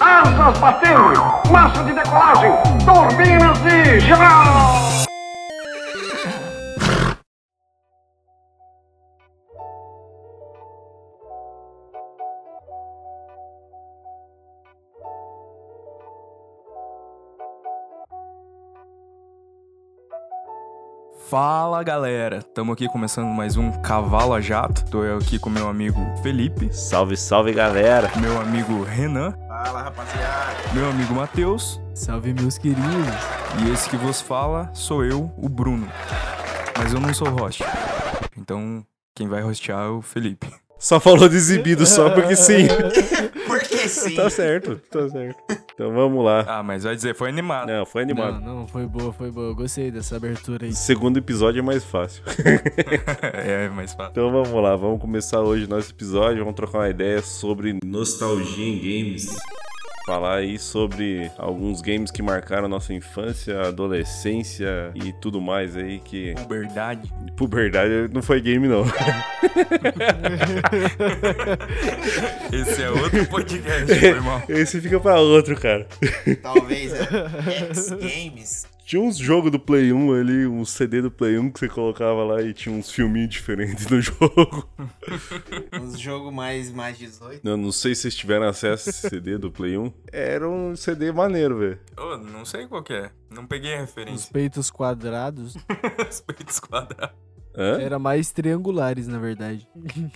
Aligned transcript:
Asas 0.00 0.58
batendo, 0.58 1.50
massa 1.50 1.82
de 1.84 1.92
decolagem, 1.94 2.52
turbinas 2.84 3.58
de 3.62 4.00
geral. 4.00 4.95
Fala 21.76 21.84
galera, 21.84 22.38
estamos 22.38 22.72
aqui 22.72 22.88
começando 22.88 23.26
mais 23.26 23.58
um 23.58 23.70
Cavalo 23.82 24.32
a 24.32 24.40
Jato. 24.40 24.82
Tô 24.86 25.04
eu 25.04 25.18
aqui 25.18 25.38
com 25.38 25.50
meu 25.50 25.68
amigo 25.68 26.00
Felipe, 26.22 26.72
Salve, 26.72 27.18
salve 27.18 27.52
galera! 27.52 28.10
meu 28.18 28.40
amigo 28.40 28.82
Renan, 28.82 29.34
Fala, 29.46 29.82
rapaziada. 29.82 30.72
meu 30.72 30.88
amigo 30.88 31.12
Matheus 31.12 31.78
Salve, 31.94 32.32
meus 32.32 32.56
queridos. 32.56 32.82
e 33.60 33.70
esse 33.70 33.90
que 33.90 33.96
vos 33.98 34.22
fala 34.22 34.70
sou 34.72 35.04
eu, 35.04 35.30
o 35.36 35.50
Bruno. 35.50 35.86
Mas 36.78 36.94
eu 36.94 36.98
não 36.98 37.12
sou 37.12 37.28
host, 37.28 37.62
então 38.38 38.82
quem 39.14 39.28
vai 39.28 39.42
hostear 39.42 39.84
é 39.84 39.88
o 39.88 40.00
Felipe. 40.00 40.48
Só 40.78 40.98
falou 40.98 41.28
de 41.28 41.36
exibido 41.36 41.84
só 41.84 42.08
porque 42.08 42.36
sim. 42.36 42.68
Sim. 43.88 44.14
tá 44.14 44.30
certo, 44.30 44.80
tá 44.90 45.08
certo. 45.08 45.66
Então 45.74 45.92
vamos 45.92 46.24
lá. 46.24 46.44
Ah, 46.48 46.62
mas 46.62 46.84
vai 46.84 46.96
dizer, 46.96 47.14
foi 47.14 47.28
animado. 47.28 47.68
Não, 47.68 47.84
foi 47.84 48.02
animado. 48.02 48.40
Não, 48.40 48.60
não, 48.60 48.66
foi 48.66 48.86
boa, 48.86 49.12
foi 49.12 49.30
boa. 49.30 49.48
Eu 49.48 49.54
Gostei 49.54 49.90
dessa 49.90 50.16
abertura 50.16 50.64
aí. 50.64 50.72
Segundo 50.72 51.18
episódio 51.18 51.58
é 51.58 51.62
mais 51.62 51.84
fácil. 51.84 52.22
é, 53.34 53.68
mais 53.68 53.92
fácil. 53.92 54.10
Então 54.12 54.30
vamos 54.30 54.62
lá, 54.62 54.74
vamos 54.74 55.00
começar 55.00 55.40
hoje 55.40 55.68
nosso 55.68 55.90
episódio. 55.90 56.38
Vamos 56.38 56.54
trocar 56.56 56.78
uma 56.78 56.88
ideia 56.88 57.20
sobre 57.20 57.78
nostalgia 57.84 58.66
em 58.66 58.78
games. 58.78 59.26
Falar 60.06 60.36
aí 60.36 60.56
sobre 60.56 61.30
alguns 61.36 61.82
games 61.82 62.12
que 62.12 62.22
marcaram 62.22 62.68
nossa 62.68 62.94
infância, 62.94 63.60
adolescência 63.62 64.92
e 64.94 65.12
tudo 65.12 65.40
mais 65.40 65.76
aí 65.76 65.98
que. 65.98 66.32
Puberdade. 66.34 67.12
Puberdade 67.36 68.08
não 68.12 68.22
foi 68.22 68.40
game, 68.40 68.68
não. 68.68 68.84
Esse 72.52 72.82
é 72.84 72.90
outro 72.90 73.26
podcast, 73.26 73.98
foi 73.98 74.20
mal. 74.20 74.42
Esse 74.48 74.80
fica 74.80 75.00
pra 75.00 75.18
outro, 75.18 75.60
cara. 75.60 75.88
Talvez 76.40 76.92
é, 76.92 77.00
X 77.50 77.90
Games. 77.90 78.75
Tinha 78.86 79.02
uns 79.02 79.16
jogos 79.16 79.50
do 79.50 79.58
Play 79.58 79.92
1 79.92 80.12
ali, 80.12 80.46
um 80.46 80.64
CD 80.64 81.02
do 81.02 81.10
Play 81.10 81.36
1 81.36 81.50
que 81.50 81.58
você 81.58 81.68
colocava 81.68 82.22
lá 82.22 82.40
e 82.40 82.54
tinha 82.54 82.72
uns 82.72 82.88
filminhos 82.88 83.30
diferentes 83.30 83.84
no 83.88 83.98
jogo. 84.00 84.68
Uns 85.82 85.98
jogos 85.98 86.32
mais, 86.32 86.70
mais 86.70 86.96
18. 86.96 87.40
Eu 87.44 87.56
não 87.56 87.72
sei 87.72 87.96
se 87.96 88.02
vocês 88.02 88.14
tiveram 88.14 88.46
acesso 88.46 88.88
a 88.88 88.90
esse 88.90 89.08
CD 89.10 89.38
do 89.38 89.50
Play 89.50 89.76
1. 89.76 89.92
Era 90.12 90.48
um 90.48 90.76
CD 90.76 91.10
maneiro, 91.10 91.58
velho. 91.58 91.80
Ô, 91.98 92.16
não 92.16 92.44
sei 92.44 92.68
qual 92.68 92.80
que 92.80 92.92
é, 92.92 93.10
não 93.28 93.44
peguei 93.44 93.72
a 93.74 93.78
Os 93.82 93.88
referência. 93.88 94.30
peitos 94.32 94.70
quadrados 94.70 95.56
Os 96.08 96.20
peitos 96.20 96.60
quadrados. 96.60 97.16
Hã? 97.56 97.80
eram 97.80 97.98
mais 97.98 98.30
triangulares, 98.30 99.06
na 99.08 99.18
verdade. 99.18 99.66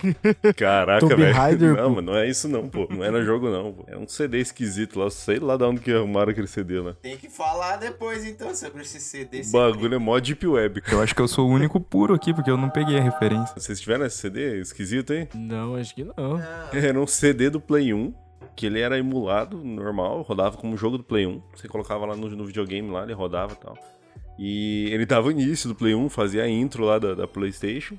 Caraca, 0.55 1.07
velho. 1.07 1.75
Não, 1.75 1.89
mas 1.89 2.05
não 2.05 2.15
é 2.15 2.29
isso 2.29 2.47
não, 2.47 2.67
pô. 2.69 2.87
Não 2.89 3.03
era 3.03 3.23
jogo 3.23 3.49
não, 3.49 3.73
pô. 3.73 3.83
É 3.87 3.97
um 3.97 4.07
CD 4.07 4.39
esquisito 4.39 4.99
lá. 4.99 5.09
Sei 5.09 5.39
lá 5.39 5.57
de 5.57 5.63
onde 5.63 5.81
que 5.81 5.91
arrumaram 5.91 6.31
aquele 6.31 6.47
CD 6.47 6.79
lá. 6.79 6.93
Tem 7.01 7.17
que 7.17 7.29
falar 7.29 7.77
depois 7.77 8.25
então 8.25 8.53
sobre 8.53 8.83
esse 8.83 8.99
CD. 8.99 9.41
O 9.41 9.51
bagulho 9.51 9.95
é 9.95 9.97
mó 9.97 10.19
Deep 10.19 10.45
Web. 10.45 10.83
Eu 10.91 11.01
acho 11.01 11.15
que 11.15 11.21
eu 11.21 11.27
sou 11.27 11.47
o 11.47 11.51
único 11.51 11.79
puro 11.79 12.13
aqui, 12.13 12.33
porque 12.33 12.51
eu 12.51 12.57
não 12.57 12.69
peguei 12.69 12.97
a 12.97 13.01
referência. 13.01 13.53
Vocês 13.57 13.79
tiveram 13.79 14.05
esse 14.05 14.17
CD 14.17 14.59
esquisito, 14.59 15.13
hein? 15.13 15.27
Não, 15.33 15.75
acho 15.75 15.95
que 15.95 16.03
não. 16.03 16.13
Não, 16.17 16.39
Era 16.73 16.99
um 16.99 17.07
CD 17.07 17.49
do 17.49 17.59
Play 17.59 17.93
1, 17.93 18.13
que 18.55 18.65
ele 18.65 18.79
era 18.79 18.97
emulado, 18.97 19.57
normal, 19.63 20.21
rodava 20.21 20.57
como 20.57 20.77
jogo 20.77 20.97
do 20.97 21.03
Play 21.03 21.25
1. 21.25 21.41
Você 21.55 21.67
colocava 21.67 22.05
lá 22.05 22.15
no, 22.15 22.29
no 22.29 22.45
videogame, 22.45 22.89
lá 22.89 23.03
ele 23.03 23.13
rodava 23.13 23.53
e 23.53 23.55
tal. 23.55 23.77
E 24.43 24.89
ele 24.91 25.05
dava 25.05 25.27
o 25.27 25.31
início 25.31 25.69
do 25.69 25.75
Play 25.75 25.93
1, 25.93 26.09
fazia 26.09 26.41
a 26.43 26.49
intro 26.49 26.83
lá 26.83 26.97
da, 26.97 27.13
da 27.13 27.27
PlayStation. 27.27 27.95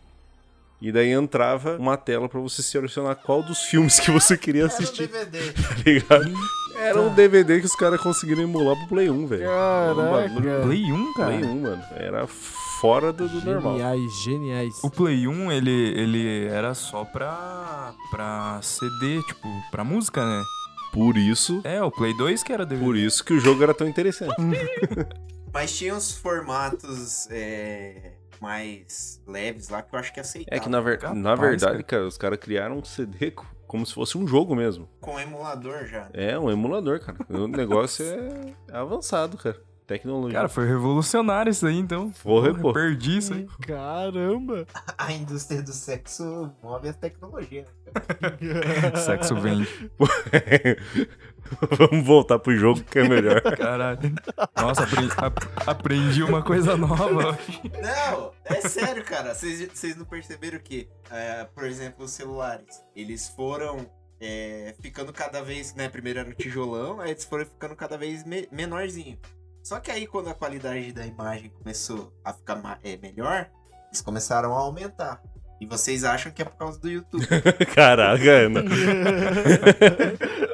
E 0.80 0.90
daí 0.90 1.10
entrava 1.10 1.76
uma 1.76 1.96
tela 1.96 2.28
pra 2.28 2.40
você 2.40 2.60
selecionar 2.64 3.14
qual 3.14 3.40
dos 3.44 3.60
filmes 3.60 4.00
que 4.00 4.10
você 4.10 4.36
queria 4.36 4.62
Era 4.64 4.72
um 4.72 4.74
assistir, 4.74 5.06
DVD. 5.06 5.52
tá 5.54 5.74
ligado? 5.86 6.34
Era 6.80 7.00
um 7.00 7.14
DVD 7.14 7.60
que 7.60 7.66
os 7.66 7.76
caras 7.76 8.00
conseguiram 8.00 8.42
emular 8.42 8.76
pro 8.76 8.88
Play 8.88 9.08
1, 9.08 9.26
velho. 9.28 9.48
Um 9.48 9.94
bagulho- 9.94 10.44
Caraca. 10.44 10.62
Play 10.66 10.82
1, 10.92 11.12
cara? 11.14 11.28
Play 11.38 11.44
1, 11.44 11.60
mano. 11.60 11.82
Era 11.92 12.26
fora 12.26 13.12
do, 13.12 13.28
do 13.28 13.40
normal. 13.44 13.74
Geniais, 13.74 14.22
geniais. 14.24 14.74
O 14.82 14.90
Play 14.90 15.28
1, 15.28 15.52
ele, 15.52 15.70
ele 15.70 16.46
era 16.46 16.74
só 16.74 17.04
pra, 17.04 17.92
pra 18.10 18.58
CD, 18.62 19.22
tipo, 19.28 19.46
pra 19.70 19.84
música, 19.84 20.24
né? 20.26 20.42
Por 20.92 21.16
isso, 21.16 21.60
É, 21.62 21.80
o 21.80 21.92
Play 21.92 22.12
2 22.16 22.42
que 22.42 22.52
era 22.52 22.66
DVD. 22.66 22.84
por 22.84 22.96
isso 22.96 23.24
que 23.24 23.32
o 23.32 23.38
jogo 23.38 23.62
era 23.62 23.72
tão 23.72 23.86
interessante. 23.86 24.34
Mas 25.52 25.76
tinha 25.76 25.94
uns 25.94 26.12
formatos 26.16 27.28
é, 27.30 28.12
mais 28.40 29.22
leves 29.26 29.68
lá 29.68 29.82
que 29.82 29.94
eu 29.94 29.98
acho 29.98 30.12
que 30.12 30.20
aceitava. 30.20 30.56
É 30.56 30.60
que 30.60 30.68
na, 30.68 30.80
ver- 30.80 30.98
Capaz, 30.98 31.18
na 31.18 31.34
verdade, 31.34 31.72
cara. 31.72 31.84
cara, 31.84 32.06
os 32.06 32.16
caras 32.16 32.38
criaram 32.38 32.78
um 32.78 32.84
CD 32.84 33.30
co- 33.32 33.46
como 33.66 33.84
se 33.86 33.92
fosse 33.94 34.16
um 34.16 34.26
jogo 34.26 34.54
mesmo. 34.56 34.88
Com 35.00 35.18
emulador 35.20 35.86
já. 35.86 36.08
É, 36.12 36.38
um 36.38 36.50
emulador, 36.50 37.00
cara. 37.00 37.18
O 37.28 37.46
negócio 37.46 38.04
é 38.04 38.54
avançado, 38.72 39.36
cara. 39.36 39.60
Tecnologia. 39.92 40.36
Cara, 40.38 40.48
foi 40.48 40.66
revolucionário 40.66 41.50
isso 41.50 41.66
aí, 41.66 41.76
então. 41.76 42.10
Porra, 42.22 42.48
Porra, 42.50 42.60
pô. 42.62 42.72
Perdi 42.72 43.18
isso 43.18 43.34
aí. 43.34 43.46
Caramba. 43.66 44.66
A 44.96 45.12
indústria 45.12 45.62
do 45.62 45.72
sexo 45.72 46.50
move 46.62 46.88
a 46.88 46.92
tecnologia. 46.92 47.66
Sexo 49.04 49.34
vende. 49.36 49.68
Vamos 51.76 52.06
voltar 52.06 52.38
pro 52.38 52.56
jogo 52.56 52.82
que 52.82 52.98
é 52.98 53.08
melhor. 53.08 53.40
Caralho. 53.42 53.98
Nossa, 54.56 54.84
aprendi, 54.84 55.12
ap- 55.18 55.68
aprendi 55.68 56.22
uma 56.22 56.42
coisa 56.42 56.76
nova. 56.76 57.38
Não, 57.82 58.32
é 58.44 58.60
sério, 58.62 59.04
cara. 59.04 59.34
Vocês 59.34 59.96
não 59.96 60.04
perceberam 60.06 60.58
que, 60.58 60.88
é, 61.10 61.44
por 61.54 61.64
exemplo, 61.64 62.04
os 62.06 62.12
celulares, 62.12 62.82
eles 62.96 63.28
foram 63.28 63.86
é, 64.20 64.74
ficando 64.80 65.12
cada 65.12 65.42
vez, 65.42 65.74
né? 65.74 65.88
Primeiro 65.88 66.20
era 66.20 66.30
o 66.30 66.34
tijolão, 66.34 67.00
aí 67.00 67.10
eles 67.10 67.24
foram 67.24 67.44
ficando 67.44 67.76
cada 67.76 67.98
vez 67.98 68.24
me- 68.24 68.48
menorzinho. 68.50 69.18
Só 69.62 69.78
que 69.80 69.90
aí, 69.90 70.06
quando 70.06 70.28
a 70.28 70.34
qualidade 70.34 70.92
da 70.92 71.06
imagem 71.06 71.50
começou 71.50 72.12
a 72.24 72.32
ficar 72.32 72.60
é, 72.82 72.96
melhor, 72.96 73.48
eles 73.88 74.00
começaram 74.00 74.52
a 74.54 74.58
aumentar. 74.58 75.20
E 75.60 75.66
vocês 75.66 76.02
acham 76.02 76.32
que 76.32 76.42
é 76.42 76.44
por 76.44 76.56
causa 76.56 76.80
do 76.80 76.90
YouTube. 76.90 77.24
Caraca, 77.72 78.30
Ana. 78.30 78.64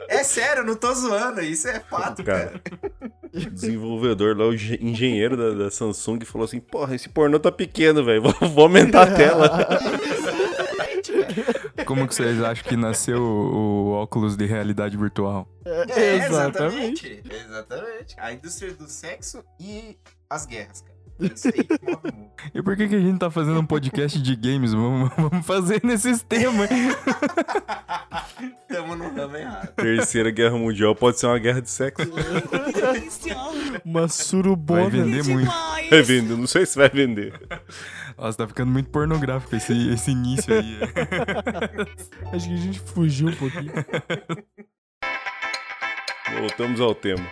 é 0.09 0.23
sério, 0.23 0.61
eu 0.61 0.67
não 0.67 0.75
tô 0.77 0.93
zoando, 0.95 1.41
isso 1.41 1.67
é 1.69 1.81
fato, 1.81 2.23
Cara. 2.23 2.61
cara. 2.61 2.63
O 3.35 3.51
desenvolvedor 3.51 4.37
lá, 4.37 4.47
o 4.47 4.53
engen- 4.55 4.79
engenheiro 4.81 5.37
da, 5.37 5.65
da 5.65 5.71
Samsung, 5.71 6.19
falou 6.25 6.45
assim: 6.45 6.61
Porra, 6.61 6.95
esse 6.95 7.09
pornô 7.09 7.39
tá 7.39 7.51
pequeno, 7.53 8.05
velho. 8.05 8.21
Vou, 8.29 8.33
vou 8.51 8.65
aumentar 8.65 9.03
a 9.03 9.15
tela. 9.15 9.69
Como 11.89 12.07
que 12.07 12.15
vocês 12.15 12.43
acham 12.43 12.69
que 12.69 12.77
nasceu 12.77 13.23
o, 13.23 13.55
o 13.55 13.89
óculos 13.93 14.37
de 14.37 14.45
realidade 14.45 14.95
virtual? 14.95 15.49
É, 15.65 16.17
Exatamente. 16.17 17.07
exatamente. 17.07 17.23
Exatamente. 17.31 18.17
A 18.19 18.31
indústria 18.31 18.75
do 18.75 18.87
sexo 18.87 19.43
e 19.59 19.97
as 20.29 20.45
guerras, 20.45 20.83
cara. 20.83 20.99
É 21.21 21.27
Isso 21.35 21.49
aí. 21.49 21.67
E 22.55 22.63
por 22.63 22.77
que, 22.77 22.89
que 22.89 22.95
a 22.95 23.01
gente 23.01 23.19
tá 23.19 23.31
fazendo 23.31 23.59
um 23.59 23.65
podcast 23.65 24.21
de 24.21 24.37
games? 24.37 24.75
Vamos, 24.75 25.11
vamos 25.17 25.47
fazer 25.47 25.81
nesses 25.83 26.21
temas. 26.23 26.69
Tamo 28.69 28.95
no 28.95 29.15
ramo 29.15 29.37
errado. 29.37 29.73
Terceira 29.75 30.31
Guerra 30.31 30.59
Mundial 30.59 30.95
pode 30.95 31.19
ser 31.19 31.27
uma 31.27 31.39
guerra 31.39 31.63
de 31.63 31.71
sexo. 31.71 32.07
Uma 33.83 34.01
Vai 34.01 34.09
surubona. 34.11 34.91
vender 34.91 35.25
muito. 35.25 35.51
Vai 35.91 36.03
vender, 36.03 36.37
não 36.37 36.47
sei 36.47 36.67
se 36.67 36.77
vai 36.77 36.91
vender. 36.91 37.33
Nossa, 38.19 38.39
tá 38.39 38.49
ficando 38.49 38.73
muito 38.73 38.91
pornográfico 38.91 39.55
esse, 39.55 39.91
esse 39.91 40.11
início 40.11 40.53
aí. 40.53 40.79
Acho 42.35 42.49
que 42.49 42.55
a 42.55 42.57
gente 42.57 42.81
fugiu 42.81 43.29
um 43.29 43.37
pouquinho. 43.37 43.73
Voltamos 46.41 46.81
ao 46.81 46.97
tema. 46.97 47.25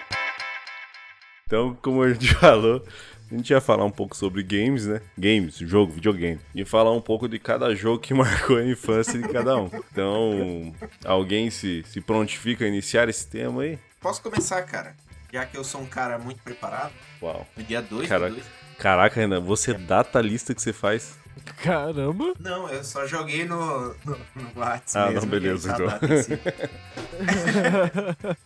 Então, 1.44 1.77
como 1.83 2.03
a 2.03 2.12
gente 2.12 2.33
falou, 2.38 2.87
a 3.31 3.35
gente 3.35 3.50
ia 3.50 3.61
falar 3.61 3.85
um 3.85 3.91
pouco 3.91 4.17
sobre 4.17 4.44
games, 4.44 4.87
né? 4.87 5.00
Games, 5.19 5.56
jogo, 5.59 5.93
videogame. 5.93 6.41
E 6.55 6.65
falar 6.65 6.93
um 6.93 7.00
pouco 7.00 7.29
de 7.29 7.41
cada 7.41 7.75
jogo 7.75 7.99
que 7.99 8.15
marcou 8.15 8.56
a 8.56 8.65
infância 8.65 9.21
de 9.21 9.29
cada 9.29 9.56
um. 9.56 9.69
Então, 9.91 10.73
alguém 11.05 11.50
se, 11.50 11.83
se 11.85 12.00
prontifica 12.00 12.65
a 12.65 12.69
iniciar 12.69 13.09
esse 13.09 13.27
tema 13.29 13.62
aí? 13.62 13.77
Posso 14.00 14.23
começar, 14.23 14.62
cara? 14.62 14.94
Já 15.33 15.44
que 15.44 15.56
eu 15.56 15.65
sou 15.65 15.81
um 15.81 15.87
cara 15.87 16.17
muito 16.17 16.41
preparado, 16.44 16.93
Uau. 17.21 17.44
no 17.56 17.65
dia 17.65 17.83
2 17.83 18.09
Caraca. 18.09 18.37
Caraca, 18.78 19.20
Renan, 19.20 19.40
você 19.40 19.75
data 19.75 20.19
a 20.19 20.23
lista 20.23 20.55
que 20.55 20.61
você 20.61 20.73
faz? 20.73 21.17
Caramba. 21.62 22.34
Não, 22.38 22.69
eu 22.69 22.82
só 22.82 23.06
joguei 23.06 23.44
no, 23.44 23.94
no, 24.05 24.19
no 24.34 24.50
WhatsApp. 24.56 24.99
Ah, 24.99 25.06
não, 25.06 25.12
mesmo, 25.12 25.31
beleza, 25.31 25.73
que 25.73 25.82
tá 25.82 26.00
então. 26.02 26.17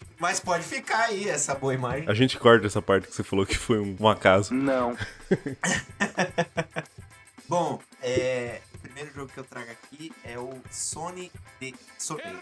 Mas 0.18 0.40
pode 0.40 0.64
ficar 0.64 1.04
aí 1.04 1.28
essa 1.28 1.54
boa 1.54 1.74
imagem. 1.74 2.08
A 2.08 2.14
gente 2.14 2.38
corta 2.38 2.66
essa 2.66 2.82
parte 2.82 3.08
que 3.08 3.14
você 3.14 3.22
falou 3.22 3.46
que 3.46 3.56
foi 3.56 3.78
um, 3.78 3.96
um 3.98 4.08
acaso. 4.08 4.52
Não. 4.54 4.96
Bom, 7.48 7.80
é, 8.02 8.60
o 8.74 8.78
primeiro 8.78 9.12
jogo 9.12 9.30
que 9.32 9.40
eu 9.40 9.44
trago 9.44 9.70
aqui 9.70 10.12
é 10.24 10.38
o 10.38 10.60
Sony 10.70 11.32
de 11.60 11.74
Sorteio. 11.98 12.38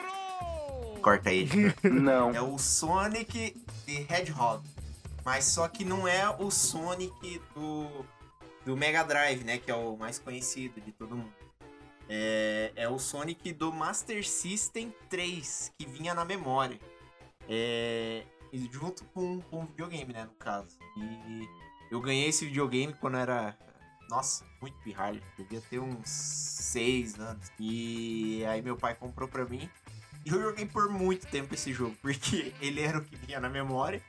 Corta 1.00 1.30
aí. 1.30 1.48
Não. 1.82 2.34
É 2.34 2.42
o 2.42 2.58
Sonic 2.58 3.56
the 3.86 4.04
Hedgehog. 4.08 4.62
Mas 5.28 5.44
só 5.44 5.68
que 5.68 5.84
não 5.84 6.08
é 6.08 6.26
o 6.38 6.50
Sonic 6.50 7.38
do, 7.54 8.06
do 8.64 8.74
Mega 8.74 9.02
Drive, 9.02 9.44
né? 9.44 9.58
Que 9.58 9.70
é 9.70 9.74
o 9.74 9.94
mais 9.94 10.18
conhecido 10.18 10.80
de 10.80 10.90
todo 10.90 11.14
mundo. 11.14 11.34
É, 12.08 12.72
é 12.74 12.88
o 12.88 12.98
Sonic 12.98 13.52
do 13.52 13.70
Master 13.70 14.26
System 14.26 14.90
3, 15.10 15.74
que 15.76 15.84
vinha 15.84 16.14
na 16.14 16.24
memória. 16.24 16.80
É, 17.46 18.24
junto 18.72 19.04
com, 19.12 19.42
com 19.42 19.64
o 19.64 19.66
videogame, 19.66 20.14
né? 20.14 20.24
No 20.24 20.30
caso. 20.30 20.78
E 20.96 21.46
eu 21.90 22.00
ganhei 22.00 22.30
esse 22.30 22.46
videogame 22.46 22.94
quando 22.94 23.18
era. 23.18 23.54
Nossa, 24.08 24.46
muito 24.62 24.78
pirralho. 24.78 25.22
Devia 25.36 25.60
ter 25.60 25.78
uns 25.78 26.08
6 26.08 27.20
anos. 27.20 27.52
E 27.60 28.42
aí 28.46 28.62
meu 28.62 28.78
pai 28.78 28.94
comprou 28.94 29.28
pra 29.28 29.44
mim. 29.44 29.68
E 30.24 30.30
eu 30.30 30.40
joguei 30.40 30.64
por 30.64 30.88
muito 30.88 31.26
tempo 31.26 31.52
esse 31.52 31.70
jogo, 31.70 31.94
porque 32.00 32.54
ele 32.62 32.80
era 32.80 32.96
o 32.96 33.04
que 33.04 33.14
vinha 33.14 33.38
na 33.38 33.50
memória. 33.50 34.02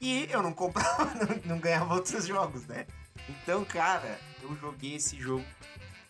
E 0.00 0.28
eu 0.30 0.42
não 0.42 0.52
comprava, 0.52 1.04
não, 1.14 1.54
não 1.54 1.58
ganhava 1.58 1.94
outros 1.94 2.26
jogos, 2.26 2.66
né? 2.66 2.86
Então, 3.28 3.64
cara, 3.64 4.18
eu 4.42 4.54
joguei 4.56 4.96
esse 4.96 5.18
jogo 5.18 5.44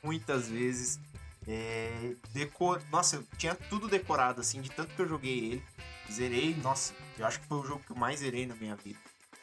muitas 0.02 0.48
vezes. 0.48 1.00
É, 1.48 2.12
decor... 2.32 2.82
Nossa, 2.90 3.16
eu 3.16 3.24
tinha 3.38 3.54
tudo 3.54 3.86
decorado, 3.88 4.40
assim, 4.40 4.60
de 4.60 4.70
tanto 4.70 4.94
que 4.94 5.00
eu 5.00 5.08
joguei 5.08 5.38
ele. 5.52 5.62
Zerei, 6.10 6.54
nossa, 6.62 6.92
eu 7.18 7.26
acho 7.26 7.40
que 7.40 7.46
foi 7.46 7.58
o 7.58 7.64
jogo 7.64 7.82
que 7.84 7.92
eu 7.92 7.96
mais 7.96 8.20
zerei 8.20 8.46
na 8.46 8.54
minha 8.54 8.74
vida. 8.76 8.98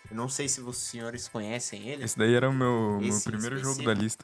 Eu 0.10 0.18
não 0.18 0.28
sei 0.30 0.48
se 0.50 0.62
os 0.62 0.78
senhores 0.78 1.28
conhecem 1.28 1.88
ele. 1.88 2.04
Esse 2.04 2.18
daí 2.18 2.34
era 2.34 2.50
o 2.50 2.54
meu, 2.54 3.00
meu 3.01 3.19
primeiro 3.22 3.57
jogo 3.57 3.84
da 3.84 3.94
lista. 3.94 4.24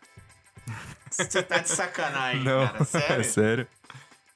Você 1.09 1.41
tá 1.41 1.59
de 1.59 1.69
sacanagem, 1.69 2.43
Não, 2.45 2.67
cara. 2.67 2.83
Sério? 2.85 3.19
é 3.19 3.23
sério. 3.23 3.67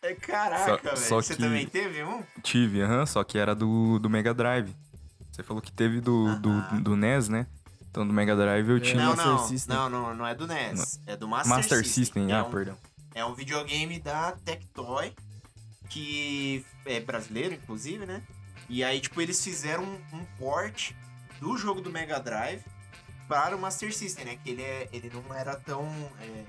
É, 0.02 0.14
Caraca, 0.16 0.96
velho. 0.96 0.98
Você 0.98 1.36
que- 1.36 1.42
também 1.42 1.68
teve 1.68 2.04
um? 2.04 2.24
Tive, 2.42 2.82
aham, 2.82 3.06
só 3.06 3.24
que 3.24 3.38
era 3.38 3.54
do, 3.54 4.00
do 4.00 4.10
Mega 4.10 4.34
Drive. 4.34 4.76
Você 5.34 5.42
falou 5.42 5.62
que 5.62 5.72
teve 5.72 6.00
do, 6.00 6.36
do, 6.40 6.82
do 6.82 6.96
NES, 6.96 7.28
né? 7.28 7.48
Então 7.90 8.06
do 8.08 8.14
Mega 8.14 8.36
Drive 8.36 8.70
eu 8.70 8.80
tinha. 8.80 9.04
Não, 9.04 9.16
Master 9.16 9.26
não, 9.26 9.48
System. 9.48 9.76
não, 9.76 9.90
não, 9.90 10.16
não 10.16 10.28
é 10.28 10.36
do 10.36 10.46
NES. 10.46 11.00
É 11.08 11.18
do 11.18 11.28
Master, 11.28 11.56
Master 11.56 11.88
System, 11.88 12.32
É 12.32 12.36
ah, 12.36 12.44
um- 12.44 12.52
perdão. 12.52 12.78
É 13.16 13.26
um 13.26 13.34
videogame 13.34 14.00
da 14.00 14.32
Tectoy, 14.32 15.14
que 15.90 16.64
é 16.86 17.00
brasileiro, 17.00 17.54
inclusive, 17.56 18.06
né? 18.06 18.22
E 18.70 18.84
aí, 18.84 19.00
tipo, 19.00 19.20
eles 19.22 19.44
fizeram 19.44 19.84
um, 19.84 20.18
um 20.18 20.26
port 20.38 20.92
do 21.40 21.58
jogo 21.58 21.82
do 21.82 21.90
Mega 21.92 22.20
Drive 22.20 22.64
para 23.28 23.56
o 23.56 23.60
Master 23.60 23.94
System, 23.94 24.26
né? 24.26 24.40
Que 24.44 24.52
ele, 24.52 24.62
é, 24.62 24.90
ele 24.94 25.12
não 25.14 25.34
era 25.34 25.56
tão. 25.56 25.84
é, 26.22 26.44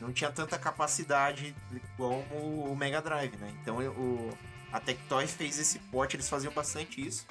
não 0.00 0.12
tinha 0.12 0.30
tanta 0.30 0.58
capacidade 0.58 1.54
como 1.96 2.70
o 2.70 2.76
Mega 2.76 3.00
Drive, 3.00 3.36
né? 3.36 3.52
Então 3.62 3.78
o, 3.78 4.30
a 4.70 4.80
Tectoy 4.80 5.26
fez 5.26 5.58
esse 5.58 5.78
port, 5.78 6.12
eles 6.12 6.28
faziam 6.28 6.52
bastante 6.52 7.06
isso. 7.06 7.26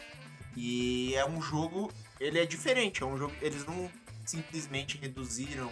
E 0.56 1.14
é 1.16 1.26
um 1.26 1.42
jogo. 1.42 1.92
Ele 2.20 2.40
é 2.40 2.46
diferente, 2.46 3.04
é 3.04 3.06
um 3.06 3.18
jogo. 3.18 3.34
Eles 3.42 3.66
não 3.66 3.90
simplesmente 4.26 4.98
reduziram 4.98 5.70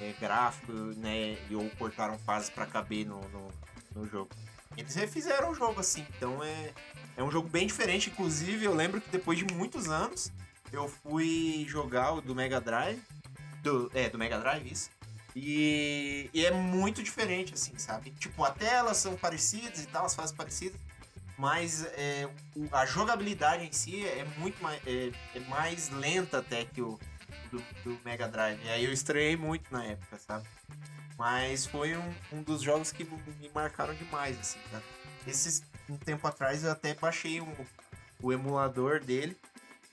é, 0.00 0.14
gráfico, 0.20 0.72
né? 0.72 1.36
Ou 1.52 1.68
cortaram 1.70 2.18
fases 2.18 2.50
pra 2.50 2.66
caber 2.66 3.06
no, 3.06 3.20
no, 3.28 3.50
no 3.94 4.06
jogo. 4.06 4.30
Eles 4.76 4.94
refizeram 4.94 5.50
o 5.50 5.54
jogo 5.54 5.80
assim, 5.80 6.04
então 6.16 6.42
é, 6.42 6.72
é 7.16 7.22
um 7.22 7.30
jogo 7.30 7.48
bem 7.48 7.66
diferente. 7.66 8.10
Inclusive, 8.10 8.64
eu 8.64 8.74
lembro 8.74 9.00
que 9.00 9.08
depois 9.08 9.38
de 9.38 9.44
muitos 9.54 9.88
anos 9.88 10.32
eu 10.72 10.88
fui 10.88 11.64
jogar 11.68 12.12
o 12.12 12.20
do 12.20 12.34
Mega 12.34 12.60
Drive. 12.60 13.00
Do, 13.62 13.90
é, 13.94 14.08
do 14.08 14.18
Mega 14.18 14.38
Drive, 14.38 14.70
isso. 14.70 14.90
E, 15.36 16.30
e 16.32 16.44
é 16.44 16.50
muito 16.50 17.02
diferente, 17.02 17.54
assim, 17.54 17.76
sabe? 17.76 18.10
Tipo, 18.10 18.44
até 18.44 18.74
elas 18.74 18.98
são 18.98 19.16
parecidas 19.16 19.82
e 19.82 19.86
tal, 19.86 20.06
as 20.06 20.14
fases 20.14 20.34
parecidas. 20.34 20.80
Mas 21.36 21.84
é, 21.94 22.28
a 22.70 22.86
jogabilidade 22.86 23.64
em 23.64 23.72
si 23.72 24.06
é 24.06 24.24
muito 24.38 24.62
mais, 24.62 24.80
é, 24.86 25.10
é 25.34 25.40
mais 25.48 25.90
lenta 25.90 26.38
até 26.38 26.64
que 26.64 26.80
o 26.80 26.98
do, 27.50 27.62
do 27.82 27.98
Mega 28.04 28.28
Drive. 28.28 28.60
E 28.64 28.68
aí 28.68 28.84
eu 28.84 28.92
estranhei 28.92 29.36
muito 29.36 29.72
na 29.72 29.84
época, 29.84 30.18
sabe? 30.18 30.46
Mas 31.18 31.66
foi 31.66 31.96
um, 31.96 32.14
um 32.32 32.42
dos 32.42 32.62
jogos 32.62 32.90
que 32.90 33.04
me 33.04 33.50
marcaram 33.54 33.94
demais, 33.94 34.38
assim, 34.38 34.58
cara. 34.70 34.82
Esses, 35.26 35.62
um 35.88 35.96
tempo 35.96 36.26
atrás 36.26 36.64
eu 36.64 36.70
até 36.70 36.94
baixei 36.94 37.40
um, 37.40 37.52
o 38.20 38.32
emulador 38.32 39.00
dele, 39.00 39.36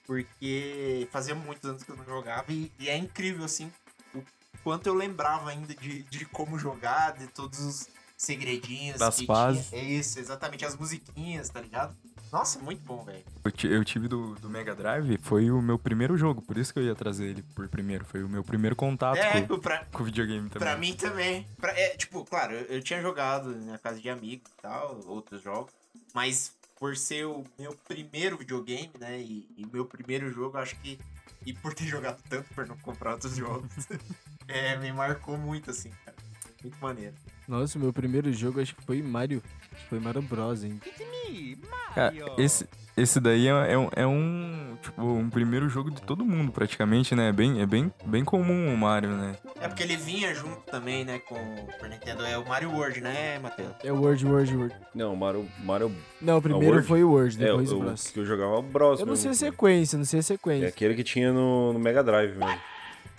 porque 0.06 1.08
fazia 1.12 1.36
muitos 1.36 1.70
anos 1.70 1.84
que 1.84 1.90
eu 1.92 1.96
não 1.96 2.06
jogava, 2.06 2.52
e, 2.52 2.72
e 2.80 2.90
é 2.90 2.98
incrível, 2.98 3.46
assim, 3.46 3.72
o 4.14 4.24
quanto 4.64 4.88
eu 4.88 4.94
lembrava 4.94 5.52
ainda 5.52 5.74
de, 5.76 6.04
de 6.04 6.26
como 6.26 6.58
jogar, 6.58 7.14
de 7.14 7.28
todos 7.28 7.60
os 7.60 7.90
segredinhos 8.22 9.00
Das 9.00 9.20
fases. 9.22 9.74
É 9.74 9.82
isso, 9.84 10.20
exatamente, 10.20 10.64
as 10.64 10.76
musiquinhas, 10.76 11.50
tá 11.50 11.60
ligado? 11.60 11.96
Nossa, 12.32 12.60
muito 12.60 12.82
bom, 12.86 13.04
velho. 13.04 13.24
Eu, 13.44 13.72
eu 13.72 13.84
tive 13.84 14.08
do, 14.08 14.36
do 14.36 14.50
Mega 14.50 14.74
Drive, 14.76 15.18
foi 15.22 15.50
o 15.52 15.62
meu 15.62 15.78
primeiro 15.78 16.16
jogo, 16.16 16.42
por 16.42 16.58
isso 16.58 16.72
que 16.72 16.80
eu 16.80 16.84
ia 16.84 16.96
trazer 16.96 17.26
ele 17.26 17.44
por 17.56 17.68
primeiro. 17.68 18.06
Foi 18.06 18.24
o 18.24 18.30
meu 18.30 18.44
primeiro 18.44 18.76
contato 18.76 19.18
É, 19.18 19.42
com, 19.42 19.58
pra, 19.60 19.86
com 19.86 20.04
o 20.04 20.06
videogame 20.06 20.50
também. 20.50 20.68
Pra 20.68 20.78
mim 20.78 20.94
também. 20.94 21.48
Pra- 21.60 21.78
é, 21.78 21.90
tipo, 21.98 22.24
claro, 22.24 22.54
eu, 22.54 22.78
eu 22.78 22.82
tinha 22.84 23.02
jogado 23.02 23.54
na 23.66 23.78
casa 23.78 24.00
de 24.00 24.10
amigos 24.10 24.50
e 24.58 24.62
tal, 24.62 25.02
outros 25.08 25.42
jogos. 25.42 25.74
Mas 26.14 26.54
por 26.80 26.96
ser 26.96 27.26
o 27.26 27.44
meu 27.60 27.76
primeiro 27.88 28.38
videogame, 28.38 28.92
né? 29.00 29.20
E, 29.20 29.48
e 29.58 29.66
meu 29.66 29.86
primeiro 29.86 30.32
jogo, 30.32 30.58
acho 30.58 30.76
que. 30.78 31.00
E 31.46 31.52
por 31.54 31.74
ter 31.74 31.86
jogado 31.90 32.22
tanto 32.30 32.54
por 32.54 32.66
não 32.68 32.78
comprar 32.78 33.14
outros 33.14 33.36
jogos, 33.36 33.68
é, 34.48 34.78
me 34.78 34.94
marcou 34.94 35.38
muito, 35.38 35.72
assim, 35.72 35.90
cara. 36.06 36.16
Muito 36.64 36.78
maneiro. 36.80 37.16
Nossa, 37.48 37.78
o 37.78 37.82
meu 37.82 37.92
primeiro 37.92 38.32
jogo 38.32 38.62
acho 38.62 38.76
que 38.76 38.84
foi 38.84 39.02
Mario. 39.02 39.42
Foi 39.90 40.00
Mario 40.00 40.22
Bros, 40.22 40.64
hein? 40.64 40.80
Cara, 41.94 42.14
esse, 42.38 42.68
esse 42.96 43.20
daí 43.20 43.48
é, 43.48 43.74
é 43.74 43.78
um, 43.78 43.90
é 43.96 44.08
um, 44.08 44.78
tipo, 44.82 45.02
um 45.04 45.30
primeiro 45.30 45.68
jogo 45.70 45.92
de 45.92 46.02
todo 46.02 46.24
mundo, 46.26 46.52
praticamente, 46.52 47.14
né? 47.16 47.30
É 47.30 47.32
bem, 47.34 47.62
é 47.62 47.66
bem, 47.66 47.92
bem 48.06 48.24
comum 48.24 48.74
o 48.74 48.78
Mario, 48.78 49.10
né? 49.10 49.36
É 49.60 49.68
porque 49.68 49.84
ele 49.84 49.98
vinha 49.98 50.34
junto 50.34 50.62
também, 50.72 51.04
né, 51.04 51.20
com 51.20 51.36
o 51.36 51.72
Super 51.72 51.90
Nintendo. 51.90 52.24
É 52.26 52.38
o 52.38 52.48
Mario 52.48 52.72
World, 52.72 53.02
né, 53.02 53.40
Matheus? 53.40 53.72
É 53.84 53.92
o 53.92 54.02
Word, 54.02 54.26
Word, 54.26 54.56
Word. 54.56 54.76
Não, 54.96 55.16
Mario. 55.16 55.48
Mario 55.64 55.92
Não, 56.22 56.38
o 56.38 56.42
primeiro 56.42 56.76
Word? 56.76 56.88
foi 56.88 57.04
o 57.04 57.12
Word, 57.12 57.42
é, 57.42 57.48
depois 57.48 57.72
o 57.72 57.78
o 57.78 57.80
Bros. 57.82 58.08
que 58.08 58.20
eu 58.20 58.26
jogava 58.26 58.56
é 58.56 58.58
o 58.58 58.62
Bros. 58.62 59.00
Eu 59.00 59.06
não 59.06 59.16
sei 59.16 59.28
a 59.28 59.32
mesmo. 59.32 59.46
sequência, 59.48 59.98
não 59.98 60.06
sei 60.06 60.20
a 60.20 60.22
É 60.22 60.24
sequência. 60.24 60.68
aquele 60.70 60.96
que 60.96 61.04
tinha 61.04 61.34
no, 61.34 61.74
no 61.74 61.80
Mega 61.80 62.04
Drive 62.04 62.38
mesmo. 62.38 62.60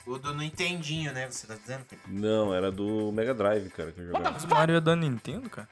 O 0.06 0.18
do 0.18 0.34
Nintendinho, 0.34 1.12
né? 1.12 1.30
Você 1.30 1.46
tá 1.46 1.54
dizendo? 1.54 1.84
Não, 2.08 2.52
era 2.52 2.72
do 2.72 3.12
Mega 3.12 3.32
Drive, 3.32 3.70
cara, 3.70 3.92
que 3.92 4.00
eu 4.00 4.06
jogava. 4.06 4.32
Mas 4.32 4.44
o 4.44 4.48
Mario 4.48 4.76
é 4.76 4.80
da 4.80 4.96
Nintendo, 4.96 5.48
cara? 5.48 5.68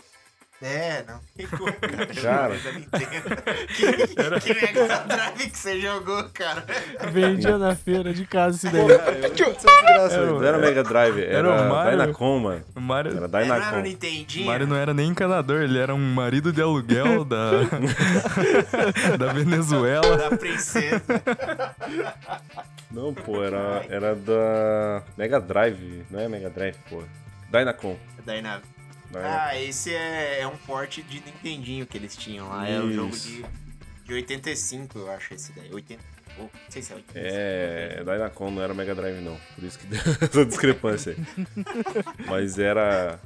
É, 0.62 1.02
não. 1.08 1.18
Cara. 2.22 2.52
Nintendo. 2.74 4.40
que, 4.42 4.54
que 4.54 4.60
Mega 4.66 4.98
Drive 5.06 5.50
que 5.50 5.56
você 5.58 5.80
jogou, 5.80 6.24
cara? 6.34 6.64
Vendia 7.10 7.56
na 7.56 7.74
feira 7.74 8.12
de 8.12 8.26
casa 8.26 8.56
esse 8.56 8.68
daí. 8.68 8.84
Era 8.90 10.12
o- 10.32 10.38
Não 10.40 10.44
era 10.44 10.58
Mega 10.58 10.82
Drive, 10.84 11.18
era, 11.22 11.38
era 11.38 11.48
o 11.50 11.68
Mario. 11.70 11.98
Dynacon, 11.98 12.38
mano. 12.40 12.64
Mario, 12.74 13.16
Era 13.16 13.24
É, 13.24 13.46
não 13.46 13.54
era 13.54 13.78
o. 13.78 13.80
Nintendinho? 13.82 14.44
o 14.44 14.46
Mario 14.48 14.66
não 14.66 14.76
era 14.76 14.92
nem 14.92 15.08
encanador, 15.08 15.62
ele 15.62 15.78
era 15.78 15.94
um 15.94 16.12
marido 16.14 16.52
de 16.52 16.60
aluguel 16.60 17.24
da, 17.24 17.50
da 19.18 19.32
Venezuela. 19.32 20.16
Da 20.18 20.36
princesa. 20.36 21.02
Não, 22.90 23.14
pô, 23.14 23.42
era, 23.42 23.82
era 23.88 24.14
da 24.14 25.02
Mega 25.16 25.40
Drive, 25.40 26.04
não 26.10 26.20
é 26.20 26.28
Mega 26.28 26.50
Drive, 26.50 26.76
pô. 26.90 27.02
Dynacon. 27.50 27.96
Daí 28.26 28.42
Dynacon. 29.10 29.28
Ah, 29.28 29.60
esse 29.60 29.94
é, 29.94 30.40
é 30.40 30.46
um 30.46 30.56
porte 30.56 31.02
de 31.02 31.20
Nintendinho 31.20 31.86
que 31.86 31.96
eles 31.98 32.16
tinham 32.16 32.48
lá. 32.48 32.68
É 32.68 32.80
um 32.80 32.92
jogo 32.92 33.14
Isso. 33.14 33.28
de, 33.28 33.44
de 34.04 34.14
85, 34.14 34.98
eu 34.98 35.10
acho, 35.10 35.34
esse 35.34 35.52
daí. 35.52 35.72
80... 35.72 36.02
ou, 36.38 36.44
não 36.44 36.50
sei 36.68 36.82
se 36.82 36.92
é 36.92 36.96
85. 36.96 37.12
É, 37.14 37.96
Dynacon 38.04 38.50
não 38.50 38.62
era 38.62 38.74
Mega 38.74 38.94
Drive, 38.94 39.20
não. 39.20 39.38
Por 39.54 39.64
isso 39.64 39.78
que 39.78 39.86
deu 39.88 40.00
essa 40.20 40.46
discrepância 40.46 41.16
aí. 41.16 41.44
Mas 42.26 42.58
era. 42.58 43.20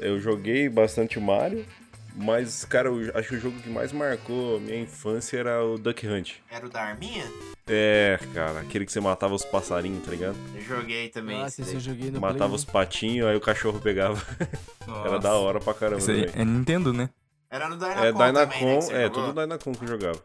Eu 0.00 0.20
joguei 0.20 0.68
bastante 0.68 1.18
Mario, 1.18 1.66
mas, 2.14 2.64
cara, 2.64 2.88
eu 2.88 3.10
acho 3.16 3.30
que 3.30 3.34
o 3.36 3.40
jogo 3.40 3.58
que 3.58 3.68
mais 3.68 3.90
marcou 3.90 4.60
minha 4.60 4.78
infância 4.78 5.38
era 5.38 5.64
o 5.64 5.78
Duck 5.78 6.06
Hunt. 6.06 6.34
Era 6.50 6.66
o 6.66 6.68
da 6.68 6.82
Arminha? 6.82 7.24
É, 7.66 8.18
cara, 8.34 8.60
aquele 8.60 8.84
que 8.84 8.92
você 8.92 9.00
matava 9.00 9.34
os 9.34 9.44
passarinhos, 9.44 10.04
tá 10.04 10.10
ligado? 10.10 10.36
Eu 10.54 10.62
joguei 10.62 11.08
também. 11.08 11.38
Nossa, 11.38 11.60
esse 11.60 11.62
esse 11.62 11.74
eu 11.74 11.80
joguei 11.80 12.10
no 12.10 12.20
matava 12.20 12.48
Play 12.48 12.56
os 12.56 12.64
patinhos, 12.64 13.28
aí 13.28 13.36
o 13.36 13.40
cachorro 13.40 13.80
pegava. 13.80 14.20
Era 15.04 15.18
da 15.18 15.34
hora 15.34 15.60
pra 15.60 15.72
caramba 15.72 15.98
Isso 15.98 16.10
aí 16.10 16.26
também. 16.26 16.42
é 16.42 16.44
Nintendo, 16.44 16.92
né? 16.92 17.08
Era 17.48 17.68
no 17.68 17.76
Dynacon, 17.76 18.00
É, 18.02 18.12
também, 18.12 18.32
né, 18.32 18.46
Dynacon, 18.46 18.78
que 18.78 18.82
você 18.84 18.92
é, 18.94 19.02
jogou? 19.04 19.26
tudo 19.26 19.40
Dynacon 19.40 19.72
que 19.72 19.84
eu 19.84 19.88
jogava. 19.88 20.22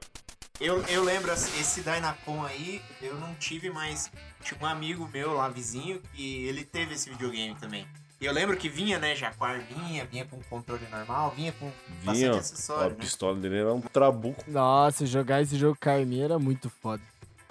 Eu, 0.59 0.81
eu 0.87 1.03
lembro, 1.03 1.31
assim, 1.31 1.59
esse 1.59 1.81
Dynacon 1.81 2.43
aí, 2.43 2.81
eu 3.01 3.15
não 3.15 3.35
tive, 3.35 3.69
mas 3.69 4.09
tinha 4.41 4.59
um 4.59 4.65
amigo 4.65 5.07
meu 5.13 5.33
lá, 5.33 5.47
vizinho, 5.49 6.01
que 6.13 6.47
ele 6.47 6.63
teve 6.65 6.95
esse 6.95 7.07
videogame 7.09 7.53
também. 7.55 7.85
E 8.19 8.25
eu 8.25 8.33
lembro 8.33 8.57
que 8.57 8.67
vinha, 8.67 8.97
né, 8.97 9.15
já 9.15 9.29
com 9.31 9.45
a 9.45 9.49
arminha, 9.49 10.03
vinha 10.05 10.25
com 10.25 10.41
controle 10.49 10.81
normal, 10.89 11.31
vinha 11.35 11.51
com 11.51 11.71
Vinha, 12.01 12.03
bastante 12.03 12.29
ó, 12.31 12.35
a 12.35 12.39
acessório, 12.39 12.89
né? 12.89 12.95
pistola 12.95 13.35
dele 13.35 13.57
era 13.59 13.71
um 13.71 13.81
trabuco. 13.81 14.43
Nossa, 14.47 15.05
jogar 15.05 15.43
esse 15.43 15.55
jogo 15.55 15.77
Carminha 15.79 16.25
era 16.25 16.39
muito 16.39 16.67
foda. 16.67 17.03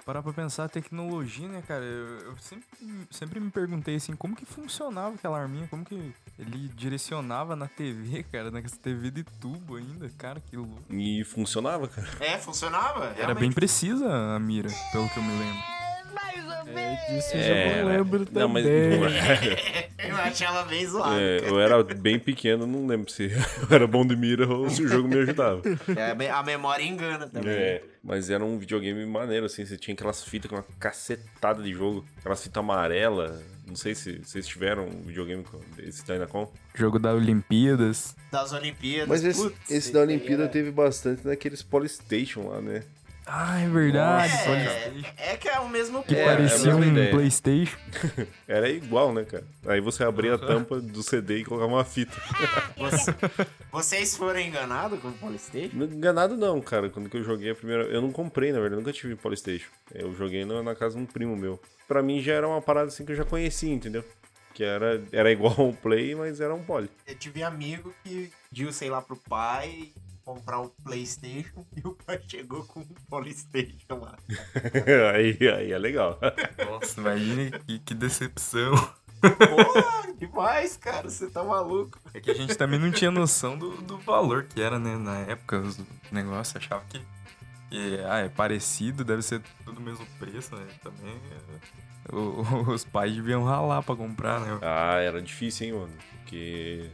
Parar 0.07 0.23
pra 0.23 0.31
pensar, 0.31 0.63
a 0.63 0.69
tecnologia, 0.69 1.49
né, 1.49 1.61
cara? 1.67 1.83
Eu, 1.83 2.19
eu 2.27 2.37
sempre, 2.39 2.65
sempre 3.11 3.41
me 3.41 3.51
perguntei 3.51 3.95
assim, 3.95 4.15
como 4.15 4.37
que 4.37 4.45
funcionava 4.45 5.15
aquela 5.15 5.37
arminha? 5.37 5.67
Como 5.67 5.83
que 5.83 6.13
ele 6.39 6.69
direcionava 6.69 7.57
na 7.57 7.67
TV, 7.67 8.23
cara? 8.31 8.49
Na 8.49 8.61
TV 8.61 9.11
de 9.11 9.25
tubo 9.25 9.75
ainda? 9.75 10.09
Cara, 10.17 10.39
que 10.39 10.55
louco. 10.55 10.81
E 10.89 11.25
funcionava, 11.25 11.89
cara. 11.89 12.07
É, 12.21 12.37
funcionava. 12.37 13.07
Era 13.07 13.15
realmente. 13.15 13.39
bem 13.39 13.51
precisa 13.51 14.07
a 14.33 14.39
mira, 14.39 14.69
pelo 14.93 15.09
que 15.09 15.17
eu 15.17 15.23
me 15.23 15.37
lembro. 15.37 15.77
É, 16.67 17.15
disso 17.15 17.35
eu 17.35 17.39
É, 17.39 17.69
já 17.75 17.81
não 17.83 17.89
lembro 17.89 18.25
também. 18.25 18.41
Não, 18.43 18.49
mas 18.49 18.65
não 18.65 18.71
é. 19.07 19.87
Eu 20.09 20.15
achei 20.15 20.47
ela 20.47 20.63
bem 20.63 20.85
zoada. 20.85 21.19
É, 21.21 21.39
eu 21.49 21.59
era 21.59 21.83
bem 21.83 22.19
pequeno, 22.19 22.67
não 22.67 22.85
lembro 22.87 23.11
se 23.11 23.23
eu 23.69 23.75
era 23.75 23.87
bom 23.87 24.05
de 24.05 24.15
mira 24.15 24.47
ou 24.47 24.69
se 24.69 24.83
o 24.83 24.87
jogo 24.87 25.07
me 25.07 25.17
ajudava. 25.19 25.61
É, 25.95 26.11
a 26.11 26.15
me- 26.15 26.27
a 26.29 26.43
memória 26.43 26.83
engana 26.83 27.27
também. 27.27 27.51
É, 27.53 27.83
mas 28.03 28.29
era 28.29 28.43
um 28.43 28.57
videogame 28.57 29.05
maneiro, 29.05 29.45
assim. 29.45 29.65
Você 29.65 29.77
tinha 29.77 29.93
aquelas 29.93 30.23
fitas 30.23 30.49
com 30.49 30.55
uma 30.57 30.65
cacetada 30.79 31.61
de 31.63 31.73
jogo. 31.73 32.05
Aquelas 32.19 32.43
fitas 32.43 32.57
amarelas. 32.59 33.41
Não 33.65 33.75
sei 33.75 33.93
se 33.95 34.19
vocês 34.19 34.47
tiveram 34.47 34.87
um 34.87 35.01
videogame 35.01 35.43
com 35.43 35.59
esse 35.79 36.05
Dynacon. 36.05 36.49
Jogo 36.73 36.99
da 36.99 37.13
Olimpíadas. 37.13 38.15
Das 38.31 38.53
Olimpíadas. 38.53 39.09
Mas 39.09 39.23
esse, 39.25 39.41
Putz, 39.41 39.71
esse 39.71 39.91
da 39.91 39.99
Olimpíada 40.01 40.43
era- 40.43 40.51
teve 40.51 40.71
bastante 40.71 41.25
naqueles 41.27 41.61
Polystation 41.61 42.47
lá, 42.49 42.61
né? 42.61 42.83
Ah, 43.29 43.59
é 43.59 43.67
verdade. 43.67 44.33
É, 45.17 45.33
é 45.33 45.37
que 45.37 45.49
é 45.49 45.59
o 45.59 45.67
mesmo 45.67 46.01
Que 46.01 46.15
É, 46.15 46.25
parecia 46.25 46.71
é 46.71 46.75
um 46.75 46.83
ideia. 46.83 47.11
Playstation. 47.11 47.77
Era 48.47 48.69
igual, 48.69 49.13
né, 49.13 49.25
cara? 49.25 49.43
Aí 49.67 49.81
você 49.81 50.03
abria 50.05 50.35
a 50.35 50.37
tampa 50.37 50.79
do 50.79 51.03
CD 51.03 51.39
e 51.39 51.43
colocava 51.45 51.73
uma 51.73 51.83
fita. 51.83 52.13
Você- 52.77 53.13
vocês 53.71 54.15
foram 54.15 54.39
enganados 54.39 54.99
com 55.01 55.09
o 55.09 55.13
Polystation? 55.13 55.75
Não- 55.75 55.85
Enganado 55.87 56.37
não, 56.37 56.61
cara. 56.61 56.89
Quando 56.89 57.09
que 57.09 57.17
eu 57.17 57.23
joguei 57.23 57.51
a 57.51 57.55
primeira... 57.55 57.83
Eu 57.83 58.01
não 58.01 58.11
comprei, 58.11 58.51
na 58.51 58.59
verdade. 58.59 58.75
Eu 58.75 58.79
nunca 58.85 58.93
tive 58.93 59.15
Polystation. 59.15 59.69
Eu 59.93 60.15
joguei 60.15 60.45
na, 60.45 60.63
na 60.63 60.73
casa 60.73 60.95
de 60.95 61.01
um 61.01 61.05
primo 61.05 61.35
meu. 61.35 61.61
Pra 61.87 62.01
mim 62.01 62.21
já 62.21 62.33
era 62.33 62.47
uma 62.47 62.61
parada 62.61 62.87
assim 62.87 63.03
que 63.05 63.11
eu 63.11 63.15
já 63.15 63.25
conhecia, 63.25 63.73
entendeu? 63.73 64.05
Que 64.53 64.63
era, 64.63 65.03
era 65.11 65.31
igual 65.31 65.53
um 65.59 65.73
Play, 65.73 66.15
mas 66.15 66.39
era 66.39 66.53
um 66.55 66.63
Poly. 66.63 66.89
Eu 67.05 67.15
tive 67.15 67.43
amigo 67.43 67.93
que 68.03 68.31
pediu, 68.49 68.71
sei 68.71 68.89
lá, 68.89 69.01
pro 69.01 69.17
pai 69.29 69.89
comprar 70.27 70.59
um 70.59 70.67
Playstation 70.83 71.65
e 71.73 71.87
o 71.87 71.93
pai 71.93 72.19
chegou 72.27 72.63
com 72.65 72.81
um 72.81 72.87
Polystation 73.09 73.95
lá. 74.01 74.17
aí, 75.15 75.37
aí 75.47 75.71
é 75.71 75.77
legal. 75.77 76.19
Nossa, 76.69 76.99
imagina 76.99 77.57
que, 77.59 77.79
que 77.79 77.93
decepção. 77.93 78.73
Porra, 79.21 80.13
demais, 80.19 80.75
cara. 80.75 81.09
Você 81.09 81.29
tá 81.29 81.43
maluco. 81.43 81.97
É 82.13 82.19
que 82.19 82.29
a 82.29 82.33
gente 82.33 82.57
também 82.57 82.77
não 82.77 82.91
tinha 82.91 83.09
noção 83.09 83.57
do, 83.57 83.71
do 83.81 83.97
valor 83.99 84.43
que 84.43 84.61
era, 84.61 84.77
né? 84.77 84.97
Na 84.97 85.19
época, 85.19 85.59
os 85.59 85.79
negócios 86.11 86.57
achava 86.57 86.83
que, 86.89 86.99
que 87.69 87.97
ah, 88.05 88.19
é 88.19 88.29
parecido, 88.29 89.05
deve 89.05 89.21
ser 89.21 89.41
tudo 89.63 89.77
o 89.79 89.81
mesmo 89.81 90.05
preço, 90.19 90.53
né? 90.55 90.67
Também 90.83 91.15
é, 92.11 92.13
o- 92.13 92.67
os 92.69 92.83
pais 92.83 93.15
deviam 93.15 93.45
ralar 93.45 93.81
pra 93.81 93.95
comprar, 93.95 94.41
né? 94.41 94.59
Ah, 94.61 94.97
era 94.97 95.21
difícil, 95.21 95.67
hein, 95.67 95.73
mano? 95.73 95.93
Porque 96.11 96.91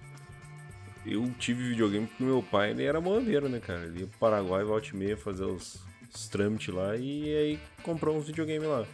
eu 1.05 1.29
tive 1.37 1.69
videogame 1.69 2.07
porque 2.07 2.23
meu 2.23 2.43
pai, 2.43 2.71
ele 2.71 2.83
era 2.83 3.01
moaveiro, 3.01 3.49
né, 3.49 3.59
cara? 3.59 3.85
Ele 3.85 4.01
ia 4.01 4.07
pro 4.07 4.19
Paraguai, 4.19 4.63
volta 4.63 4.89
e 4.93 4.95
meia, 4.95 5.17
fazer 5.17 5.45
os, 5.45 5.83
os 6.13 6.27
trâmites 6.27 6.73
lá 6.73 6.95
e 6.95 7.35
aí 7.35 7.59
comprou 7.81 8.17
uns 8.17 8.27
videogames 8.27 8.67
lá. 8.67 8.85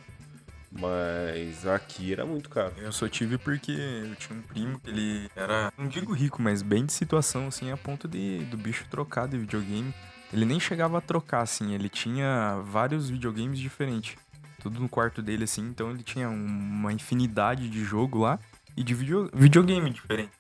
Mas 0.72 1.66
aqui 1.66 2.14
era 2.14 2.26
muito 2.26 2.50
caro. 2.50 2.74
Eu 2.78 2.92
só 2.92 3.08
tive 3.08 3.38
porque 3.38 3.72
eu 3.72 4.16
tinha 4.16 4.38
um 4.38 4.42
primo 4.42 4.80
que 4.80 4.90
ele 4.90 5.30
era, 5.36 5.74
não 5.78 5.88
digo 5.88 6.14
rico, 6.14 6.42
mas 6.42 6.62
bem 6.62 6.86
de 6.86 6.94
situação, 6.94 7.48
assim, 7.48 7.72
a 7.72 7.78
ponto 7.78 8.08
de 8.08 8.40
do 8.46 8.58
bicho 8.58 8.86
trocar 8.90 9.28
de 9.28 9.38
videogame. 9.38 9.94
Ele 10.32 10.46
nem 10.46 10.60
chegava 10.60 11.00
a 11.00 11.02
trocar, 11.02 11.42
assim, 11.42 11.74
ele 11.74 11.90
tinha 11.90 12.62
vários 12.64 13.10
videogames 13.10 13.58
diferentes. 13.58 14.16
Tudo 14.62 14.80
no 14.80 14.88
quarto 14.88 15.22
dele, 15.24 15.46
assim, 15.46 15.62
então 15.62 15.90
ele 15.90 16.04
tinha 16.04 16.30
uma 16.30 16.94
infinidade 16.94 17.68
de 17.68 17.84
jogo 17.84 18.20
lá 18.20 18.38
e 18.78 18.84
de 18.84 18.94
video, 18.94 19.30
videogame 19.34 19.90
diferente. 19.90 20.32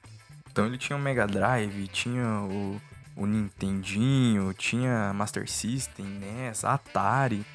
Então 0.51 0.65
ele 0.65 0.77
tinha 0.77 0.97
o 0.97 0.99
Mega 0.99 1.27
Drive, 1.27 1.87
tinha 1.87 2.41
o, 2.41 2.81
o 3.15 3.25
Nintendinho, 3.25 4.53
tinha 4.53 5.13
Master 5.13 5.49
System, 5.49 6.05
NES, 6.05 6.63
Atari. 6.63 7.45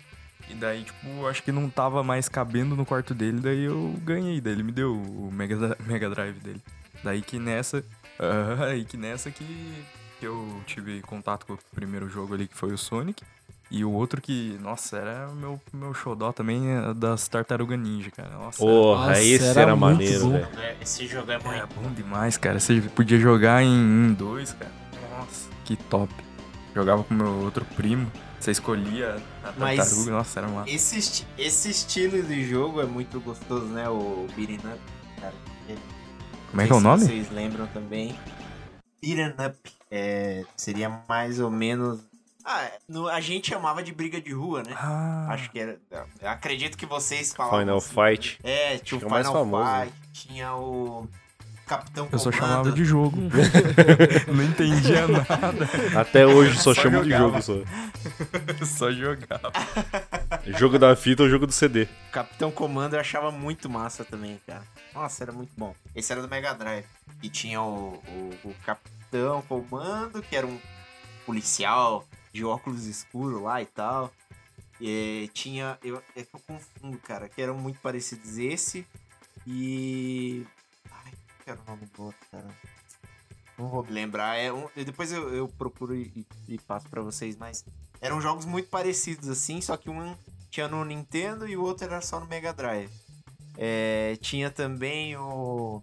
E 0.49 0.55
daí, 0.55 0.85
tipo, 0.85 1.27
acho 1.27 1.43
que 1.43 1.51
não 1.51 1.71
tava 1.71 2.03
mais 2.03 2.29
cabendo 2.29 2.77
no 2.77 2.85
quarto 2.85 3.15
dele, 3.15 3.41
daí 3.41 3.65
eu 3.65 3.95
ganhei. 4.05 4.41
Daí 4.41 4.53
ele 4.53 4.63
me 4.63 4.73
deu 4.73 4.95
o 4.95 5.31
Mega, 5.33 5.77
Mega 5.87 6.11
Drive 6.11 6.39
dele. 6.41 6.63
Daí 7.03 7.23
que 7.23 7.39
nessa. 7.39 7.85
aí 8.69 8.85
que 8.85 8.97
nessa 8.97 9.31
que, 9.31 9.85
que 10.21 10.27
eu 10.27 10.63
tive 10.67 11.01
contato 11.03 11.47
com 11.47 11.55
o 11.55 11.59
primeiro 11.75 12.09
jogo 12.09 12.35
ali, 12.35 12.47
que 12.47 12.57
foi 12.57 12.73
o 12.73 12.79
Sonic. 12.79 13.25
E 13.71 13.85
o 13.85 13.91
outro 13.91 14.21
que, 14.21 14.57
nossa, 14.61 14.99
era 14.99 15.29
o 15.29 15.35
meu, 15.35 15.61
meu 15.73 15.93
xodó 15.95 16.31
também 16.33 16.71
é 16.71 16.95
das 16.95 17.27
Tartaruga 17.27 17.77
Ninja, 17.77 18.11
cara. 18.11 18.31
Nossa, 18.31 18.59
Porra, 18.59 19.09
Nossa, 19.09 19.23
esse 19.23 19.45
era 19.45 19.61
era, 19.63 19.77
maneiro, 19.77 20.25
bom. 20.27 20.31
velho. 20.33 20.49
Esse 20.81 21.07
jogo 21.07 21.31
é 21.33 21.35
era 21.35 21.45
muito. 21.67 21.75
bom 21.75 21.91
demais, 21.93 22.37
cara. 22.37 22.61
Você 22.61 22.81
podia 22.95 23.19
jogar 23.19 23.63
em, 23.65 23.69
em 23.69 24.13
dois, 24.13 24.53
cara. 24.53 24.71
Nossa, 25.19 25.49
que 25.65 25.77
top. 25.77 26.13
Jogava 26.75 27.03
com 27.05 27.15
meu 27.15 27.27
outro 27.43 27.65
primo. 27.77 28.11
Você 28.39 28.51
escolhia 28.51 29.17
a 29.43 29.53
Mas- 29.59 29.79
tartaruga, 29.79 30.11
nossa, 30.13 30.41
era 30.41 30.49
uma. 30.49 30.69
Esse, 30.69 30.99
esti- 30.99 31.27
esse 31.39 31.71
estilo 31.71 32.23
de 32.23 32.45
jogo 32.45 32.81
é 32.81 32.85
muito 32.85 33.19
gostoso, 33.21 33.65
né? 33.67 33.89
O 33.89 34.27
Beating 34.37 34.59
Up, 34.59 34.81
cara. 35.21 35.35
Como 36.51 36.61
é 36.63 36.67
que 36.67 36.73
é 36.73 36.77
o 36.77 36.81
nome? 36.81 37.01
se 37.01 37.07
Vocês 37.07 37.31
lembram 37.33 37.67
também? 37.69 38.15
Beaten 39.03 39.35
Up. 39.47 39.57
É, 39.91 40.45
seria 40.57 41.01
mais 41.09 41.41
ou 41.41 41.51
menos. 41.51 42.01
Ah, 42.45 42.71
no- 42.89 43.09
a 43.09 43.21
gente 43.21 43.49
chamava 43.49 43.83
de 43.83 43.93
briga 43.93 44.21
de 44.21 44.33
rua, 44.33 44.63
né? 44.63 44.75
Ah, 44.77 45.29
Acho 45.31 45.51
que 45.51 45.59
era. 45.59 45.79
eu 46.21 46.29
acredito 46.29 46.77
que 46.77 46.85
vocês 46.87 47.33
falavam. 47.33 47.61
Final 47.61 47.79
assim. 47.79 47.95
Fight. 47.95 48.39
É, 48.45 48.79
tinha 48.79 48.99
o 49.01 49.07
Acho 49.07 49.15
é 49.15 49.19
Final 49.19 49.33
famoso, 49.33 49.65
né? 49.71 49.85
Fight, 49.87 49.95
tinha 50.13 50.55
o 50.55 51.09
Capitão 51.67 52.07
eu 52.13 52.19
só 52.19 52.31
Comando. 52.31 52.47
chamava 52.47 52.73
de 52.73 52.85
jogo. 52.85 53.17
não 54.29 54.45
entendia 54.45 55.07
nada. 55.09 55.99
Até 55.99 56.27
hoje 56.27 56.57
só, 56.59 56.75
Só 56.75 56.83
chamo 56.83 57.03
de 57.03 57.11
jogava. 57.11 57.41
jogo 57.41 57.43
só. 57.43 57.55
só 58.67 58.93
jogava. 58.93 59.51
Jogo 60.59 60.79
da 60.79 60.95
fita 60.95 61.23
ou 61.23 61.31
jogo 61.31 61.47
do 61.47 61.53
CD. 61.55 61.89
Capitão 62.13 62.51
Comando 62.51 62.95
eu 62.97 63.01
achava 63.01 63.31
muito 63.31 63.71
massa 63.71 64.05
também, 64.05 64.39
cara. 64.47 64.63
Nossa, 64.95 65.25
era 65.25 65.33
muito 65.33 65.53
bom. 65.57 65.75
Esse 65.97 66.13
era 66.13 66.21
do 66.21 66.29
Mega 66.29 66.53
Drive. 66.53 66.85
E 67.23 67.31
tinha 67.31 67.63
o, 67.63 67.95
o, 68.07 68.31
o 68.51 68.55
Capitão 68.67 69.41
Comando, 69.49 70.21
que 70.21 70.37
era 70.37 70.47
um 70.47 70.59
policial 71.25 72.07
de 72.35 72.45
óculos 72.45 72.85
escuros 72.85 73.41
lá 73.41 73.63
e 73.63 73.67
tal. 73.67 74.13
E 74.81 75.31
tinha. 75.33 75.79
Eu, 75.83 76.03
é 76.17 76.25
que 76.25 76.35
eu 76.35 76.41
confundo, 76.41 76.99
cara, 76.99 77.29
que 77.29 77.41
eram 77.41 77.57
muito 77.57 77.79
parecidos 77.81 78.37
esse 78.39 78.85
e. 79.47 80.45
Ai, 80.91 81.13
que 81.45 81.49
era 81.51 81.61
o 81.61 81.65
nome 81.65 81.87
do 81.87 82.03
outro, 82.03 82.21
cara? 82.31 82.49
Não 83.57 83.69
vou 83.69 83.85
me 83.85 83.93
lembrar. 83.93 84.37
É 84.37 84.53
um, 84.53 84.69
depois 84.75 85.13
eu, 85.13 85.33
eu 85.33 85.47
procuro 85.47 85.95
e, 85.95 86.27
e 86.49 86.59
passo 86.59 86.89
pra 86.89 87.01
vocês, 87.03 87.37
mas 87.37 87.65
eram 88.01 88.21
jogos 88.21 88.45
muito 88.45 88.69
parecidos 88.69 89.29
assim, 89.29 89.61
só 89.61 89.77
que 89.77 89.89
um 89.89 90.17
tinha 90.51 90.67
no 90.67 90.85
Nintendo 90.85 91.49
e 91.49 91.57
o 91.57 91.63
outro 91.63 91.85
era 91.85 92.01
só 92.01 92.19
no 92.19 92.27
Mega 92.27 92.53
Drive. 92.53 92.91
É, 93.57 94.17
tinha 94.21 94.51
também 94.51 95.17
o, 95.17 95.81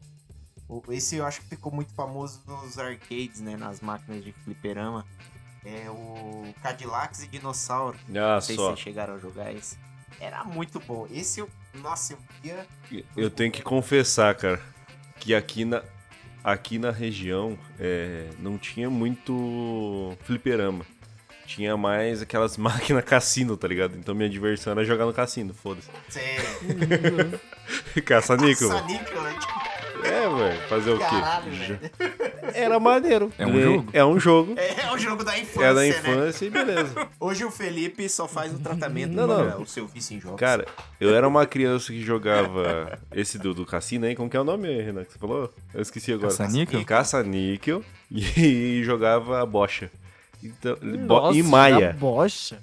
o- 0.67 0.83
Esse 0.89 1.15
eu 1.15 1.25
acho 1.25 1.39
que 1.41 1.47
ficou 1.47 1.71
muito 1.71 1.93
famoso 1.93 2.41
nos 2.45 2.77
arcades, 2.77 3.39
né? 3.39 3.55
Nas 3.55 3.79
máquinas 3.79 4.21
de 4.21 4.33
fliperama. 4.33 5.07
É 5.65 5.89
o 5.89 6.53
Cadillacs 6.63 7.23
e 7.23 7.27
Dinossauro. 7.27 7.97
Ah, 8.09 8.11
Não 8.35 8.41
sei 8.41 8.55
se 8.55 8.61
só. 8.61 8.67
vocês 8.69 8.79
chegaram 8.79 9.15
a 9.15 9.17
jogar 9.19 9.53
esse. 9.53 9.77
Era 10.19 10.43
muito 10.43 10.79
bom. 10.79 11.07
Esse 11.11 11.39
eu. 11.39 11.49
Nossa, 11.75 12.13
eu 12.13 12.19
via. 12.41 12.65
Eu 13.15 13.29
tenho 13.29 13.51
que 13.51 13.61
confessar, 13.61 14.35
cara, 14.35 14.59
que 15.19 15.33
aqui 15.33 15.63
na, 15.63 15.83
aqui 16.43 16.77
na 16.79 16.91
região 16.91 17.57
é, 17.79 18.29
não 18.39 18.57
tinha 18.57 18.89
muito 18.89 20.17
fliperama. 20.23 20.85
Tinha 21.45 21.75
mais 21.77 22.21
aquelas 22.21 22.55
máquinas 22.57 23.03
cassino, 23.05 23.55
tá 23.55 23.67
ligado? 23.67 23.95
Então 23.97 24.15
minha 24.15 24.29
diversão 24.29 24.71
era 24.71 24.83
jogar 24.83 25.05
no 25.05 25.13
cassino, 25.13 25.53
foda-se. 25.53 25.89
Você. 26.09 26.37
Caça-níquel. 28.01 28.69
Caça-níquel, 28.69 29.21
É, 30.03 30.29
velho, 30.29 30.61
fazer 30.67 30.91
o 30.91 30.97
quê? 30.97 31.03
Caralho, 31.05 31.51
Já- 31.53 31.65
velho. 31.65 31.79
Era 32.53 32.79
maneiro. 32.79 33.31
É 33.37 33.45
um 33.45 33.59
jogo? 33.61 33.89
É 33.93 34.05
um 34.05 34.19
jogo. 34.19 34.55
É 34.57 34.91
o 34.93 34.97
jogo 34.97 35.23
da 35.23 35.37
infância, 35.37 35.65
É 35.65 35.73
da 35.73 35.79
né? 35.81 35.87
infância 35.89 36.45
e 36.45 36.49
beleza. 36.49 37.07
Hoje 37.19 37.45
o 37.45 37.51
Felipe 37.51 38.07
só 38.09 38.27
faz 38.27 38.53
um 38.53 38.57
tratamento 38.59 39.13
Não, 39.13 39.27
para 39.27 39.45
não. 39.55 39.61
o 39.61 39.65
seu 39.67 39.87
vício 39.87 40.15
em 40.17 40.19
jogos. 40.19 40.39
Cara, 40.39 40.65
eu 40.99 41.15
era 41.15 41.27
uma 41.27 41.45
criança 41.45 41.93
que 41.93 42.01
jogava 42.01 42.99
esse 43.13 43.37
do, 43.37 43.53
do 43.53 43.65
cassino 43.65 44.05
aí, 44.05 44.15
como 44.15 44.29
que 44.29 44.35
é 44.35 44.39
o 44.41 44.43
nome, 44.43 44.67
Renan, 44.81 45.03
que 45.05 45.13
você 45.13 45.19
falou? 45.19 45.53
Eu 45.73 45.81
esqueci 45.81 46.11
agora. 46.11 46.27
Caça-níquel? 46.29 46.85
Caça-níquel 46.85 47.83
e 48.11 48.81
jogava 48.83 49.45
bocha. 49.45 49.89
Então, 50.43 50.75
bo- 50.81 51.21
Nossa, 51.21 51.37
e 51.37 51.43
maia. 51.43 51.95
Bocha. 51.99 52.57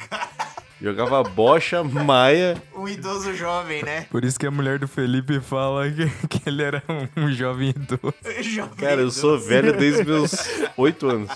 Jogava 0.81 1.23
bocha, 1.25 1.83
maia. 1.83 2.61
Um 2.75 2.89
idoso 2.89 3.35
jovem, 3.35 3.83
né? 3.83 4.07
Por 4.11 4.25
isso 4.25 4.39
que 4.39 4.47
a 4.47 4.51
mulher 4.51 4.79
do 4.79 4.87
Felipe 4.87 5.41
fala 5.41 5.91
que, 5.91 6.09
que 6.29 6.49
ele 6.49 6.63
era 6.63 6.83
um, 7.17 7.31
jovem 7.33 7.71
idoso. 7.71 8.15
Jovem 8.43 8.77
Cara, 8.77 8.95
eu 8.95 9.09
idoso. 9.09 9.21
sou 9.21 9.39
velho 9.39 9.77
desde 9.77 10.05
meus 10.05 10.33
8 10.77 11.07
anos. 11.09 11.31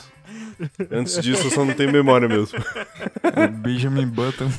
Antes 0.91 1.21
disso, 1.21 1.49
eu 1.49 1.51
só 1.51 1.65
não 1.65 1.75
tenho 1.75 1.91
memória 1.91 2.29
mesmo. 2.29 2.57
O 2.59 3.49
Benjamin 3.49 4.07
Button. 4.07 4.51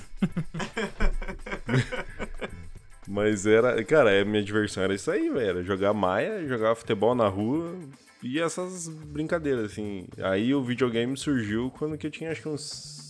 Mas 3.07 3.45
era, 3.45 3.81
cara, 3.85 4.21
a 4.21 4.25
minha 4.25 4.43
diversão 4.43 4.83
era 4.83 4.93
isso 4.93 5.09
aí, 5.09 5.29
velho. 5.29 5.49
Era 5.49 5.63
jogar 5.63 5.93
maia, 5.93 6.45
jogar 6.47 6.75
futebol 6.75 7.15
na 7.15 7.27
rua 7.27 7.73
e 8.21 8.39
essas 8.39 8.87
brincadeiras, 8.87 9.71
assim. 9.71 10.05
Aí 10.21 10.53
o 10.53 10.63
videogame 10.63 11.15
surgiu 11.17 11.71
quando 11.77 11.97
que 11.97 12.07
eu 12.07 12.11
tinha 12.11 12.31
acho 12.31 12.41
que 12.41 12.49
uns 12.49 13.02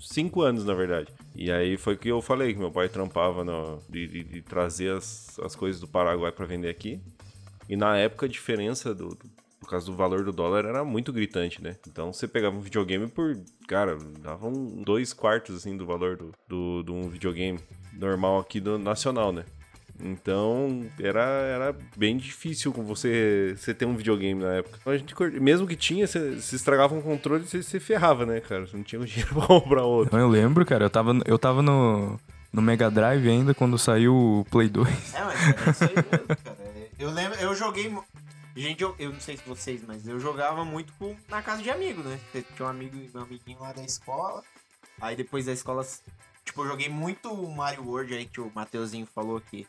5 0.00 0.42
anos, 0.42 0.64
na 0.64 0.74
verdade. 0.74 1.12
E 1.34 1.50
aí 1.52 1.76
foi 1.76 1.96
que 1.96 2.08
eu 2.08 2.20
falei 2.22 2.52
que 2.52 2.58
meu 2.58 2.70
pai 2.70 2.88
trampava 2.88 3.44
no, 3.44 3.80
de, 3.88 4.06
de- 4.08 4.24
de 4.24 4.42
trazer 4.42 4.92
as, 4.96 5.38
as 5.40 5.54
coisas 5.54 5.80
do 5.80 5.86
Paraguai 5.88 6.32
pra 6.32 6.46
vender 6.46 6.68
aqui. 6.68 7.00
E 7.68 7.76
na 7.76 7.96
época 7.96 8.26
a 8.26 8.28
diferença 8.28 8.94
do, 8.94 9.10
do- 9.10 9.30
por 9.60 9.68
causa 9.68 9.86
do 9.86 9.94
valor 9.96 10.24
do 10.24 10.32
dólar 10.32 10.64
era 10.64 10.82
muito 10.84 11.12
gritante, 11.12 11.62
né? 11.62 11.76
Então 11.86 12.12
você 12.12 12.26
pegava 12.26 12.56
um 12.56 12.60
videogame 12.60 13.06
por, 13.06 13.36
cara, 13.68 13.96
dava 14.20 14.48
um, 14.48 14.82
dois 14.82 15.12
quartos 15.12 15.54
assim 15.54 15.76
do 15.76 15.84
valor 15.86 16.16
do, 16.16 16.32
do, 16.48 16.82
de 16.82 16.90
um 16.90 17.08
videogame 17.08 17.60
normal 17.92 18.38
aqui 18.40 18.58
do 18.58 18.78
nacional, 18.78 19.30
né? 19.32 19.44
Então 20.02 20.86
era, 20.98 21.22
era 21.22 21.76
bem 21.96 22.16
difícil 22.16 22.72
com 22.72 22.84
você, 22.84 23.54
você 23.56 23.74
ter 23.74 23.84
um 23.86 23.96
videogame 23.96 24.42
na 24.42 24.54
época. 24.54 24.78
Então, 24.80 24.92
a 24.92 24.96
gente, 24.96 25.14
mesmo 25.40 25.66
que 25.66 25.76
tinha, 25.76 26.06
você, 26.06 26.40
se 26.40 26.56
estragava 26.56 26.94
um 26.94 27.02
controle, 27.02 27.46
você 27.46 27.62
se 27.62 27.78
ferrava, 27.80 28.24
né, 28.26 28.40
cara? 28.40 28.66
Você 28.66 28.76
não 28.76 28.84
tinha 28.84 29.00
um 29.00 29.04
dinheiro 29.06 29.34
pra 29.34 29.46
comprar 29.46 29.84
outro. 29.84 30.16
Não, 30.16 30.22
eu 30.24 30.28
lembro, 30.28 30.64
cara, 30.64 30.84
eu 30.84 30.90
tava, 30.90 31.12
eu 31.26 31.38
tava 31.38 31.62
no, 31.62 32.18
no 32.52 32.62
Mega 32.62 32.90
Drive 32.90 33.28
ainda 33.28 33.54
quando 33.54 33.78
saiu 33.78 34.14
o 34.14 34.44
Play 34.50 34.68
2. 34.68 35.14
É, 35.14 35.24
mas 35.24 35.48
era 35.48 35.70
isso 35.70 35.84
aí 35.84 35.94
mesmo, 35.94 36.26
cara. 36.44 36.58
Eu 36.98 37.10
lembro, 37.10 37.38
eu 37.40 37.54
joguei. 37.54 37.94
Gente, 38.56 38.82
eu, 38.82 38.94
eu 38.98 39.12
não 39.12 39.20
sei 39.20 39.36
se 39.36 39.42
vocês, 39.48 39.80
mas 39.86 40.06
eu 40.06 40.18
jogava 40.20 40.64
muito 40.64 40.92
com- 40.98 41.14
na 41.28 41.40
casa 41.40 41.62
de 41.62 41.70
amigo, 41.70 42.02
né? 42.02 42.18
Tinha 42.32 42.66
um 42.66 42.70
amigo, 42.70 42.96
meu 43.14 43.22
amiguinho 43.22 43.58
lá 43.60 43.72
da 43.72 43.82
escola. 43.82 44.42
Aí 45.00 45.16
depois 45.16 45.46
da 45.46 45.52
escola, 45.52 45.86
tipo, 46.44 46.62
eu 46.62 46.66
joguei 46.68 46.88
muito 46.88 47.32
o 47.32 47.56
Mario 47.56 47.84
World 47.86 48.12
aí 48.12 48.26
que 48.26 48.40
o 48.40 48.50
Mateuzinho 48.54 49.06
falou 49.06 49.40
que, 49.40 49.66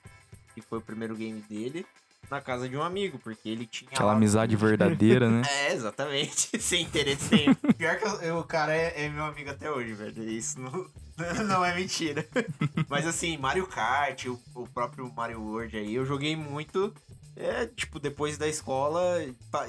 que 0.53 0.61
foi 0.61 0.79
o 0.79 0.81
primeiro 0.81 1.15
game 1.15 1.41
dele. 1.49 1.85
Na 2.29 2.39
casa 2.39 2.69
de 2.69 2.77
um 2.77 2.83
amigo, 2.83 3.17
porque 3.19 3.49
ele 3.49 3.65
tinha. 3.65 3.89
Aquela 3.91 4.11
lá- 4.11 4.15
amizade 4.15 4.55
verdadeira, 4.55 5.27
né? 5.29 5.41
É, 5.49 5.73
exatamente. 5.73 6.49
Sem 6.61 6.83
interesse 6.83 7.33
nenhum. 7.33 7.55
Pior 7.75 7.97
que 7.97 8.05
eu- 8.05 8.21
eu- 8.21 8.37
o 8.39 8.43
cara 8.43 8.73
é, 8.75 9.05
é 9.05 9.09
meu 9.09 9.25
amigo 9.25 9.49
até 9.49 9.69
hoje, 9.71 9.93
velho. 9.93 10.23
Isso 10.29 10.59
não, 10.59 10.85
não 11.47 11.65
é 11.65 11.73
mentira. 11.75 12.25
Mas 12.87 13.07
assim, 13.07 13.37
Mario 13.37 13.65
Kart, 13.67 14.25
o, 14.27 14.39
o 14.53 14.67
próprio 14.67 15.11
Mario 15.13 15.41
World 15.41 15.75
aí, 15.75 15.95
eu 15.95 16.05
joguei 16.05 16.35
muito. 16.35 16.93
É, 17.35 17.65
tipo, 17.65 17.97
depois 17.99 18.37
da 18.37 18.47
escola, 18.47 19.17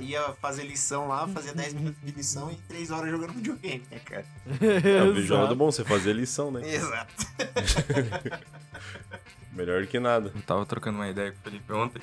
ia 0.00 0.20
fazer 0.34 0.64
lição 0.64 1.06
lá, 1.08 1.26
fazia 1.28 1.54
10 1.54 1.72
minutos 1.74 2.00
de 2.02 2.10
lição 2.12 2.50
e 2.50 2.56
3 2.68 2.90
horas 2.90 3.10
jogando 3.10 3.32
videogame, 3.32 3.82
né, 3.90 3.98
cara? 4.00 4.26
É, 4.60 5.02
o 5.04 5.14
vídeo 5.14 5.34
Exato. 5.36 5.54
bom 5.54 5.70
você 5.70 5.84
fazer 5.84 6.12
lição, 6.12 6.50
né? 6.50 6.60
Exato. 6.68 7.26
Melhor 9.52 9.86
que 9.86 9.98
nada. 10.00 10.32
Eu 10.34 10.42
tava 10.42 10.64
trocando 10.66 10.98
uma 10.98 11.08
ideia 11.08 11.30
com 11.32 11.38
o 11.38 11.42
Felipe 11.42 11.72
ontem. 11.72 12.02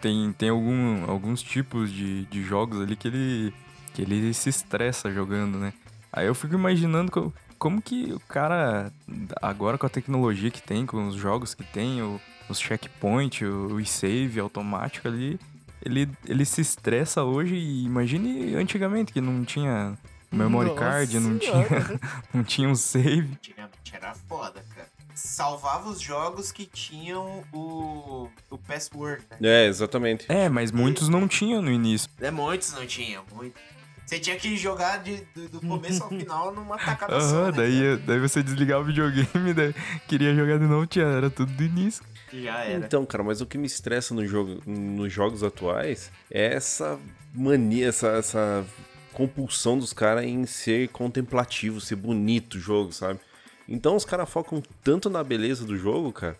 Tem, 0.00 0.32
tem 0.32 0.48
algum, 0.50 1.08
alguns 1.10 1.42
tipos 1.42 1.90
de, 1.90 2.26
de 2.26 2.42
jogos 2.42 2.80
ali 2.80 2.94
que 2.94 3.08
ele, 3.08 3.54
que 3.94 4.02
ele 4.02 4.34
se 4.34 4.50
estressa 4.50 5.10
jogando, 5.10 5.58
né? 5.58 5.72
Aí 6.12 6.26
eu 6.26 6.34
fico 6.34 6.54
imaginando 6.54 7.10
co- 7.10 7.32
como, 7.58 7.80
que 7.80 8.12
o 8.12 8.20
cara, 8.20 8.92
agora 9.40 9.78
com 9.78 9.86
a 9.86 9.88
tecnologia 9.88 10.50
que 10.50 10.60
tem, 10.62 10.84
com 10.84 11.08
os 11.08 11.14
jogos 11.16 11.54
que 11.54 11.64
tem, 11.64 12.02
o- 12.02 12.20
os 12.50 12.58
checkpoints, 12.60 13.48
o, 13.48 13.76
o 13.76 13.86
save 13.86 14.38
automático 14.38 15.08
ali, 15.08 15.40
ele, 15.82 16.06
ele 16.26 16.44
se 16.44 16.60
estressa 16.60 17.22
hoje 17.22 17.54
e 17.54 17.84
imagine 17.86 18.54
antigamente 18.56 19.10
que 19.12 19.20
não 19.22 19.42
tinha 19.44 19.96
memory 20.30 20.68
Nossa 20.68 20.80
card, 20.80 21.18
não 21.18 21.40
Senhora. 21.40 21.66
tinha, 21.66 22.00
não 22.34 22.44
tinha 22.44 22.68
um 22.68 22.74
save. 22.74 23.32
Antigamente 23.32 23.94
era 23.94 24.14
foda, 24.14 24.62
cara. 24.74 24.88
Salvava 25.14 25.88
os 25.88 26.00
jogos 26.00 26.50
que 26.50 26.66
tinham 26.66 27.44
o, 27.52 28.28
o 28.50 28.58
password, 28.58 29.22
né? 29.30 29.64
É, 29.64 29.66
exatamente. 29.66 30.26
É, 30.28 30.48
mas 30.48 30.72
muitos 30.72 31.08
não 31.08 31.28
tinham 31.28 31.62
no 31.62 31.70
início. 31.70 32.10
É, 32.20 32.30
muitos 32.30 32.72
não 32.72 32.86
tinham, 32.86 33.24
muitos. 33.32 33.60
Você 34.04 34.18
tinha 34.18 34.36
que 34.36 34.56
jogar 34.56 34.98
de, 35.02 35.16
do, 35.34 35.48
do 35.48 35.60
começo 35.60 36.02
ao 36.02 36.10
final 36.10 36.54
numa 36.54 36.76
tacada 36.76 37.18
só, 37.20 37.26
Aham, 37.26 37.44
né, 37.46 37.52
daí, 37.52 37.96
daí 37.98 38.20
você 38.20 38.42
desligava 38.42 38.82
o 38.82 38.86
videogame, 38.86 39.54
daí 39.54 39.74
queria 40.06 40.34
jogar 40.34 40.58
de 40.58 40.66
novo, 40.66 40.86
tinha, 40.86 41.06
era 41.06 41.30
tudo 41.30 41.50
do 41.52 41.62
início. 41.62 42.04
Já 42.32 42.64
era. 42.64 42.84
Então, 42.84 43.06
cara, 43.06 43.22
mas 43.22 43.40
o 43.40 43.46
que 43.46 43.56
me 43.56 43.66
estressa 43.66 44.14
no 44.14 44.26
jogo, 44.26 44.60
nos 44.66 45.12
jogos 45.12 45.42
atuais 45.42 46.10
é 46.30 46.54
essa 46.54 46.98
mania, 47.32 47.88
essa, 47.88 48.08
essa 48.08 48.66
compulsão 49.12 49.78
dos 49.78 49.92
caras 49.92 50.24
em 50.24 50.44
ser 50.44 50.88
contemplativo, 50.88 51.80
ser 51.80 51.96
bonito 51.96 52.54
o 52.54 52.60
jogo, 52.60 52.92
sabe? 52.92 53.20
Então 53.68 53.96
os 53.96 54.04
caras 54.04 54.28
focam 54.28 54.62
tanto 54.82 55.08
na 55.08 55.24
beleza 55.24 55.64
do 55.64 55.76
jogo, 55.76 56.12
cara, 56.12 56.36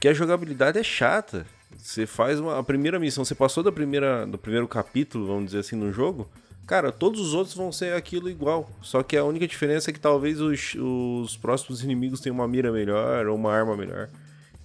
que 0.00 0.08
a 0.08 0.14
jogabilidade 0.14 0.78
é 0.78 0.82
chata. 0.82 1.46
Você 1.76 2.06
faz 2.06 2.38
uma, 2.40 2.58
a 2.58 2.62
primeira 2.62 2.98
missão, 2.98 3.24
você 3.24 3.34
passou 3.34 3.62
da 3.62 3.72
primeira, 3.72 4.26
do 4.26 4.38
primeiro 4.38 4.68
capítulo, 4.68 5.26
vamos 5.26 5.46
dizer 5.46 5.58
assim, 5.58 5.76
no 5.76 5.92
jogo, 5.92 6.30
cara, 6.66 6.92
todos 6.92 7.20
os 7.20 7.34
outros 7.34 7.54
vão 7.54 7.72
ser 7.72 7.94
aquilo 7.94 8.28
igual. 8.28 8.70
Só 8.82 9.02
que 9.02 9.16
a 9.16 9.24
única 9.24 9.46
diferença 9.46 9.90
é 9.90 9.92
que 9.92 10.00
talvez 10.00 10.40
os, 10.40 10.74
os 10.74 11.36
próximos 11.36 11.82
inimigos 11.82 12.20
tenham 12.20 12.34
uma 12.34 12.48
mira 12.48 12.70
melhor 12.70 13.26
ou 13.26 13.36
uma 13.36 13.52
arma 13.52 13.76
melhor. 13.76 14.08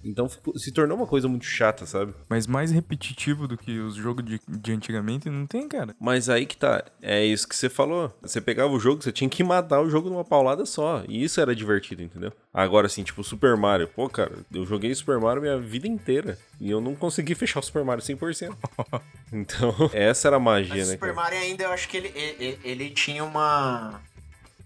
Então 0.08 0.28
ficou- 0.28 0.58
se 0.58 0.72
tornou 0.72 0.96
uma 0.96 1.06
coisa 1.06 1.28
muito 1.28 1.44
chata, 1.44 1.84
sabe? 1.84 2.14
Mas 2.28 2.46
mais 2.46 2.70
repetitivo 2.70 3.46
do 3.46 3.56
que 3.58 3.78
os 3.78 3.94
jogos 3.94 4.24
de, 4.24 4.40
de 4.48 4.72
antigamente 4.72 5.28
não 5.28 5.46
tem, 5.46 5.68
cara. 5.68 5.94
Mas 6.00 6.28
aí 6.28 6.46
que 6.46 6.56
tá, 6.56 6.82
é 7.02 7.24
isso 7.24 7.46
que 7.46 7.54
você 7.54 7.68
falou. 7.68 8.16
Você 8.22 8.40
pegava 8.40 8.72
o 8.72 8.80
jogo, 8.80 9.02
você 9.02 9.12
tinha 9.12 9.28
que 9.28 9.44
matar 9.44 9.80
o 9.80 9.90
jogo 9.90 10.08
numa 10.08 10.24
paulada 10.24 10.64
só. 10.64 11.02
E 11.06 11.22
isso 11.22 11.40
era 11.40 11.54
divertido, 11.54 12.02
entendeu? 12.02 12.32
Agora, 12.52 12.86
assim, 12.86 13.02
tipo, 13.02 13.22
Super 13.22 13.56
Mario. 13.56 13.86
Pô, 13.88 14.08
cara, 14.08 14.32
eu 14.52 14.64
joguei 14.64 14.94
Super 14.94 15.18
Mario 15.20 15.42
minha 15.42 15.58
vida 15.58 15.86
inteira. 15.86 16.38
E 16.60 16.70
eu 16.70 16.80
não 16.80 16.94
consegui 16.94 17.34
fechar 17.34 17.60
o 17.60 17.62
Super 17.62 17.84
Mario 17.84 18.02
100%. 18.02 18.56
então, 19.32 19.74
essa 19.92 20.28
era 20.28 20.36
a 20.36 20.40
magia, 20.40 20.74
Mas 20.76 20.86
o 20.88 20.90
né, 20.90 20.94
Super 20.96 21.14
cara? 21.14 21.14
Mario 21.14 21.38
ainda, 21.38 21.64
eu 21.64 21.70
acho 21.72 21.88
que 21.88 21.96
ele, 21.98 22.12
ele, 22.16 22.58
ele 22.64 22.90
tinha 22.90 23.22
uma... 23.24 24.00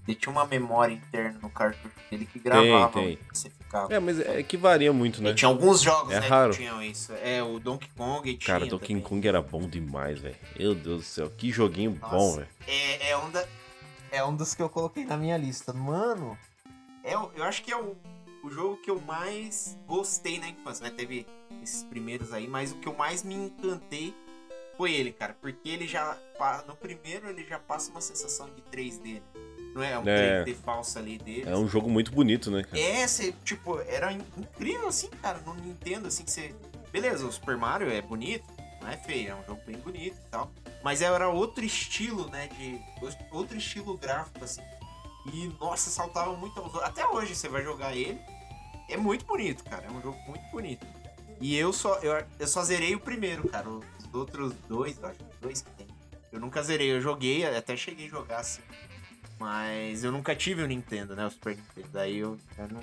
Ele 0.07 0.17
tinha 0.17 0.33
uma 0.33 0.45
memória 0.47 0.95
interna 0.95 1.39
no 1.41 1.49
cartucho 1.49 1.89
dele 2.11 2.27
que 2.27 2.39
gravava 2.41 2.93
tem. 2.93 3.05
onde 3.13 3.19
você 3.33 3.49
ficava. 3.73 3.95
É, 3.95 3.99
mas 3.99 4.21
é 4.21 4.43
que 4.43 4.57
varia 4.57 4.93
muito, 4.93 5.23
né? 5.23 5.31
E 5.31 5.35
tinha 5.35 5.49
alguns 5.49 5.81
jogos, 5.81 6.13
É 6.13 6.21
né, 6.21 6.27
raro. 6.29 6.51
que 6.53 6.59
tinham 6.59 6.83
isso. 6.83 7.13
É, 7.23 7.43
o 7.43 7.59
Donkey 7.59 7.89
Kong 7.97 8.35
tinha 8.37 8.47
Cara, 8.59 8.67
Donkey 8.67 8.89
também. 8.89 9.03
Kong 9.03 9.27
era 9.29 9.41
bom 9.41 9.67
demais, 9.69 10.19
velho. 10.19 10.37
Meu 10.59 10.75
Deus 10.75 10.99
do 11.01 11.03
céu, 11.05 11.31
que 11.31 11.51
joguinho 11.51 11.99
Nossa. 12.01 12.15
bom, 12.17 12.37
velho. 12.37 12.49
É, 12.67 13.11
é, 13.11 13.17
um 13.17 13.31
da- 13.31 13.47
é 14.11 14.25
um 14.25 14.37
dos 14.37 14.55
que 14.55 14.63
eu 14.63 14.69
coloquei 14.69 15.05
na 15.05 15.17
minha 15.17 15.37
lista. 15.37 15.73
Mano, 15.73 16.37
é, 17.03 17.15
eu 17.15 17.45
acho 17.45 17.63
que 17.63 17.73
é 17.73 17.77
o, 17.77 17.97
o 18.45 18.51
jogo 18.51 18.77
que 18.77 18.91
eu 18.91 19.01
mais 19.01 19.77
gostei 19.87 20.39
na 20.39 20.49
infância, 20.49 20.85
né? 20.85 20.93
Teve 20.95 21.27
esses 21.63 21.83
primeiros 21.85 22.33
aí, 22.33 22.47
mas 22.47 22.73
o 22.73 22.77
que 22.77 22.89
eu 22.89 22.95
mais 22.95 23.23
me 23.23 23.35
encantei 23.35 24.15
foi 24.77 24.93
ele, 24.93 25.13
cara. 25.13 25.35
Porque 25.41 25.69
ele 25.69 25.87
já. 25.87 26.17
No 26.67 26.75
primeiro 26.75 27.29
ele 27.29 27.45
já 27.47 27.59
passa 27.59 27.91
uma 27.93 28.01
sensação 28.01 28.49
de 28.55 28.63
3D. 28.77 29.23
Não 29.75 29.83
é? 29.83 29.99
Um 29.99 30.03
É. 30.07 30.45
3D 30.45 30.55
falso 30.57 30.99
ali 30.99 31.19
dele. 31.19 31.49
É 31.49 31.57
um 31.57 31.67
jogo 31.69 31.89
muito 31.89 32.13
bonito, 32.13 32.51
né, 32.51 32.63
cara? 32.63 32.79
É, 32.79 33.07
você, 33.07 33.33
tipo, 33.45 33.79
era 33.81 34.13
in- 34.13 34.23
incrível 34.37 34.89
assim, 34.89 35.09
cara, 35.23 35.39
no 35.47 35.55
Nintendo, 35.55 36.09
assim, 36.09 36.25
que 36.25 36.31
você. 36.31 36.55
Beleza, 36.93 37.27
o 37.27 37.33
Super 37.33 37.57
Mario 37.57 37.91
é 37.91 38.03
bonito, 38.03 38.45
não 38.83 38.89
é 38.91 38.97
feio, 38.99 39.31
é 39.31 39.35
um 39.35 39.45
jogo 39.47 39.61
bem 39.67 39.77
bonito 39.79 40.15
e 40.17 40.31
tal. 40.31 40.53
Mas 40.85 41.01
era 41.01 41.29
outro 41.29 41.65
estilo, 41.65 42.29
né? 42.29 42.49
De. 42.49 42.79
Outro 43.31 43.57
estilo 43.57 43.97
gráfico, 43.97 44.45
assim. 44.45 44.61
E, 45.33 45.49
nossa, 45.61 45.89
saltava 45.89 46.37
muito 46.37 46.59
aos 46.61 46.75
olhos. 46.75 46.85
Até 46.89 47.07
hoje 47.07 47.35
você 47.35 47.49
vai 47.49 47.63
jogar 47.63 47.97
ele. 47.97 48.21
É 48.91 48.97
muito 48.97 49.25
bonito, 49.25 49.63
cara. 49.65 49.87
É 49.87 49.91
um 49.91 50.03
jogo 50.03 50.19
muito 50.27 50.45
bonito. 50.51 50.85
E 51.41 51.57
eu 51.57 51.73
só, 51.73 51.95
eu, 52.01 52.23
eu 52.39 52.47
só 52.47 52.63
zerei 52.63 52.95
o 52.95 53.01
primeiro, 53.01 53.49
cara. 53.49 53.69
Os 53.69 53.85
outros 54.13 54.53
dois, 54.69 54.99
eu 55.01 55.09
acho 55.09 55.19
que 55.19 55.25
dois 55.41 55.63
que 55.63 55.71
tem. 55.71 55.87
Eu 56.33 56.41
nunca 56.41 56.63
zerei, 56.63 56.91
eu 56.93 57.01
joguei, 57.01 57.45
até 57.47 57.77
cheguei 57.77 58.07
a 58.07 58.11
jogar 58.11 58.39
assim. 58.41 58.63
Mas 59.43 60.05
eu 60.05 60.13
nunca 60.13 60.35
tive 60.37 60.63
o 60.63 60.67
Nintendo, 60.67 61.15
né? 61.17 61.27
O 61.27 61.31
Super 61.31 61.57
Nintendo. 61.57 61.89
Daí 61.93 62.19
eu, 62.19 62.39
eu 62.57 62.69
não 62.69 62.81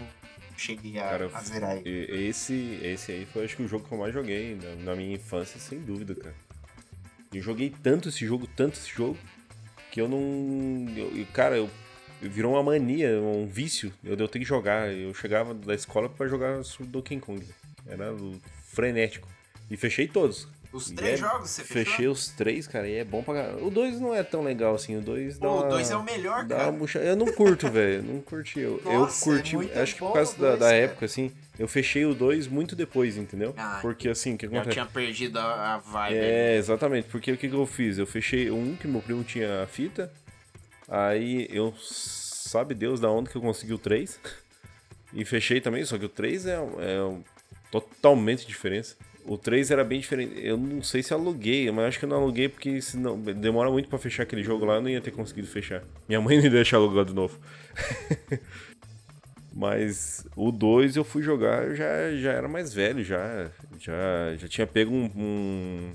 cheguei 0.58 1.00
a, 1.00 1.04
Cara, 1.04 1.30
a 1.34 1.42
zerar 1.42 1.78
ele. 1.78 1.90
E- 1.90 2.28
Esse, 2.28 2.80
esse 2.84 3.12
aí 3.14 3.26
foi 3.26 3.46
acho 3.46 3.56
que 3.56 3.64
o 3.64 3.68
jogo 3.68 3.88
que 3.88 3.94
eu 3.94 3.98
mais 3.98 4.14
joguei 4.14 4.56
na, 4.56 4.76
na 4.92 4.96
minha 4.96 5.16
infância, 5.16 5.60
sem 5.60 5.80
dúvida, 5.80 6.14
cara. 6.16 6.36
Eu 7.34 7.42
joguei 7.42 7.70
tanto 7.84 8.10
esse 8.10 8.26
jogo, 8.26 8.48
tanto 8.48 8.74
esse 8.78 8.90
jogo, 8.90 9.18
que 9.92 10.02
eu 10.02 10.08
não. 10.08 10.20
eu- 10.98 11.26
cara, 11.34 11.56
eu, 11.58 11.70
eu 12.22 12.30
virou 12.30 12.54
uma 12.54 12.64
mania, 12.64 13.20
um 13.22 13.48
vício. 13.48 13.94
Eu, 14.04 14.16
eu 14.18 14.28
tenho 14.28 14.44
que 14.44 14.50
jogar. 14.50 14.92
Eu 14.92 15.14
chegava 15.14 15.54
da 15.54 15.74
escola 15.74 16.10
pra 16.10 16.28
jogar 16.28 16.60
Donkey 16.82 17.20
Kong. 17.20 17.46
Era 17.88 18.14
o- 18.14 18.40
frenético. 18.66 19.28
E 19.72 19.78
fechei 19.78 20.08
todos. 20.08 20.48
Os 20.72 20.92
três 20.92 21.14
é- 21.16 21.18
jogos 21.18 21.50
você 21.50 21.64
fechou? 21.64 21.84
Fechei 21.92 22.08
os 22.08 22.28
três, 22.28 22.68
cara, 22.68 22.88
e 22.88 22.96
é 22.96 23.04
bom 23.04 23.24
pra 23.24 23.34
caralho. 23.34 23.66
O 23.66 23.72
dois 23.72 24.00
não 24.00 24.14
é 24.14 24.22
tão 24.22 24.44
legal 24.44 24.76
assim, 24.76 24.96
o 24.98 25.02
dois 25.02 25.40
dá 25.40 25.50
uma... 25.50 25.66
o 25.66 25.70
dois 25.70 25.90
é 25.90 25.96
o 25.98 26.04
melhor, 26.04 26.48
cara. 26.48 26.72
murcha- 26.72 27.00
Eu 27.00 27.16
não 27.16 27.26
curto, 27.34 27.70
velho, 27.72 28.04
não 28.04 28.22
curti. 28.22 28.60
Eu, 28.60 28.80
eu 28.86 29.00
Nossa, 29.00 29.24
curti, 29.24 29.56
é 29.74 29.82
acho 29.82 29.94
que 29.96 30.00
por 30.00 30.14
causa 30.14 30.34
da, 30.38 30.48
dois, 30.50 30.60
da 30.60 30.66
cara. 30.68 30.78
época, 30.78 31.06
assim, 31.06 31.32
eu 31.58 31.68
fechei 31.68 32.06
o 32.06 32.14
dois 32.14 32.48
muito 32.48 32.76
depois, 32.76 33.18
entendeu? 33.18 33.54
Ah, 33.58 33.80
Porque 33.82 34.08
assim, 34.10 34.36
o 34.36 34.38
que 34.38 34.46
Já 34.46 34.52
acontece? 34.52 34.74
tinha 34.74 34.86
perdido 34.86 35.40
a, 35.40 35.74
a 35.74 35.78
vibe. 35.80 36.18
É, 36.18 36.56
exatamente, 36.58 37.08
porque 37.10 37.32
o 37.32 37.38
que, 37.38 37.50
que 37.50 37.56
eu 37.56 37.66
fiz? 37.66 37.98
Eu 37.98 38.06
fechei 38.06 38.52
um 38.52 38.76
que 38.76 38.88
meu 38.88 39.02
primo 39.02 39.24
tinha 39.24 39.64
a 39.64 39.68
fita, 39.68 40.12
aí 40.88 41.48
eu, 41.52 41.74
sabe 41.80 42.76
Deus 42.76 43.00
da 43.00 43.10
onde 43.10 43.30
que 43.30 43.36
eu 43.36 43.42
consegui 43.42 43.74
o 43.74 43.80
três. 43.80 44.20
E 45.12 45.26
fechei 45.26 45.60
também, 45.60 45.84
só 45.84 45.98
que 45.98 46.06
o 46.06 46.10
3 46.10 46.46
é, 46.46 46.54
é 46.54 47.18
totalmente 47.72 48.46
diferente. 48.46 48.96
O 49.30 49.38
3 49.38 49.70
era 49.70 49.84
bem 49.84 50.00
diferente. 50.00 50.34
Eu 50.44 50.58
não 50.58 50.82
sei 50.82 51.04
se 51.04 51.14
aluguei, 51.14 51.70
mas 51.70 51.86
acho 51.86 52.00
que 52.00 52.06
eu 52.06 52.10
não 52.10 52.18
aluguei 52.18 52.50
porque 52.50 52.82
senão, 52.82 53.22
demora 53.22 53.70
muito 53.70 53.88
pra 53.88 54.00
fechar 54.00 54.24
aquele 54.24 54.42
jogo 54.42 54.66
lá, 54.66 54.78
eu 54.78 54.82
não 54.82 54.90
ia 54.90 55.00
ter 55.00 55.12
conseguido 55.12 55.48
fechar. 55.48 55.84
Minha 56.08 56.20
mãe 56.20 56.38
não 56.38 56.46
ia 56.46 56.50
deixar 56.50 56.78
alugar 56.78 57.06
de 57.06 57.14
novo. 57.14 57.40
mas 59.54 60.26
o 60.36 60.52
2 60.52 60.96
eu 60.96 61.04
fui 61.04 61.22
jogar, 61.22 61.68
eu 61.68 61.76
já, 61.76 62.16
já 62.16 62.32
era 62.32 62.48
mais 62.48 62.74
velho, 62.74 63.04
já, 63.04 63.52
já, 63.78 64.36
já 64.36 64.48
tinha 64.48 64.66
pego 64.66 64.92
um, 64.92 65.12
um, 65.16 65.92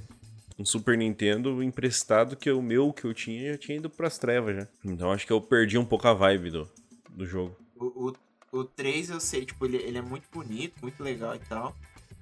um 0.60 0.64
Super 0.64 0.96
Nintendo 0.96 1.60
emprestado 1.60 2.36
que 2.36 2.48
o 2.52 2.62
meu 2.62 2.92
que 2.92 3.04
eu 3.04 3.12
tinha 3.12 3.54
já 3.54 3.58
tinha 3.58 3.78
ido 3.78 3.90
pras 3.90 4.16
trevas 4.16 4.54
já. 4.54 4.68
Então 4.84 5.10
acho 5.10 5.26
que 5.26 5.32
eu 5.32 5.40
perdi 5.40 5.76
um 5.76 5.84
pouco 5.84 6.06
a 6.06 6.14
vibe 6.14 6.52
do, 6.52 6.70
do 7.10 7.26
jogo. 7.26 7.56
O, 7.74 8.10
o, 8.52 8.58
o 8.60 8.64
3 8.64 9.10
eu 9.10 9.18
sei, 9.18 9.44
tipo, 9.44 9.66
ele, 9.66 9.78
ele 9.78 9.98
é 9.98 10.02
muito 10.02 10.28
bonito, 10.32 10.74
muito 10.80 11.02
legal 11.02 11.34
e 11.34 11.40
tal. 11.40 11.74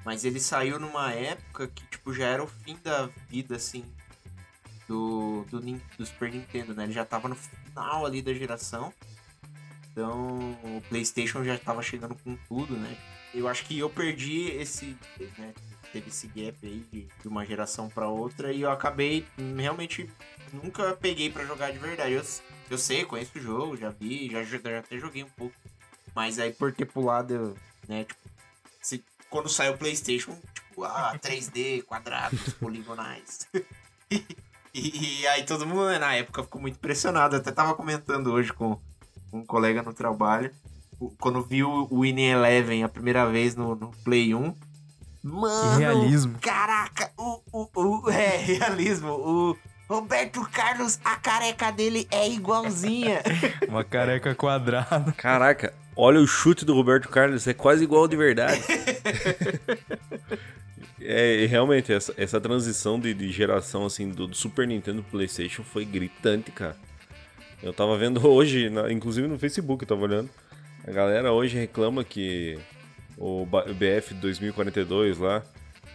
Mas 0.05 0.25
ele 0.25 0.41
saiu 0.41 0.81
numa 0.81 1.13
época 1.13 1.69
que, 1.69 1.85
tipo, 1.87 2.13
já 2.13 2.27
era 2.27 2.43
o 2.43 2.47
fim 2.47 2.77
da 2.83 3.09
vida, 3.29 3.57
assim, 3.57 3.85
do, 4.89 5.45
do, 5.51 5.61
do 5.61 6.07
Super 6.07 6.31
Nintendo, 6.33 6.75
né? 6.75 6.85
Ele 6.85 6.93
já 6.93 7.05
tava 7.05 7.29
no 7.29 7.37
final 7.37 8.05
ali 8.05 8.21
da 8.21 8.35
geração. 8.35 8.93
Então, 9.91 10.59
o 10.65 10.83
PlayStation 10.89 11.45
já 11.45 11.57
tava 11.59 11.83
chegando 11.83 12.15
com 12.17 12.37
tudo, 12.49 12.77
né? 12.77 12.97
Eu 13.35 13.47
acho 13.49 13.65
que 13.65 13.79
eu 13.79 13.89
perdi 13.89 14.51
esse, 14.51 14.97
né? 15.39 15.55
Teve 15.93 16.09
esse 16.09 16.27
gap 16.27 16.57
aí 16.63 16.85
de, 16.91 17.07
de 17.21 17.29
uma 17.29 17.45
geração 17.45 17.89
pra 17.89 18.09
outra 18.09 18.51
e 18.51 18.63
eu 18.63 18.71
acabei 18.71 19.27
realmente 19.59 20.09
nunca 20.53 20.97
peguei 20.97 21.31
pra 21.31 21.45
jogar 21.45 21.71
de 21.71 21.79
verdade. 21.79 22.13
Eu, 22.13 22.23
eu 22.71 22.79
sei, 22.79 23.05
conheço 23.05 23.39
o 23.39 23.41
jogo, 23.41 23.77
já 23.77 23.91
vi, 23.91 24.31
já, 24.31 24.43
já 24.43 24.79
até 24.79 24.99
joguei 24.99 25.23
um 25.23 25.29
pouco. 25.29 25.55
Mas 26.15 26.39
aí 26.39 26.53
por 26.53 26.73
ter 26.73 26.87
pulado, 26.87 27.57
né, 27.87 28.05
tipo, 28.05 28.21
se, 28.81 29.05
quando 29.33 29.49
saiu 29.49 29.73
o 29.73 29.79
Playstation, 29.79 30.39
tipo, 30.55 30.85
ah, 30.85 31.17
3D, 31.19 31.83
quadrados, 31.85 32.53
poligonais. 32.55 33.49
e, 34.13 35.21
e 35.23 35.27
aí 35.29 35.43
todo 35.43 35.67
mundo, 35.67 35.89
né, 35.89 35.99
na 35.99 36.15
época, 36.15 36.45
ficou 36.45 36.61
muito 36.61 36.77
impressionado. 36.77 37.35
Eu 37.35 37.41
até 37.41 37.51
tava 37.51 37.75
comentando 37.75 38.31
hoje 38.31 38.53
com 38.53 38.79
um 39.33 39.45
colega 39.45 39.83
no 39.83 39.95
trabalho, 39.95 40.53
quando 41.19 41.43
viu 41.43 41.89
o 41.91 42.03
Winning 42.03 42.31
Eleven 42.31 42.85
a 42.85 42.89
primeira 42.89 43.27
vez 43.27 43.57
no, 43.57 43.75
no 43.75 43.91
Play 44.05 44.35
1. 44.35 44.55
Mano, 45.25 45.79
Realismo. 45.79 46.39
Caraca, 46.41 47.11
o, 47.17 47.41
o, 47.53 47.69
o. 47.75 48.11
É, 48.11 48.37
realismo. 48.45 49.09
O 49.09 49.59
Roberto 49.89 50.47
Carlos, 50.51 50.99
a 51.05 51.17
careca 51.17 51.71
dele 51.71 52.07
é 52.11 52.29
igualzinha. 52.29 53.23
Uma 53.69 53.85
careca 53.85 54.35
quadrada. 54.35 55.13
Caraca, 55.13 55.73
olha 55.97 56.21
o 56.21 56.27
chute 56.27 56.65
do 56.65 56.75
Roberto 56.75 57.09
Carlos, 57.09 57.47
é 57.47 57.55
quase 57.55 57.85
igual 57.85 58.09
de 58.09 58.17
verdade. 58.17 58.61
é, 61.01 61.47
realmente, 61.47 61.93
essa, 61.93 62.13
essa 62.17 62.41
transição 62.41 62.99
de, 62.99 63.15
de 63.15 63.31
geração 63.31 63.87
assim 63.87 64.09
do, 64.09 64.27
do 64.27 64.37
Super 64.37 64.67
Nintendo 64.67 65.03
pro 65.03 65.13
PlayStation 65.13 65.63
foi 65.63 65.85
gritante, 65.85 66.51
cara. 66.51 66.77
Eu 67.63 67.73
tava 67.73 67.97
vendo 67.97 68.25
hoje, 68.27 68.69
na- 68.71 68.91
inclusive 68.93 69.29
no 69.29 69.39
Facebook, 69.39 69.85
eu 69.85 69.89
tava 69.89 70.03
olhando. 70.03 70.29
A 70.87 70.91
galera 70.91 71.33
hoje 71.33 71.57
reclama 71.57 72.03
que 72.03 72.59
o 73.17 73.47
BF 73.47 74.15
2042 74.15 75.19
lá, 75.19 75.43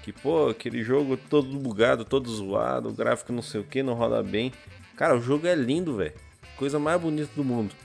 que 0.01 0.13
pô, 0.13 0.47
aquele 0.47 0.81
jogo 0.81 1.17
todo 1.17 1.49
bugado, 1.60 2.05
todo 2.05 2.33
zoado, 2.33 2.88
o 2.89 2.93
gráfico 2.93 3.33
não 3.33 3.41
sei 3.41 3.60
o 3.60 3.63
que, 3.65 3.83
não 3.83 3.95
roda 3.95 4.23
bem. 4.23 4.53
Cara, 4.95 5.17
o 5.17 5.21
jogo 5.21 5.45
é 5.45 5.53
lindo, 5.55 5.97
velho. 5.97 6.13
Coisa 6.55 6.79
mais 6.79 6.99
bonita 7.01 7.29
do 7.36 7.43
mundo. 7.43 7.75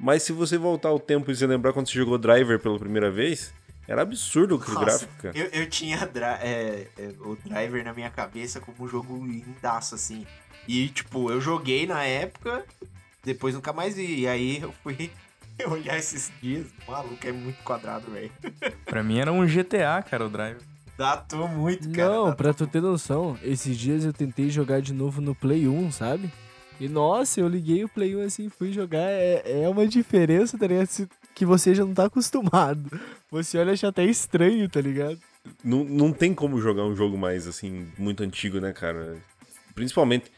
Mas 0.00 0.22
se 0.22 0.32
você 0.32 0.56
voltar 0.56 0.88
ao 0.88 0.98
tempo 0.98 1.30
e 1.30 1.36
se 1.36 1.46
lembrar 1.46 1.74
quando 1.74 1.88
você 1.88 1.92
jogou 1.92 2.16
Driver 2.16 2.58
pela 2.58 2.78
primeira 2.78 3.10
vez, 3.10 3.52
era 3.86 4.00
absurdo 4.00 4.54
aquele 4.54 4.72
Nossa, 4.72 4.86
gráfico, 4.86 5.12
cara. 5.20 5.36
Eu, 5.36 5.46
eu 5.46 5.68
tinha 5.68 5.96
é, 6.40 6.86
é, 6.98 7.08
o 7.20 7.36
Driver 7.36 7.84
na 7.84 7.92
minha 7.92 8.08
cabeça 8.08 8.60
como 8.60 8.76
um 8.80 8.88
jogo 8.88 9.26
lindaço, 9.26 9.94
assim. 9.94 10.26
E, 10.66 10.88
tipo, 10.88 11.30
eu 11.30 11.38
joguei 11.38 11.86
na 11.86 12.02
época, 12.02 12.64
depois 13.22 13.54
nunca 13.54 13.74
mais 13.74 13.94
vi. 13.94 14.20
E 14.20 14.26
aí 14.26 14.62
eu 14.62 14.72
fui 14.82 15.10
olhar 15.68 15.98
esses 15.98 16.32
dias, 16.40 16.66
maluco, 16.88 17.18
é 17.26 17.32
muito 17.32 17.62
quadrado, 17.62 18.10
velho. 18.10 18.32
Pra 18.86 19.02
mim 19.02 19.18
era 19.18 19.30
um 19.30 19.46
GTA, 19.46 20.02
cara, 20.08 20.24
o 20.24 20.30
Drive. 20.30 20.58
Datou 20.96 21.46
muito, 21.46 21.90
cara. 21.90 22.08
Não, 22.08 22.24
datou 22.24 22.36
pra 22.36 22.54
tu 22.54 22.66
ter 22.66 22.80
noção, 22.80 23.38
esses 23.42 23.76
dias 23.76 24.04
eu 24.04 24.12
tentei 24.12 24.50
jogar 24.50 24.80
de 24.80 24.92
novo 24.92 25.20
no 25.20 25.34
Play 25.34 25.66
1, 25.66 25.92
sabe? 25.92 26.30
E 26.80 26.88
nossa, 26.88 27.40
eu 27.40 27.46
liguei 27.48 27.84
o 27.84 27.88
Play 27.88 28.16
1 28.16 28.22
assim, 28.22 28.48
fui 28.48 28.72
jogar. 28.72 28.98
É, 29.10 29.62
é 29.64 29.68
uma 29.68 29.86
diferença, 29.86 30.56
tá 30.58 30.66
ligado? 30.66 30.88
Que 31.34 31.44
você 31.44 31.74
já 31.74 31.84
não 31.84 31.92
tá 31.94 32.06
acostumado. 32.06 32.98
Você 33.30 33.58
olha 33.58 33.72
acha 33.72 33.88
até 33.88 34.04
estranho, 34.04 34.68
tá 34.68 34.80
ligado? 34.80 35.18
Não, 35.62 35.84
não 35.84 36.12
tem 36.12 36.34
como 36.34 36.60
jogar 36.60 36.84
um 36.84 36.96
jogo 36.96 37.16
mais, 37.18 37.46
assim, 37.46 37.88
muito 37.98 38.22
antigo, 38.22 38.58
né, 38.60 38.72
cara? 38.72 39.16
Principalmente, 39.74 40.30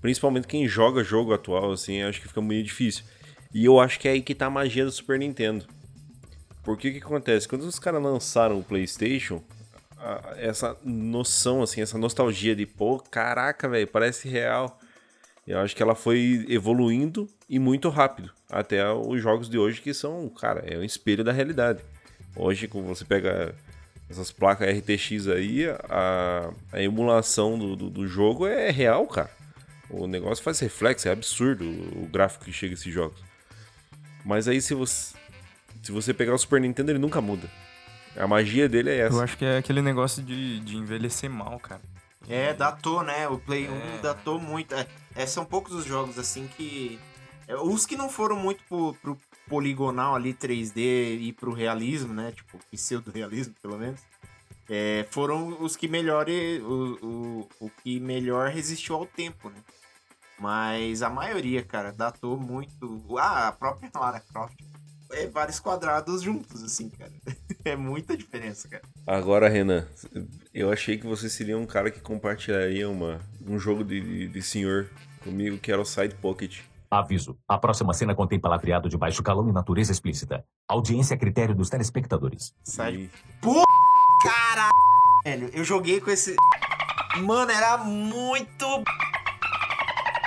principalmente 0.00 0.46
quem 0.46 0.66
joga 0.68 1.02
jogo 1.04 1.32
atual, 1.34 1.72
assim, 1.72 2.02
acho 2.02 2.20
que 2.20 2.28
fica 2.28 2.40
muito 2.40 2.64
difícil. 2.66 3.04
E 3.52 3.64
eu 3.64 3.80
acho 3.80 3.98
que 3.98 4.06
é 4.08 4.12
aí 4.12 4.22
que 4.22 4.34
tá 4.34 4.46
a 4.46 4.50
magia 4.50 4.84
do 4.84 4.90
Super 4.92 5.18
Nintendo. 5.18 5.64
Porque 6.62 6.88
o 6.88 6.92
que 6.92 6.98
acontece? 6.98 7.48
Quando 7.48 7.62
os 7.62 7.78
caras 7.78 8.02
lançaram 8.02 8.58
o 8.58 8.62
PlayStation, 8.64 9.42
a- 9.96 10.34
essa 10.36 10.76
noção, 10.84 11.62
assim, 11.62 11.80
essa 11.80 11.96
nostalgia 11.98 12.54
de, 12.54 12.66
pô, 12.66 12.98
caraca, 13.10 13.68
velho, 13.68 13.86
parece 13.86 14.28
real. 14.28 14.78
Eu 15.48 15.60
acho 15.60 15.74
que 15.74 15.82
ela 15.82 15.94
foi 15.94 16.44
evoluindo 16.48 17.26
e 17.48 17.58
muito 17.58 17.88
rápido. 17.88 18.30
Até 18.50 18.86
os 18.92 19.20
jogos 19.22 19.48
de 19.48 19.58
hoje 19.58 19.80
que 19.80 19.94
são, 19.94 20.28
cara, 20.28 20.60
é 20.66 20.76
um 20.76 20.84
espelho 20.84 21.24
da 21.24 21.32
realidade. 21.32 21.80
Hoje, 22.36 22.68
quando 22.68 22.86
você 22.86 23.04
pega 23.04 23.54
essas 24.10 24.30
placas 24.30 24.68
RTX 24.78 25.26
aí, 25.28 25.64
a, 25.88 26.50
a 26.72 26.82
emulação 26.82 27.58
do, 27.58 27.74
do, 27.74 27.88
do 27.90 28.06
jogo 28.06 28.46
é 28.46 28.70
real, 28.70 29.06
cara. 29.06 29.30
O 29.88 30.06
negócio 30.06 30.44
faz 30.44 30.58
reflexo, 30.60 31.08
é 31.08 31.12
absurdo 31.12 31.64
o 31.64 32.06
gráfico 32.06 32.44
que 32.44 32.52
chega 32.52 32.74
a 32.74 32.76
esses 32.76 32.92
jogos. 32.92 33.18
Mas 34.24 34.46
aí 34.48 34.60
se 34.60 34.74
você, 34.74 35.14
se 35.82 35.90
você 35.90 36.12
pegar 36.12 36.34
o 36.34 36.38
Super 36.38 36.60
Nintendo, 36.60 36.90
ele 36.92 36.98
nunca 36.98 37.22
muda. 37.22 37.48
A 38.16 38.26
magia 38.26 38.68
dele 38.68 38.90
é 38.90 39.02
Eu 39.02 39.06
essa. 39.06 39.24
acho 39.24 39.38
que 39.38 39.44
é 39.46 39.56
aquele 39.56 39.80
negócio 39.80 40.22
de, 40.22 40.60
de 40.60 40.76
envelhecer 40.76 41.30
mal, 41.30 41.58
cara. 41.58 41.80
É, 42.28 42.52
datou, 42.52 43.02
né? 43.02 43.26
O 43.28 43.38
Play 43.38 43.66
1 43.68 43.72
É. 43.74 43.98
datou 44.02 44.38
muito. 44.38 44.74
É, 44.74 44.86
é, 45.18 45.26
são 45.26 45.44
poucos 45.44 45.74
os 45.74 45.84
jogos 45.84 46.16
assim 46.18 46.48
que. 46.56 46.98
é, 47.48 47.56
os 47.56 47.84
que 47.84 47.96
não 47.96 48.08
foram 48.08 48.36
muito 48.36 48.62
pro, 48.68 48.94
pro 49.02 49.18
poligonal 49.48 50.14
ali, 50.14 50.32
3D 50.32 51.18
e 51.20 51.32
pro 51.32 51.52
realismo, 51.52 52.14
né? 52.14 52.30
Tipo, 52.30 52.58
pseudo-realismo, 52.70 53.54
pelo 53.60 53.76
menos. 53.76 54.00
é, 54.70 55.04
foram 55.10 55.60
os 55.60 55.74
que 55.74 55.88
melhor. 55.88 56.26
O, 56.62 57.06
o, 57.06 57.48
o 57.66 57.70
que 57.82 57.98
melhor 57.98 58.48
resistiu 58.50 58.94
ao 58.94 59.06
tempo, 59.06 59.50
né? 59.50 59.56
Mas 60.38 61.02
a 61.02 61.10
maioria, 61.10 61.64
cara, 61.64 61.90
datou 61.90 62.38
muito. 62.38 63.04
Ah, 63.18 63.48
a 63.48 63.52
própria 63.52 63.90
Lara 63.92 64.20
Croft. 64.20 64.56
É 65.10 65.26
vários 65.26 65.58
quadrados 65.58 66.22
juntos, 66.22 66.62
assim, 66.62 66.90
cara. 66.90 67.12
É 67.64 67.74
muita 67.76 68.16
diferença, 68.16 68.66
cara. 68.68 68.82
Agora, 69.06 69.48
Renan, 69.48 69.86
eu 70.54 70.72
achei 70.72 70.96
que 70.96 71.06
você 71.06 71.28
seria 71.28 71.58
um 71.58 71.66
cara 71.66 71.90
que 71.90 72.00
compartilharia 72.00 72.88
uma, 72.88 73.20
um 73.44 73.58
jogo 73.58 73.84
de, 73.84 74.00
de, 74.00 74.28
de 74.28 74.42
senhor 74.42 74.88
comigo, 75.18 75.58
que 75.58 75.70
era 75.72 75.80
o 75.80 75.84
Side 75.84 76.14
Pocket. 76.16 76.60
Aviso: 76.90 77.36
a 77.46 77.58
próxima 77.58 77.92
cena 77.92 78.14
contém 78.14 78.40
palavreado 78.40 78.88
de 78.88 78.96
baixo 78.96 79.22
calão 79.22 79.48
e 79.48 79.52
natureza 79.52 79.92
explícita. 79.92 80.44
Audiência 80.66 81.14
a 81.14 81.18
critério 81.18 81.54
dos 81.54 81.68
telespectadores. 81.68 82.54
Side 82.64 83.10
E- 83.10 83.10
Caralho, 84.22 84.70
velho, 85.24 85.50
eu 85.52 85.64
joguei 85.64 86.00
com 86.00 86.10
esse. 86.10 86.34
Mano, 87.18 87.50
era 87.50 87.76
muito. 87.78 88.66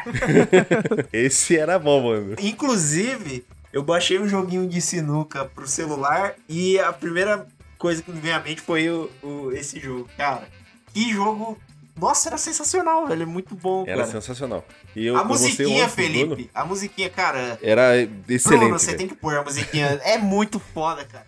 Esse 1.13 1.58
era 1.58 1.77
bom, 1.77 2.01
mano. 2.04 2.36
Inclusive, 2.39 3.45
eu 3.71 3.84
baixei 3.84 4.19
um 4.19 4.27
joguinho 4.27 4.67
de 4.67 4.82
sinuca 4.82 5.45
pro 5.45 5.67
celular 5.67 6.34
e 6.49 6.80
a 6.80 6.91
primeira 6.91 7.47
coisa 7.77 8.01
que 8.01 8.12
me 8.12 8.19
veio 8.19 8.36
à 8.36 8.39
mente 8.39 8.62
foi 8.62 8.89
o, 8.89 9.10
o- 9.21 9.51
esse 9.51 9.80
jogo. 9.80 10.08
Cara, 10.17 10.47
que 10.93 11.12
jogo. 11.13 11.58
Nossa, 11.99 12.30
era 12.30 12.38
sensacional, 12.38 13.06
velho. 13.08 13.23
É 13.23 13.25
muito 13.25 13.54
bom, 13.56 13.84
Era 13.88 13.99
cara. 13.99 14.12
sensacional. 14.12 14.65
E 14.95 15.06
eu, 15.06 15.15
a 15.17 15.19
eu 15.21 15.25
musiquinha, 15.25 15.86
ontem 15.86 15.95
pro 15.95 16.04
Bruno, 16.13 16.36
Felipe. 16.36 16.51
A 16.54 16.65
musiquinha, 16.65 17.10
cara. 17.10 17.60
Era 17.62 17.95
excelente. 18.27 18.60
Bruno, 18.62 18.80
você 18.80 18.86
velho. 18.88 18.97
tem 18.97 19.08
que 19.08 19.15
pôr 19.15 19.36
a 19.38 19.43
musiquinha. 19.43 19.99
É 20.04 20.17
muito 20.17 20.60
foda, 20.60 21.06
cara. 21.06 21.25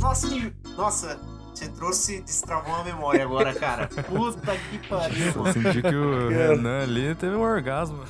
Nossa, 0.00 0.28
que- 0.28 0.52
nossa, 0.76 1.18
você 1.54 1.68
trouxe, 1.68 2.20
destravou 2.20 2.74
a 2.74 2.84
memória 2.84 3.24
agora, 3.24 3.52
cara. 3.54 3.86
Puta 3.88 4.54
que 4.70 4.78
pariu, 4.88 5.26
Eu 5.34 5.42
mano. 5.42 5.52
senti 5.52 5.82
que 5.82 5.94
o 5.94 6.28
Renan 6.28 6.82
ali 6.82 7.14
teve 7.14 7.34
um 7.34 7.40
orgasmo. 7.42 8.04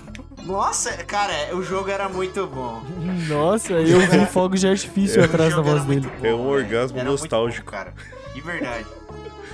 Nossa, 0.44 0.92
cara, 1.04 1.54
o 1.56 1.62
jogo 1.62 1.88
era 1.90 2.08
muito 2.08 2.46
bom. 2.46 2.82
Nossa, 3.28 3.72
eu 3.72 4.00
vi 4.00 4.26
fogo 4.26 4.56
de 4.56 4.66
artifício 4.66 5.22
atrás 5.24 5.50
da 5.54 5.60
era 5.60 5.70
voz 5.70 5.84
dele. 5.84 6.10
bom, 6.20 6.26
É 6.26 6.34
um 6.34 6.46
orgasmo 6.46 6.98
Era 6.98 7.08
muito 7.08 7.20
nostálgico. 7.22 7.64
bom, 7.64 7.70
cara. 7.70 7.94
De 8.34 8.40
verdade. 8.40 8.86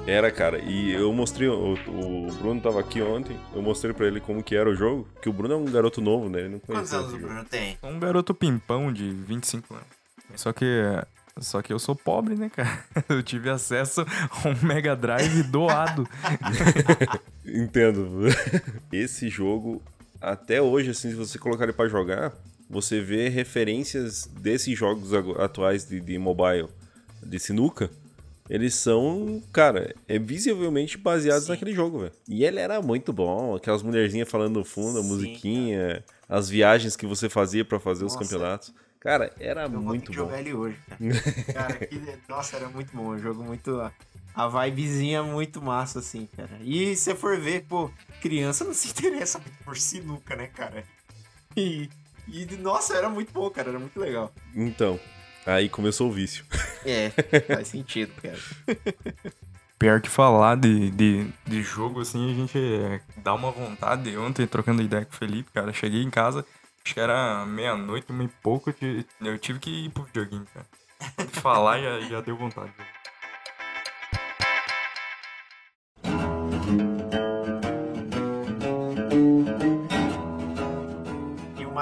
Era, 0.07 0.31
cara. 0.31 0.59
E 0.59 0.91
eu 0.93 1.13
mostrei, 1.13 1.49
o, 1.49 1.75
o 1.75 2.33
Bruno 2.35 2.61
tava 2.61 2.81
aqui 2.81 3.01
ontem, 3.01 3.39
eu 3.55 3.63
mostrei 3.63 3.93
pra 3.93 4.07
ele 4.07 4.21
como 4.21 4.43
que 4.43 4.57
era 4.57 4.69
o 4.69 4.75
jogo, 4.75 5.07
que 5.21 5.29
o 5.29 5.33
Bruno 5.33 5.55
é 5.55 5.57
um 5.57 5.65
garoto 5.65 6.01
novo, 6.01 6.29
né? 6.29 6.41
Ele 6.41 6.49
não 6.49 6.59
Quantos 6.59 6.91
conhecia 6.91 6.99
anos 6.99 7.13
o. 7.15 7.19
Bruno 7.19 7.45
tem? 7.45 7.79
Um 7.83 7.99
garoto 7.99 8.35
pimpão 8.35 8.93
de 8.93 9.11
25 9.11 9.75
anos. 9.75 9.87
Só 10.37 10.53
que. 10.53 10.67
Só 11.39 11.63
que 11.63 11.73
eu 11.73 11.79
sou 11.79 11.95
pobre, 11.95 12.35
né, 12.35 12.51
cara? 12.51 12.85
Eu 13.09 13.23
tive 13.23 13.49
acesso 13.49 14.03
a 14.03 14.49
um 14.49 14.67
Mega 14.67 14.95
Drive 14.97 15.45
doado. 15.45 16.07
Entendo. 17.47 18.27
Esse 18.93 19.29
jogo, 19.29 19.81
até 20.21 20.61
hoje, 20.61 20.91
assim, 20.91 21.09
se 21.11 21.15
você 21.15 21.39
colocar 21.39 21.65
ele 21.65 21.73
pra 21.73 21.89
jogar, 21.89 22.33
você 22.69 23.01
vê 23.01 23.29
referências 23.29 24.27
desses 24.27 24.77
jogos 24.77 25.15
atuais 25.39 25.87
de, 25.87 26.01
de 26.01 26.19
mobile, 26.19 26.69
de 27.23 27.39
sinuca. 27.39 27.91
Eles 28.51 28.75
são, 28.75 29.41
cara, 29.53 29.95
é 30.09 30.19
visivelmente 30.19 30.99
baseados 30.99 31.45
Sim. 31.45 31.53
naquele 31.53 31.73
jogo, 31.73 32.01
velho. 32.01 32.13
E 32.29 32.45
ele 32.45 32.59
era 32.59 32.83
muito 32.83 33.13
bom, 33.13 33.55
aquelas 33.55 33.81
mulherzinhas 33.81 34.29
falando 34.29 34.57
no 34.59 34.65
fundo, 34.65 34.99
a 34.99 35.03
Sim, 35.03 35.09
musiquinha, 35.09 36.05
as 36.29 36.51
viagens 36.51 36.97
que 36.97 37.07
você 37.07 37.29
fazia 37.29 37.65
pra 37.65 37.79
fazer 37.79 38.05
os 38.05 38.13
Nossa. 38.15 38.25
campeonatos. 38.25 38.75
Cara, 38.99 39.33
era 39.39 39.63
Eu 39.63 39.71
vou 39.71 39.83
muito 39.83 40.07
ter 40.07 40.11
que 40.11 40.19
bom. 40.19 40.25
jogar 40.25 40.41
ele 40.41 40.53
hoje, 40.53 40.77
cara. 40.89 40.99
cara 41.55 41.87
que, 41.87 42.03
nossa, 42.29 42.57
era 42.57 42.69
muito 42.69 42.95
bom. 42.95 43.11
Um 43.11 43.19
jogo 43.21 43.45
muito. 43.45 43.81
A 44.35 44.49
vibezinha 44.49 45.23
muito 45.23 45.63
massa, 45.63 46.01
assim, 46.01 46.29
cara. 46.37 46.51
E 46.61 46.97
se 46.97 47.05
você 47.05 47.15
for 47.15 47.39
ver, 47.39 47.67
pô, 47.69 47.89
criança 48.21 48.65
não 48.65 48.75
se 48.75 48.89
interessa 48.91 49.39
muito 49.39 49.65
por 49.65 49.77
sinuca, 49.77 50.35
né, 50.35 50.49
cara? 50.49 50.85
E, 51.57 51.89
e, 52.27 52.45
nossa, 52.57 52.97
era 52.97 53.09
muito 53.09 53.33
bom, 53.33 53.49
cara. 53.49 53.69
Era 53.71 53.79
muito 53.79 53.99
legal. 53.99 54.35
Então, 54.57 54.99
aí 55.51 55.69
começou 55.69 56.09
o 56.09 56.13
vício. 56.13 56.45
É, 56.85 57.11
faz 57.47 57.69
sentido, 57.69 58.13
cara. 58.21 58.39
Pior 59.79 60.01
que 60.01 60.09
falar 60.09 60.57
de, 60.57 60.91
de, 60.91 61.27
de 61.47 61.63
jogo, 61.63 62.01
assim, 62.01 62.31
a 62.31 62.35
gente 62.35 62.59
dá 63.19 63.35
uma 63.35 63.51
vontade. 63.51 64.17
Ontem, 64.17 64.47
trocando 64.47 64.83
ideia 64.83 65.05
com 65.05 65.15
o 65.15 65.17
Felipe, 65.17 65.51
cara, 65.53 65.73
cheguei 65.73 66.03
em 66.03 66.11
casa, 66.11 66.45
acho 66.85 66.95
que 66.95 67.01
era 67.01 67.47
meia-noite, 67.47 68.11
uma 68.11 68.25
e 68.25 68.29
pouco, 68.29 68.71
eu 68.71 68.75
tive, 68.75 69.07
eu 69.21 69.39
tive 69.39 69.59
que 69.59 69.87
ir 69.87 69.91
pro 69.91 70.05
videogame, 70.05 70.47
cara. 70.53 70.67
De 71.19 71.33
falar 71.41 71.81
já, 71.81 72.01
já 72.01 72.21
deu 72.21 72.37
vontade. 72.37 72.73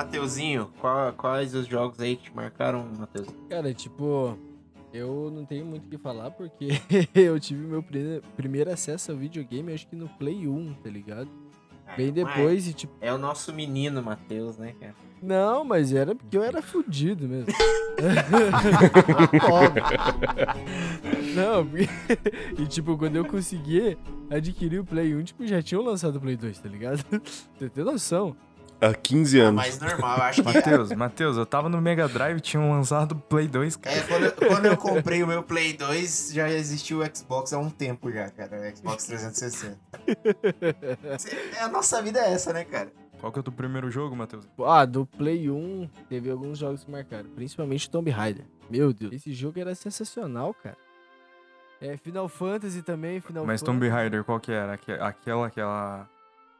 Mateuzinho, 0.03 0.71
qual- 0.81 1.13
quais 1.15 1.55
os 1.57 1.67
jogos 1.67 1.99
aí 1.99 2.15
que 2.15 2.31
te 2.31 2.37
marcaram, 2.37 2.87
Mateuzinho? 2.97 3.37
Cara, 3.51 3.75
tipo, 3.75 4.39
eu 4.93 5.29
não 5.29 5.45
tenho 5.45 5.67
muito 5.67 5.87
o 5.87 5.89
que 5.89 5.99
falar 5.99 6.31
porque 6.31 6.69
eu 7.13 7.39
tive 7.41 7.67
meu 7.67 7.83
pri- 7.83 8.23
primeiro 8.37 8.71
acesso 8.71 9.11
ao 9.11 9.19
videogame, 9.19 9.73
acho 9.75 9.89
que 9.89 9.97
no 9.97 10.09
Play 10.11 10.47
1, 10.47 10.75
tá 10.85 10.89
ligado? 10.89 11.29
Bem 11.97 12.13
depois 12.13 12.69
e 12.69 12.75
tipo. 12.75 12.93
É 13.01 13.13
o 13.13 13.19
nosso 13.19 13.53
menino, 13.53 14.01
Matheus, 14.01 14.57
né, 14.57 14.73
cara? 14.79 14.95
Não, 15.21 15.65
mas 15.65 15.93
era 15.93 16.15
porque 16.15 16.37
eu 16.37 16.45
era 16.45 16.63
fudido 16.63 17.27
mesmo. 17.27 17.53
Pobre. 19.49 19.83
Não, 21.35 21.67
porque- 21.67 21.89
e 22.63 22.67
tipo, 22.67 22.97
quando 22.97 23.17
eu 23.17 23.25
consegui 23.25 23.99
adquirir 24.31 24.79
o 24.79 24.85
Play 24.85 25.13
1, 25.17 25.25
tipo, 25.25 25.45
já 25.45 25.61
tinham 25.61 25.83
lançado 25.83 26.17
o 26.17 26.21
Play 26.21 26.37
2, 26.37 26.57
tá 26.61 26.69
ligado? 26.69 27.03
Você 27.59 27.69
tem 27.69 27.83
noção? 27.85 28.37
Há 28.81 28.95
15 28.95 29.41
anos. 29.41 29.55
Mas 29.57 29.81
normal, 29.81 30.19
eu 30.19 30.23
acho 30.25 30.43
que. 30.43 30.53
Matheus, 30.53 30.93
Matheus, 30.93 31.37
eu 31.37 31.45
tava 31.45 31.69
no 31.69 31.81
Mega 31.81 32.07
Drive, 32.09 32.41
tinham 32.41 32.71
lançado 32.71 33.13
o 33.13 33.17
Play 33.17 33.49
2, 33.49 33.75
cara. 33.77 33.97
É, 33.97 34.01
quando, 34.03 34.25
eu- 34.25 34.33
quando 34.33 34.67
eu 34.67 34.77
comprei 34.77 35.23
o 35.23 35.27
meu 35.27 35.43
Play 35.43 35.73
2, 35.73 36.31
já 36.33 36.49
existiu 36.49 37.01
o 37.03 37.17
Xbox 37.17 37.53
há 37.53 37.59
um 37.59 37.71
tempo 37.71 38.11
já, 38.13 38.31
cara. 38.31 38.61
O 38.73 38.77
Xbox 38.77 39.05
360. 39.07 39.79
Cê- 41.19 41.37
é, 41.57 41.63
A 41.63 41.69
nossa 41.69 42.01
vida 42.03 42.21
é 42.21 42.33
essa, 42.33 42.53
né, 42.53 42.65
cara? 42.65 42.93
Qual 43.21 43.33
que 43.33 43.39
é 43.39 43.41
o 43.41 43.43
teu 43.43 43.53
primeiro 43.53 43.91
jogo, 43.91 44.15
Matheus? 44.15 44.47
Ah, 44.65 44.85
do 44.85 45.05
Play 45.05 45.51
1 45.51 45.89
teve 46.09 46.31
alguns 46.31 46.57
jogos 46.59 46.85
que 46.85 46.91
marcaram, 46.91 47.29
principalmente 47.31 47.91
Tomb 47.91 48.09
Raider. 48.11 48.45
Meu 48.71 48.93
Deus, 48.93 49.13
esse 49.13 49.33
jogo 49.33 49.59
era 49.59 49.75
sensacional, 49.75 50.55
cara. 50.55 50.77
É, 51.81 51.97
Final 51.97 52.29
Fantasy 52.29 52.83
também, 52.83 53.21
Final 53.21 53.45
Mas 53.45 53.61
Fantasy. 53.61 53.65
Tomb 53.81 53.89
Raider, 53.89 54.23
qual 54.25 54.39
que 54.39 54.53
era? 54.53 54.75
Aque- 54.75 54.93
Aquela 54.93 55.51
que 55.51 55.61
ela 55.61 56.09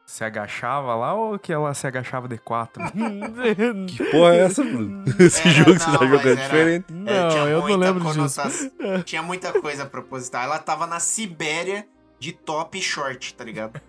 se 0.09 0.23
agachava 0.23 0.95
lá 0.95 1.13
ou 1.13 1.37
que 1.37 1.53
ela 1.53 1.71
se 1.73 1.85
agachava 1.85 2.27
de 2.27 2.37
quatro? 2.39 2.81
Que 3.87 4.03
porra 4.11 4.35
é 4.35 4.39
essa, 4.39 4.63
Bruno? 4.63 5.03
Esse 5.19 5.41
Era- 5.41 5.51
jogo 5.51 5.73
que 5.73 5.79
você 5.79 5.85
tá 5.97 6.05
jogando 6.05 6.27
é 6.27 6.31
era- 6.31 6.41
diferente. 6.43 6.85
É, 6.89 6.93
Não, 6.95 7.29
tinha 7.29 7.43
eu 7.43 7.57
não 7.59 7.67
muita 7.67 7.77
lembro 7.77 8.13
disso. 8.13 8.71
Tinha 9.05 9.21
muita 9.21 9.61
coisa 9.61 9.85
proposital. 9.85 10.43
Ela 10.43 10.59
tava 10.59 10.87
na 10.87 10.99
Sibéria 10.99 11.85
de 12.19 12.33
top 12.33 12.77
e 12.77 12.81
short, 12.81 13.33
tá 13.35 13.43
ligado? 13.43 13.79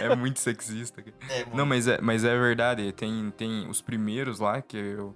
é 0.00 0.16
muito 0.16 0.40
sexista. 0.40 1.02
cara. 1.02 1.14
É, 1.30 1.44
mano. 1.44 1.56
Não, 1.56 1.66
mas 1.66 1.86
é, 1.86 2.00
mas 2.00 2.24
é 2.24 2.36
verdade. 2.36 2.90
Tem, 2.92 3.30
tem 3.36 3.68
os 3.68 3.80
primeiros 3.82 4.40
lá, 4.40 4.60
que 4.62 4.76
é 4.78 5.00
o, 5.00 5.14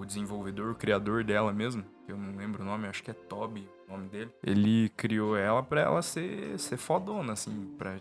o 0.00 0.04
desenvolvedor, 0.06 0.70
o 0.72 0.74
criador 0.74 1.22
dela 1.22 1.52
mesmo, 1.52 1.84
que 2.06 2.12
eu 2.12 2.16
não 2.16 2.34
lembro 2.36 2.62
o 2.62 2.66
nome, 2.66 2.88
acho 2.88 3.02
que 3.02 3.10
é 3.10 3.14
Toby 3.14 3.68
o 3.88 3.92
nome 3.92 4.08
dele. 4.08 4.30
Ele 4.44 4.90
criou 4.96 5.36
ela 5.36 5.62
pra 5.62 5.80
ela 5.82 6.00
ser, 6.02 6.58
ser 6.58 6.76
fodona, 6.76 7.34
assim, 7.34 7.70
pra 7.78 7.96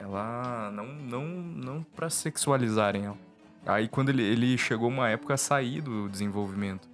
ela 0.00 0.70
não, 0.72 0.86
não, 0.86 1.24
não 1.26 1.82
pra 1.94 2.08
sexualizarem 2.08 3.04
ela. 3.04 3.18
Aí 3.66 3.86
quando 3.88 4.08
ele, 4.08 4.22
ele 4.22 4.56
chegou 4.56 4.88
uma 4.88 5.08
época 5.08 5.34
a 5.34 5.36
sair 5.36 5.82
do 5.82 6.08
desenvolvimento 6.08 6.88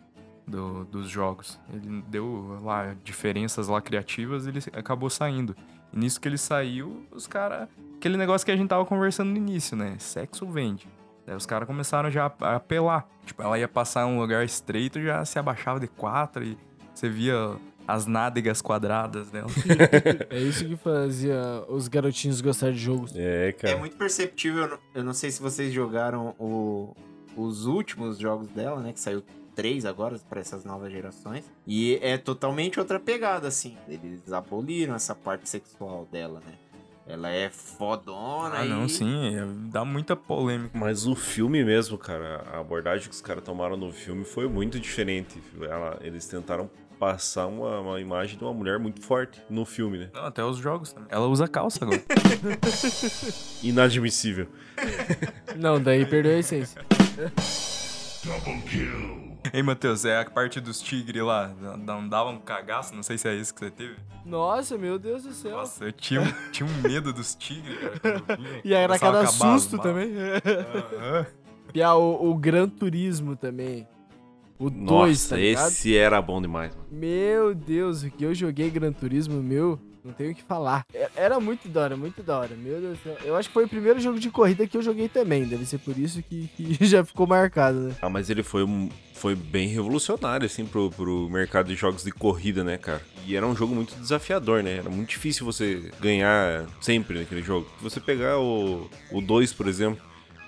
do- 0.46 0.84
dos 0.86 1.08
jogos. 1.08 1.58
Ele 1.72 2.02
deu 2.08 2.58
lá 2.62 2.94
diferenças 3.04 3.68
lá 3.68 3.80
criativas, 3.80 4.46
ele 4.46 4.58
acabou 4.72 5.08
saindo. 5.08 5.56
E 5.92 5.98
nisso 5.98 6.20
que 6.20 6.28
ele 6.28 6.38
saiu, 6.38 7.06
os 7.12 7.26
caras 7.26 7.68
aquele 7.96 8.16
negócio 8.16 8.44
que 8.44 8.50
a 8.50 8.56
gente 8.56 8.68
tava 8.68 8.84
conversando 8.84 9.30
no 9.30 9.36
início, 9.36 9.76
né? 9.76 9.96
Sexo 9.98 10.46
vende. 10.46 10.86
Daí 11.24 11.34
os 11.36 11.46
caras 11.46 11.66
começaram 11.66 12.10
já 12.10 12.30
a 12.40 12.56
apelar. 12.56 13.08
Tipo, 13.24 13.42
ela 13.42 13.58
ia 13.58 13.66
passar 13.68 14.06
um 14.06 14.18
lugar 14.20 14.44
estreito, 14.44 15.00
já 15.00 15.24
se 15.24 15.38
abaixava 15.38 15.80
de 15.80 15.88
quatro 15.88 16.44
e 16.44 16.56
você 16.94 17.08
via 17.08 17.56
as 17.86 18.06
nádegas 18.06 18.60
quadradas 18.60 19.30
dela. 19.30 19.46
É 20.30 20.38
isso 20.40 20.64
que 20.66 20.76
fazia 20.76 21.38
os 21.68 21.88
garotinhos 21.88 22.40
gostar 22.40 22.72
de 22.72 22.78
jogos. 22.78 23.12
É, 23.14 23.48
É 23.48 23.52
cara. 23.52 23.76
muito 23.78 23.96
perceptível. 23.96 24.62
eu 24.64 24.68
não- 24.94 25.04
não 25.06 25.14
sei 25.14 25.30
se 25.30 25.40
vocês 25.40 25.72
jogaram 25.72 26.34
o- 26.38 26.94
os 27.36 27.66
últimos 27.66 28.18
jogos 28.18 28.48
dela, 28.48 28.80
né? 28.80 28.92
Que 28.92 29.00
saiu 29.00 29.22
três 29.54 29.84
agora 29.86 30.18
para 30.28 30.40
essas 30.40 30.64
novas 30.64 30.90
gerações. 30.92 31.44
E 31.66 31.98
é 32.02 32.18
totalmente 32.18 32.78
outra 32.80 32.98
pegada, 33.00 33.48
assim. 33.48 33.76
Eles 33.88 34.32
aboliram 34.32 34.94
essa 34.94 35.14
parte 35.14 35.48
sexual 35.48 36.06
dela, 36.10 36.40
né? 36.44 36.52
Ela 37.08 37.30
é 37.30 37.48
fodona 37.50 38.56
ah, 38.56 38.64
não, 38.64 38.86
e- 38.86 38.88
sim, 38.88 39.36
é- 39.36 39.46
dá 39.70 39.84
muita 39.84 40.16
polêmica. 40.16 40.76
Mas 40.76 41.06
o 41.06 41.14
filme 41.14 41.64
mesmo, 41.64 41.96
cara, 41.96 42.44
a 42.52 42.58
abordagem 42.58 43.08
que 43.08 43.14
os 43.14 43.20
caras 43.20 43.44
tomaram 43.44 43.76
no 43.76 43.92
filme 43.92 44.24
foi 44.24 44.48
muito 44.48 44.80
diferente. 44.80 45.40
Ela- 45.60 45.98
eles 46.00 46.26
tentaram 46.26 46.68
passar 46.98 47.46
uma, 47.46 47.80
uma 47.80 48.00
imagem 48.00 48.36
de 48.38 48.44
uma 48.44 48.52
mulher 48.54 48.78
muito 48.78 49.00
forte 49.02 49.42
no 49.48 49.64
filme, 49.64 49.98
né? 49.98 50.10
Não, 50.14 50.24
até 50.24 50.44
os 50.44 50.56
jogos 50.58 50.92
também. 50.92 51.08
Ela 51.10 51.26
usa 51.26 51.46
calça 51.48 51.84
agora. 51.84 52.02
Inadmissível. 53.62 54.46
Não, 55.56 55.80
daí 55.80 56.04
perdeu 56.06 56.32
a 56.36 56.38
essência. 56.38 56.82
Ei, 59.52 59.62
Matheus, 59.62 60.04
é 60.04 60.20
a 60.20 60.24
parte 60.28 60.60
dos 60.60 60.80
tigres 60.80 61.22
lá. 61.22 61.48
Não 61.78 62.08
dava 62.08 62.30
um 62.30 62.38
cagaço? 62.38 62.94
Não 62.94 63.02
sei 63.02 63.16
se 63.16 63.28
é 63.28 63.34
isso 63.34 63.54
que 63.54 63.60
você 63.60 63.70
teve. 63.70 63.96
Nossa, 64.24 64.76
meu 64.76 64.98
Deus 64.98 65.22
do 65.22 65.32
céu. 65.32 65.58
Nossa, 65.58 65.84
eu 65.84 65.92
tinha, 65.92 66.20
um- 66.20 66.50
tinha 66.50 66.68
um 66.68 66.82
medo 66.82 67.12
dos 67.12 67.34
tigres, 67.34 67.78
cara. 68.00 68.36
vinha. 68.36 68.60
E 68.64 68.74
era 68.74 68.98
cada 68.98 69.26
susto 69.26 69.78
também. 69.78 70.12
Aham. 70.16 71.26
E 71.74 71.82
ah, 71.82 71.94
o, 71.94 72.30
o 72.30 72.34
Gran 72.36 72.68
Turismo 72.68 73.36
também. 73.36 73.86
O 74.58 74.70
2, 74.70 74.80
Nossa, 74.80 75.28
tá 75.30 75.36
ligado? 75.36 75.68
esse 75.68 75.96
era 75.96 76.20
bom 76.22 76.40
demais, 76.40 76.74
mano. 76.74 76.86
Meu 76.90 77.54
Deus, 77.54 78.02
o 78.02 78.10
que 78.10 78.24
eu 78.24 78.34
joguei 78.34 78.70
Gran 78.70 78.90
Turismo, 78.92 79.42
meu, 79.42 79.78
não 80.02 80.12
tenho 80.14 80.32
o 80.32 80.34
que 80.34 80.42
falar. 80.42 80.86
É- 80.94 81.10
Era 81.14 81.38
muito 81.38 81.68
da 81.68 81.80
hora, 81.82 81.96
muito 81.96 82.22
da 82.22 82.38
hora. 82.38 82.54
Meu 82.56 82.80
Deus 82.80 82.98
do 82.98 83.02
céu. 83.02 83.16
Eu 83.24 83.36
acho 83.36 83.48
que 83.48 83.52
foi 83.54 83.64
o 83.64 83.68
primeiro 83.68 83.98
jogo 84.00 84.18
de 84.18 84.30
corrida 84.30 84.66
que 84.66 84.76
eu 84.76 84.80
joguei 84.82 85.08
também. 85.08 85.44
Deve 85.44 85.66
ser 85.66 85.78
por 85.78 85.98
isso 85.98 86.22
que, 86.22 86.48
que 86.56 86.78
já 86.86 87.04
ficou 87.04 87.26
marcado, 87.26 87.78
né? 87.80 87.94
Ah, 88.00 88.08
mas 88.08 88.30
ele 88.30 88.42
foi, 88.42 88.62
um- 88.64 88.88
foi 89.14 89.34
bem 89.34 89.68
revolucionário, 89.68 90.46
assim, 90.46 90.64
pro, 90.64 90.90
pro 90.90 91.28
mercado 91.28 91.66
de 91.66 91.74
jogos 91.74 92.02
de 92.04 92.12
corrida, 92.12 92.64
né, 92.64 92.78
cara? 92.78 93.02
E 93.26 93.34
era 93.36 93.46
um 93.46 93.54
jogo 93.56 93.74
muito 93.74 93.94
desafiador, 93.96 94.62
né? 94.62 94.76
Era 94.78 94.88
muito 94.88 95.08
difícil 95.10 95.44
você 95.44 95.90
ganhar 96.00 96.64
sempre 96.80 97.18
naquele 97.18 97.42
jogo. 97.42 97.66
Se 97.78 97.84
você 97.84 98.00
pegar 98.00 98.38
o 98.38 98.88
2, 99.20 99.52
por 99.52 99.66
exemplo, 99.68 100.00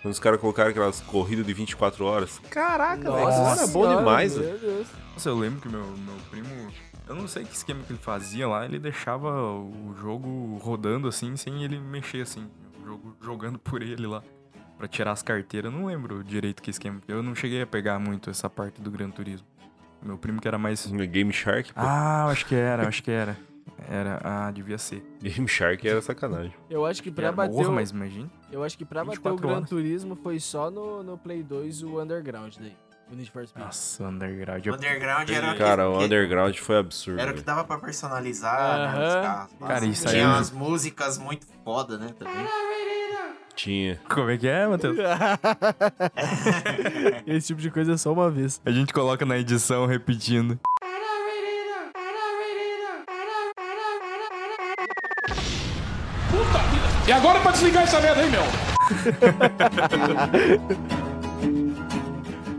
quando 0.02 0.12
os 0.12 0.20
caras 0.20 0.40
colocaram 0.40 0.70
aquelas 0.70 1.00
corridas 1.00 1.46
de 1.46 1.52
24 1.52 2.04
horas. 2.04 2.40
Caraca, 2.50 3.10
velho, 3.10 3.28
isso 3.28 3.40
era 3.40 3.66
bom 3.66 3.82
Senhora, 3.82 3.98
demais, 3.98 4.36
velho. 4.36 4.48
Meu 4.48 4.58
Deus. 4.58 4.88
Nossa, 5.14 5.28
eu 5.28 5.38
lembro 5.38 5.60
que 5.60 5.68
meu, 5.68 5.84
meu 5.84 6.14
primo. 6.30 6.48
Eu 7.08 7.14
não 7.14 7.26
sei 7.26 7.44
que 7.44 7.54
esquema 7.54 7.82
que 7.82 7.92
ele 7.92 7.98
fazia 7.98 8.46
lá, 8.46 8.64
ele 8.64 8.78
deixava 8.78 9.30
o 9.52 9.94
jogo 9.98 10.58
rodando 10.62 11.08
assim, 11.08 11.36
sem 11.36 11.64
ele 11.64 11.78
mexer 11.78 12.22
assim. 12.22 12.46
O 12.82 12.86
jogo 12.86 13.16
jogando 13.20 13.58
por 13.58 13.82
ele 13.82 14.06
lá. 14.06 14.22
Pra 14.76 14.86
tirar 14.86 15.10
as 15.10 15.22
carteiras. 15.22 15.72
Eu 15.72 15.76
não 15.76 15.86
lembro 15.86 16.22
direito 16.22 16.62
que 16.62 16.70
esquema. 16.70 17.00
Eu 17.08 17.22
não 17.22 17.34
cheguei 17.34 17.62
a 17.62 17.66
pegar 17.66 17.98
muito 17.98 18.30
essa 18.30 18.48
parte 18.48 18.80
do 18.80 18.90
Gran 18.90 19.10
Turismo. 19.10 19.46
Meu 20.00 20.16
primo 20.16 20.40
que 20.40 20.46
era 20.46 20.58
mais. 20.58 20.86
Game 20.86 21.32
Shark, 21.32 21.72
pô. 21.72 21.80
Ah, 21.80 22.26
acho 22.26 22.46
que 22.46 22.54
era, 22.54 22.86
acho 22.86 23.02
que 23.02 23.10
era. 23.10 23.36
Era, 23.88 24.20
ah, 24.22 24.50
devia 24.50 24.78
ser. 24.78 25.02
Game 25.22 25.48
Shark 25.48 25.86
era 25.88 26.00
sacanagem. 26.02 26.54
Eu 26.70 26.84
acho 26.86 27.02
que 27.02 27.10
pra 27.10 27.26
Era 27.26 27.36
bater. 27.36 27.52
morro, 27.54 27.70
o- 27.70 27.74
mas 27.74 27.90
imagina. 27.90 28.30
Eu 28.50 28.62
acho 28.64 28.76
que 28.78 28.84
pra 28.84 29.04
bater 29.04 29.18
o 29.18 29.22
24 29.30 29.48
Gran. 29.48 29.62
Turismo 29.64 30.16
foi 30.16 30.38
só 30.40 30.70
no, 30.70 31.02
no 31.02 31.18
Play 31.18 31.42
2 31.42 31.82
o 31.82 32.00
Underground 32.00 32.54
daí. 32.58 32.74
O 33.10 33.14
Need 33.14 33.30
for 33.30 33.46
Speed. 33.46 33.64
Nossa, 33.64 34.04
Underground. 34.04 34.66
O 34.66 34.68
eu- 34.68 34.74
Underground 34.74 35.30
era 35.30 35.54
Cara, 35.54 35.88
o 35.88 35.98
que- 35.98 36.04
Underground 36.04 36.54
foi 36.58 36.76
absurdo. 36.78 37.18
Era 37.20 37.30
o 37.30 37.34
que 37.34 37.40
dava 37.40 37.64
pra 37.64 37.78
personalizar 37.78 38.78
né, 38.78 38.88
os 38.88 39.14
Aham. 39.14 39.22
carros. 39.22 39.52
Cara, 39.66 39.86
isso 39.86 40.08
aí 40.08 40.14
Tinha 40.14 40.26
umas 40.28 40.50
músicas 40.50 41.16
muito 41.16 41.46
foda, 41.64 41.96
né? 41.96 42.08
Também. 42.18 42.34
Tinha. 43.56 43.98
Como 44.08 44.28
é 44.30 44.36
que 44.36 44.46
é, 44.46 44.66
Matheus? 44.68 44.98
Esse 47.26 47.48
tipo 47.48 47.60
de 47.60 47.70
coisa 47.70 47.92
é 47.92 47.96
só 47.96 48.12
uma 48.12 48.30
vez. 48.30 48.60
A 48.64 48.70
gente 48.70 48.92
coloca 48.92 49.24
na 49.24 49.38
edição 49.38 49.86
repetindo. 49.86 50.58
E 57.08 57.12
agora 57.12 57.40
pra 57.40 57.52
desligar 57.52 57.84
essa 57.84 57.98
merda 58.02 58.20
aí, 58.20 58.30
meu? 58.30 58.42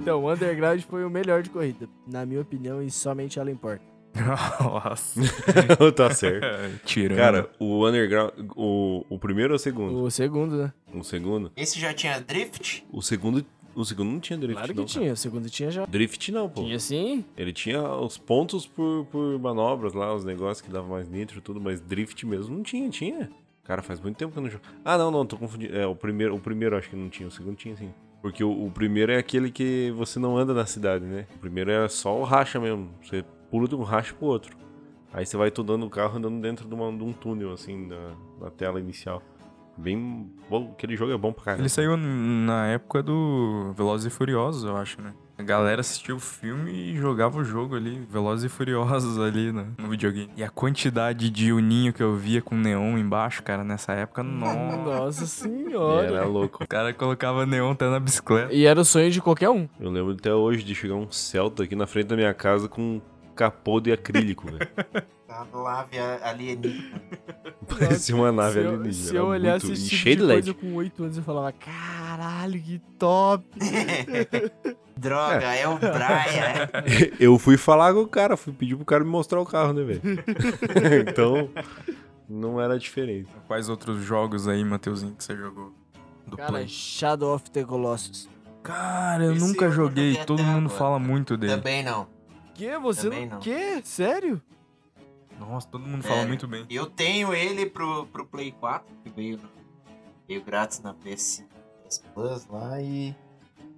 Então, 0.01 0.23
o 0.23 0.31
Underground 0.31 0.81
foi 0.81 1.05
o 1.05 1.09
melhor 1.09 1.43
de 1.43 1.51
corrida. 1.51 1.88
Na 2.07 2.25
minha 2.25 2.41
opinião, 2.41 2.81
e 2.81 2.89
somente 2.89 3.38
ela 3.38 3.51
importa. 3.51 3.83
Nossa. 4.59 5.21
tá 5.95 6.12
certo. 6.15 6.47
Tirando. 6.83 7.17
Cara, 7.17 7.47
o 7.59 7.88
Underground. 7.88 8.31
O, 8.55 9.05
o 9.07 9.19
primeiro 9.19 9.53
ou 9.53 9.57
o 9.57 9.59
segundo? 9.59 10.01
O 10.01 10.09
segundo, 10.09 10.57
né? 10.57 10.73
O 10.91 11.03
segundo? 11.03 11.51
Esse 11.55 11.79
já 11.79 11.93
tinha 11.93 12.19
drift? 12.19 12.83
O 12.91 13.03
segundo. 13.03 13.45
O 13.75 13.85
segundo 13.85 14.09
não 14.12 14.19
tinha 14.19 14.35
drift, 14.39 14.55
Claro 14.57 14.73
que 14.73 14.79
não. 14.79 14.88
cara. 14.88 14.99
tinha. 14.99 15.13
O 15.13 15.17
segundo 15.17 15.47
tinha 15.47 15.69
já. 15.69 15.85
Drift 15.85 16.31
não, 16.31 16.49
pô. 16.49 16.63
Tinha 16.63 16.79
sim. 16.79 17.23
Ele 17.38 17.53
tinha 17.53 17.83
os 17.83 18.17
pontos 18.17 18.65
por, 18.65 19.05
por 19.12 19.38
manobras 19.38 19.93
lá, 19.93 20.12
os 20.15 20.25
negócios 20.25 20.59
que 20.62 20.71
davam 20.71 20.89
mais 20.89 21.07
nitro 21.07 21.38
e 21.38 21.41
tudo, 21.41 21.62
mas 21.62 21.79
drift 21.79 22.25
mesmo 22.25 22.55
não 22.55 22.63
tinha, 22.63 22.89
tinha. 22.89 23.29
Cara, 23.69 23.84
faz 23.84 24.01
muito 24.01 24.17
tempo 24.17 24.34
que 24.34 24.39
eu 24.39 24.41
não 24.41 24.49
jogo. 24.49 24.63
Ah, 24.84 24.97
não, 24.97 25.12
não, 25.12 25.23
tô 25.23 25.38
confundindo. 25.38 25.77
É, 25.77 25.86
o 25.86 25.95
primeiro, 25.95 26.36
o 26.36 26.39
primeiro 26.39 26.75
acho 26.75 26.89
que 26.89 26.95
não 26.95 27.08
tinha, 27.08 27.27
o 27.27 27.32
segundo 27.32 27.55
tinha 27.55 27.77
sim. 27.77 27.93
Porque 28.19 28.43
o, 28.43 28.65
o 28.65 28.71
primeiro 28.71 29.12
é 29.12 29.17
aquele 29.17 29.51
que 29.51 29.93
você 29.95 30.17
não 30.17 30.36
anda 30.36 30.55
na 30.55 30.65
cidade, 30.65 31.05
né? 31.05 31.27
O 31.36 31.38
primeiro 31.38 31.69
é 31.69 31.88
só 31.88 32.19
o 32.19 32.23
racha 32.23 32.60
mesmo. 32.60 32.89
Você 32.99 33.23
pula 33.51 33.67
de 33.67 33.75
um 33.75 33.84
racha 33.84 34.12
pro 34.15 34.25
outro. 34.25 34.58
Aí 35.13 35.23
você 35.23 35.38
vai 35.38 35.51
tudando 35.51 35.86
o 35.86 35.89
carro 35.89 36.17
andando 36.17 36.41
dentro 36.41 36.67
de, 36.67 36.73
uma- 36.73 36.91
de 36.91 37.03
um 37.03 37.13
túnel, 37.13 37.53
assim, 37.53 37.86
na, 37.86 38.15
na 38.41 38.49
tela 38.49 38.79
inicial. 38.79 39.21
Bem 39.79 40.29
bom. 40.49 40.73
Aquele 40.73 40.95
jogo 40.97 41.13
é 41.13 41.17
bom 41.17 41.31
pra 41.31 41.45
caramba. 41.45 41.61
Ele 41.61 41.69
saiu 41.69 41.95
na 41.95 42.67
época 42.67 43.01
do 43.01 43.71
Velozes 43.77 44.07
e 44.07 44.09
Furiosos, 44.09 44.65
eu 44.65 44.75
acho, 44.75 45.01
né? 45.01 45.13
A 45.37 45.41
galera 45.41 45.79
assistia 45.79 46.13
o 46.13 46.19
filme 46.19 46.69
e 46.69 46.97
jogava 46.97 47.39
o 47.39 47.45
jogo 47.45 47.77
ali, 47.77 48.05
Velozes 48.11 48.43
e 48.43 48.49
Furiosos 48.49 49.17
ali 49.23 49.53
no, 49.53 49.67
no 49.77 49.87
videogame. 49.87 50.29
E 50.35 50.43
a 50.43 50.49
quantidade 50.49 51.29
de 51.29 51.53
uninho 51.53 51.93
que 51.93 52.03
eu 52.03 52.13
via 52.13 52.41
com 52.41 52.55
neon 52.55 52.97
embaixo, 52.97 53.41
cara, 53.41 53.63
nessa 53.63 53.93
época, 53.93 54.21
nossa. 54.21 54.77
Nossa 54.77 55.25
senhora. 55.25 56.07
Era 56.07 56.25
louco. 56.25 56.61
O 56.61 56.67
cara 56.67 56.93
colocava 56.93 57.45
neon 57.45 57.71
até 57.71 57.89
na 57.89 58.01
bicicleta. 58.01 58.53
E 58.53 58.65
era 58.65 58.81
o 58.81 58.85
sonho 58.85 59.09
de 59.09 59.21
qualquer 59.21 59.49
um. 59.49 59.69
Eu 59.79 59.89
lembro 59.89 60.11
até 60.11 60.33
hoje 60.33 60.61
de 60.61 60.75
chegar 60.75 60.95
um 60.95 61.09
Celta 61.09 61.63
aqui 61.63 61.75
na 61.75 61.87
frente 61.87 62.07
da 62.07 62.17
minha 62.17 62.33
casa 62.33 62.67
com 62.67 62.81
um 62.81 63.01
capô 63.33 63.79
de 63.79 63.93
acrílico, 63.93 64.45
velho. 64.45 64.69
Tava 65.29 65.57
lá 65.59 65.83
via 65.83 66.19
alienígena. 66.23 67.01
Parecia 67.69 68.15
uma 68.15 68.31
nave 68.31 68.53
se 68.53 68.59
eu, 68.65 68.69
alienígena. 68.69 69.07
se 69.09 69.15
eu 69.15 69.25
olhasse 69.27 69.65
muito- 69.67 69.79
esse 69.79 69.89
tipo 69.89 70.09
de 70.09 70.27
coisa 70.27 70.53
com 70.55 70.73
8 70.73 71.03
anos, 71.03 71.17
eu 71.17 71.23
falava, 71.23 71.51
caralho, 71.51 72.59
que 72.59 72.79
top. 72.97 73.45
Droga, 74.97 75.53
é 75.53 75.67
o 75.67 75.77
Brian. 75.77 76.69
Eu 77.17 77.39
fui 77.39 77.55
falar 77.55 77.93
com 77.93 78.01
o 78.01 78.07
cara, 78.07 78.35
fui 78.35 78.51
pedir 78.51 78.75
pro 78.75 78.83
cara 78.83 79.01
me 79.03 79.09
mostrar 79.09 79.39
o 79.39 79.45
carro, 79.45 79.71
né, 79.71 79.81
velho? 79.83 80.01
então, 81.07 81.49
não 82.27 82.59
era 82.59 82.77
diferente. 82.77 83.29
Quais 83.47 83.69
outros 83.69 84.03
jogos 84.03 84.45
aí, 84.45 84.61
Mateuzinho, 84.65 85.13
que 85.15 85.23
você 85.23 85.37
jogou? 85.37 85.71
Do 86.27 86.35
Cara, 86.35 86.49
Play? 86.51 86.67
Shadow 86.67 87.33
of 87.33 87.49
the 87.51 87.63
Colossus. 87.63 88.27
Cara, 88.61 89.23
eu 89.23 89.33
Esse 89.35 89.47
nunca 89.47 89.65
eu 89.65 89.71
joguei, 89.71 90.17
todo 90.25 90.43
mundo 90.43 90.65
agora. 90.65 90.77
fala 90.77 90.99
muito 90.99 91.37
dele. 91.37 91.55
Também 91.55 91.81
não. 91.81 92.05
Que? 92.53 92.77
Você 92.79 93.03
Também 93.03 93.25
não... 93.25 93.35
não. 93.35 93.39
Que? 93.39 93.81
Sério? 93.85 94.41
Nossa, 95.39 95.67
todo 95.67 95.86
mundo 95.88 96.04
fala 96.04 96.21
É. 96.21 96.25
muito 96.25 96.47
bem. 96.47 96.65
Eu 96.69 96.86
tenho 96.86 97.34
ele 97.34 97.65
pro, 97.65 98.06
pro 98.08 98.25
Play 98.25 98.52
4, 98.52 98.86
que 99.04 99.10
veio, 99.10 99.39
veio 100.28 100.43
grátis 100.43 100.82
na 100.82 100.93
PS, 100.93 101.43
Plus 102.13 102.45
lá 102.47 102.82
e. 102.82 103.15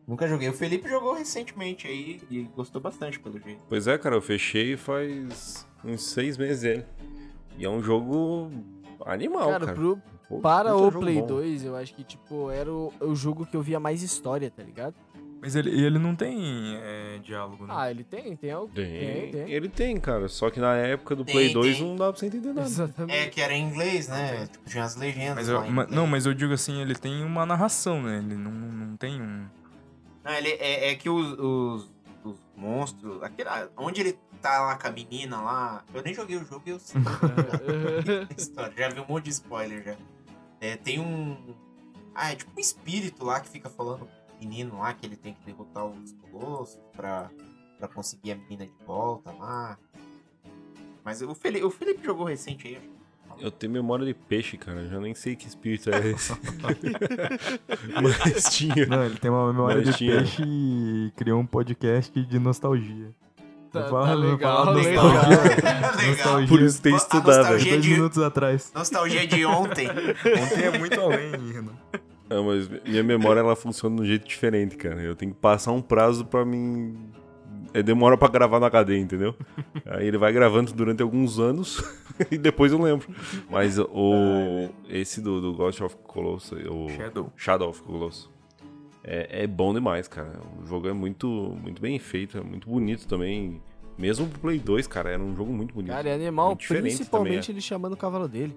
Nunca 0.07 0.27
joguei. 0.27 0.49
O 0.49 0.53
Felipe 0.53 0.89
jogou 0.89 1.13
recentemente 1.13 1.87
aí 1.87 2.19
e 2.29 2.41
gostou 2.55 2.81
bastante, 2.81 3.19
pelo 3.19 3.39
jeito. 3.39 3.61
Pois 3.69 3.87
é, 3.87 3.97
cara, 3.97 4.15
eu 4.15 4.21
fechei 4.21 4.75
faz 4.75 5.65
uns 5.85 6.03
seis 6.03 6.37
meses 6.37 6.63
ele. 6.63 6.85
E 7.57 7.63
é 7.63 7.69
um 7.69 7.81
jogo 7.81 8.49
animal, 9.05 9.47
cara, 9.49 9.65
cara. 9.67 9.77
pro- 9.77 10.01
Pô, 10.27 10.39
para 10.39 10.73
puta 10.73 10.97
o 10.97 10.99
Play 11.01 11.19
bom. 11.21 11.27
2, 11.27 11.63
eu 11.65 11.75
acho 11.75 11.93
que, 11.93 12.03
tipo, 12.03 12.49
era 12.49 12.71
o, 12.71 12.91
o 13.01 13.13
jogo 13.15 13.45
que 13.45 13.55
eu 13.55 13.61
via 13.61 13.79
mais 13.79 14.01
história, 14.01 14.49
tá 14.49 14.63
ligado? 14.63 14.95
Mas 15.41 15.55
ele, 15.55 15.69
ele 15.71 15.97
não 15.97 16.15
tem 16.15 16.75
é, 16.81 17.17
diálogo, 17.23 17.65
né? 17.65 17.73
Ah, 17.75 17.89
ele 17.89 18.03
tem, 18.03 18.35
tem 18.35 18.51
algo. 18.51 18.71
Tem, 18.73 18.85
Tem, 18.85 19.31
tem. 19.31 19.51
ele 19.51 19.67
tem, 19.67 19.97
cara. 19.99 20.27
Só 20.27 20.51
que 20.51 20.59
na 20.59 20.75
época 20.75 21.15
do 21.15 21.25
Tem, 21.25 21.33
Play 21.33 21.51
2 21.51 21.77
tem. 21.77 21.87
não 21.87 21.95
dá 21.95 22.11
pra 22.11 22.19
você 22.19 22.27
entender 22.27 22.49
nada. 22.53 22.67
Exatamente. 22.67 23.17
É, 23.17 23.27
que 23.27 23.41
era 23.41 23.53
em 23.53 23.63
inglês, 23.67 24.07
né? 24.07 24.45
Tipo, 24.45 24.69
tinha 24.69 24.83
as 24.83 24.95
legendas. 24.95 25.35
Mas 25.35 25.49
eu- 25.49 25.71
ma- 25.71 25.87
não, 25.87 26.05
mas 26.05 26.27
eu 26.27 26.33
digo 26.35 26.53
assim, 26.53 26.79
ele 26.79 26.93
tem 26.93 27.23
uma 27.23 27.43
narração, 27.45 28.03
né? 28.03 28.19
Ele 28.19 28.35
não, 28.35 28.51
não 28.51 28.95
tem 28.97 29.19
um. 29.19 29.47
Não, 30.23 30.31
ele, 30.33 30.49
é, 30.49 30.91
é 30.91 30.95
que 30.95 31.09
os, 31.09 31.31
os, 31.39 31.89
os 32.23 32.37
monstros. 32.55 33.23
Aquele, 33.23 33.49
onde 33.75 34.01
ele 34.01 34.19
tá 34.39 34.61
lá 34.61 34.75
com 34.77 34.87
a 34.87 34.91
menina 34.91 35.41
lá. 35.41 35.83
Eu 35.91 36.03
nem 36.03 36.13
joguei 36.13 36.37
o 36.37 36.45
jogo 36.45 36.61
e 36.67 36.69
eu 36.69 36.79
sei. 36.79 37.01
história. 38.37 38.73
Já 38.77 38.89
vi 38.89 38.99
um 38.99 39.05
monte 39.07 39.23
de 39.25 39.31
spoiler 39.31 39.83
já. 39.83 39.95
É, 40.59 40.75
tem 40.75 40.99
um. 40.99 41.35
Ah, 42.13 42.31
é 42.31 42.35
tipo 42.35 42.51
um 42.55 42.59
espírito 42.59 43.23
lá 43.25 43.39
que 43.39 43.49
fica 43.49 43.69
falando 43.69 44.07
menino 44.41 44.79
lá 44.79 44.93
que 44.93 45.05
ele 45.05 45.15
tem 45.15 45.33
que 45.33 45.45
derrotar 45.45 45.85
os 45.85 46.11
colossos 46.13 46.79
pra, 46.95 47.29
pra 47.77 47.87
conseguir 47.87 48.31
a 48.31 48.35
menina 48.35 48.65
de 48.65 48.73
volta 48.85 49.31
lá. 49.31 49.77
Mas 51.03 51.21
o 51.21 51.33
Felipe, 51.33 51.65
o 51.65 51.69
Felipe 51.69 52.03
jogou 52.03 52.25
recente 52.25 52.67
aí. 52.67 52.91
Eu 53.39 53.49
tenho 53.49 53.71
memória 53.73 54.05
de 54.05 54.13
peixe, 54.13 54.55
cara. 54.57 54.81
Eu 54.81 54.89
já 54.89 54.99
nem 54.99 55.15
sei 55.15 55.35
que 55.35 55.47
espírito 55.47 55.89
é 55.89 56.09
esse. 56.09 56.31
Mas 58.01 58.49
tinha. 58.55 58.85
Não, 58.85 59.03
ele 59.05 59.17
tem 59.17 59.31
uma 59.31 59.47
memória 59.51 59.77
Mas 59.77 59.85
de 59.87 59.93
tinha. 59.97 60.17
peixe 60.17 60.43
e 60.45 61.11
criou 61.15 61.39
um 61.39 61.45
podcast 61.45 62.11
de 62.23 62.39
nostalgia. 62.39 63.09
Tá, 63.71 63.83
tá 63.89 64.13
legal, 64.13 64.65
fala 64.65 64.75
legal. 64.81 65.05
nostalgia. 65.05 66.07
Legal. 66.09 66.45
Por 66.49 66.61
isso 66.61 66.81
tem 66.81 66.93
estudado. 66.95 67.37
nostalgia 67.37 67.71
Dois 67.71 67.83
de- 67.83 67.89
minutos 67.89 68.17
atrás. 68.19 68.71
Nostalgia 68.75 69.25
de 69.25 69.45
ontem. 69.45 69.87
Ontem 69.89 70.63
é 70.65 70.77
muito 70.77 70.99
além, 70.99 71.31
Renan. 71.53 71.73
Não, 72.31 72.45
mas 72.45 72.69
minha 72.85 73.03
memória 73.03 73.41
ela 73.41 73.57
funciona 73.57 73.97
de 73.97 74.01
um 74.03 74.05
jeito 74.05 74.25
diferente, 74.25 74.77
cara. 74.77 75.01
Eu 75.01 75.15
tenho 75.15 75.33
que 75.33 75.39
passar 75.39 75.73
um 75.73 75.81
prazo 75.81 76.23
pra 76.23 76.45
mim. 76.45 76.97
É, 77.73 77.83
demora 77.83 78.17
pra 78.17 78.29
gravar 78.29 78.57
no 78.57 78.65
HD, 78.65 78.97
entendeu? 78.97 79.35
Aí 79.85 80.07
ele 80.07 80.17
vai 80.17 80.31
gravando 80.31 80.71
durante 80.71 81.01
alguns 81.01 81.39
anos 81.39 81.83
e 82.31 82.37
depois 82.37 82.71
eu 82.71 82.81
lembro. 82.81 83.13
Mas 83.49 83.77
o. 83.77 84.69
Esse 84.89 85.19
do, 85.19 85.41
do 85.41 85.53
Ghost 85.53 85.83
of 85.83 85.97
Colossus, 86.03 86.57
o 86.69 86.87
Shadow. 86.89 87.33
Shadow 87.35 87.69
of 87.69 87.81
Colossus, 87.83 88.29
é, 89.03 89.43
é 89.43 89.47
bom 89.47 89.73
demais, 89.73 90.07
cara. 90.07 90.39
O 90.63 90.65
jogo 90.65 90.87
é 90.87 90.93
muito, 90.93 91.27
muito 91.61 91.81
bem 91.81 91.99
feito, 91.99 92.37
é 92.37 92.41
muito 92.41 92.69
bonito 92.69 93.07
também. 93.07 93.61
Mesmo 93.97 94.25
pro 94.27 94.39
Play 94.39 94.57
2, 94.57 94.87
cara, 94.87 95.09
era 95.09 95.21
um 95.21 95.35
jogo 95.35 95.51
muito 95.51 95.73
bonito. 95.73 95.91
Cara, 95.91 96.09
é 96.09 96.15
animal, 96.15 96.55
principalmente 96.55 97.05
também, 97.05 97.41
ele 97.49 97.61
chamando 97.61 97.93
o 97.93 97.97
cavalo 97.97 98.27
dele. 98.27 98.55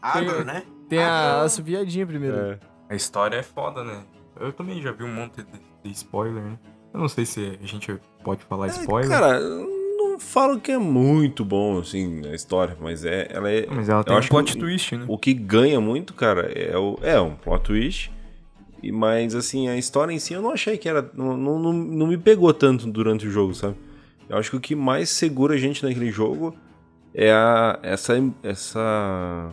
Agro, 0.00 0.44
né? 0.46 0.62
Tem 0.90 0.98
a 0.98 1.42
assoviadinha 1.42 2.06
primeiro. 2.06 2.36
É. 2.36 2.58
A 2.90 2.94
história 2.94 3.36
é 3.36 3.42
foda, 3.42 3.82
né? 3.82 4.02
Eu 4.38 4.52
também 4.52 4.82
já 4.82 4.92
vi 4.92 5.04
um 5.04 5.14
monte 5.14 5.42
de, 5.42 5.48
de 5.84 5.90
spoiler, 5.92 6.42
né? 6.42 6.58
Eu 6.92 7.00
não 7.00 7.08
sei 7.08 7.24
se 7.24 7.58
a 7.62 7.66
gente 7.66 7.98
pode 8.24 8.44
falar 8.44 8.66
spoiler. 8.66 9.08
Cara, 9.08 9.38
eu 9.38 9.66
não 9.96 10.18
falo 10.18 10.58
que 10.60 10.72
é 10.72 10.78
muito 10.78 11.44
bom, 11.44 11.78
assim, 11.78 12.26
a 12.26 12.34
história, 12.34 12.76
mas 12.80 13.04
é, 13.04 13.28
ela 13.30 13.50
é, 13.50 13.66
mas 13.70 13.88
ela 13.88 14.02
tem 14.02 14.14
eu 14.14 14.20
um 14.20 14.26
plot 14.26 14.56
o- 14.56 14.58
twist, 14.58 14.96
né? 14.96 15.04
O 15.08 15.16
que 15.16 15.32
ganha 15.32 15.80
muito, 15.80 16.12
cara, 16.12 16.50
é, 16.52 16.76
o, 16.76 16.98
é 17.02 17.20
um 17.20 17.34
plot 17.36 17.62
twist. 17.64 18.12
E, 18.82 18.90
mas, 18.90 19.34
assim, 19.34 19.68
a 19.68 19.76
história 19.76 20.12
em 20.12 20.18
si 20.18 20.32
eu 20.34 20.42
não 20.42 20.50
achei 20.50 20.76
que 20.78 20.88
era. 20.88 21.08
Não, 21.14 21.36
não, 21.36 21.58
não, 21.58 21.72
não 21.72 22.06
me 22.06 22.16
pegou 22.18 22.52
tanto 22.52 22.90
durante 22.90 23.26
o 23.26 23.30
jogo, 23.30 23.54
sabe? 23.54 23.76
Eu 24.28 24.38
acho 24.38 24.50
que 24.50 24.56
o 24.56 24.60
que 24.60 24.74
mais 24.74 25.10
segura 25.10 25.54
a 25.54 25.58
gente 25.58 25.84
naquele 25.84 26.10
jogo 26.10 26.54
é 27.14 27.30
a, 27.30 27.78
essa, 27.82 28.14
essa, 28.42 29.52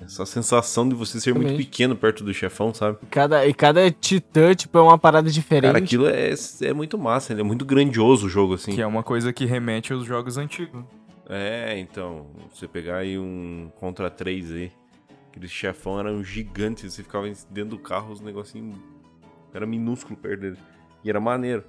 essa 0.00 0.24
sensação 0.24 0.88
de 0.88 0.94
você 0.94 1.20
ser 1.20 1.32
muito 1.32 1.48
Exatamente. 1.48 1.66
pequeno 1.66 1.96
perto 1.96 2.22
do 2.22 2.32
chefão, 2.32 2.72
sabe? 2.72 2.98
E 3.02 3.06
cada, 3.06 3.46
e 3.46 3.52
cada 3.52 3.90
titã, 3.90 4.54
tipo, 4.54 4.78
é 4.78 4.80
uma 4.80 4.98
parada 4.98 5.28
diferente. 5.28 5.72
Cara, 5.72 5.78
aquilo 5.78 6.06
é, 6.06 6.32
é 6.62 6.72
muito 6.72 6.96
massa, 6.96 7.32
ele 7.32 7.40
é 7.40 7.44
muito 7.44 7.64
grandioso 7.64 8.26
o 8.26 8.28
jogo, 8.28 8.54
assim. 8.54 8.72
Que 8.72 8.80
é 8.80 8.86
uma 8.86 9.02
coisa 9.02 9.32
que 9.32 9.44
remete 9.44 9.92
aos 9.92 10.04
jogos 10.04 10.38
antigos. 10.38 10.84
É, 11.28 11.78
então, 11.78 12.26
você 12.54 12.66
pegar 12.66 12.98
aí 12.98 13.18
um 13.18 13.70
Contra 13.78 14.08
3 14.08 14.52
aí, 14.52 14.72
aqueles 15.30 15.50
chefão 15.50 15.98
eram 15.98 16.22
gigantes, 16.22 16.94
você 16.94 17.02
ficava 17.02 17.30
dentro 17.50 17.70
do 17.70 17.78
carro, 17.78 18.12
os 18.12 18.20
negocinhos 18.20 18.76
era 19.52 19.66
minúsculo 19.66 20.16
perto 20.16 20.40
dele. 20.40 20.58
E 21.04 21.10
era 21.10 21.20
maneiro. 21.20 21.64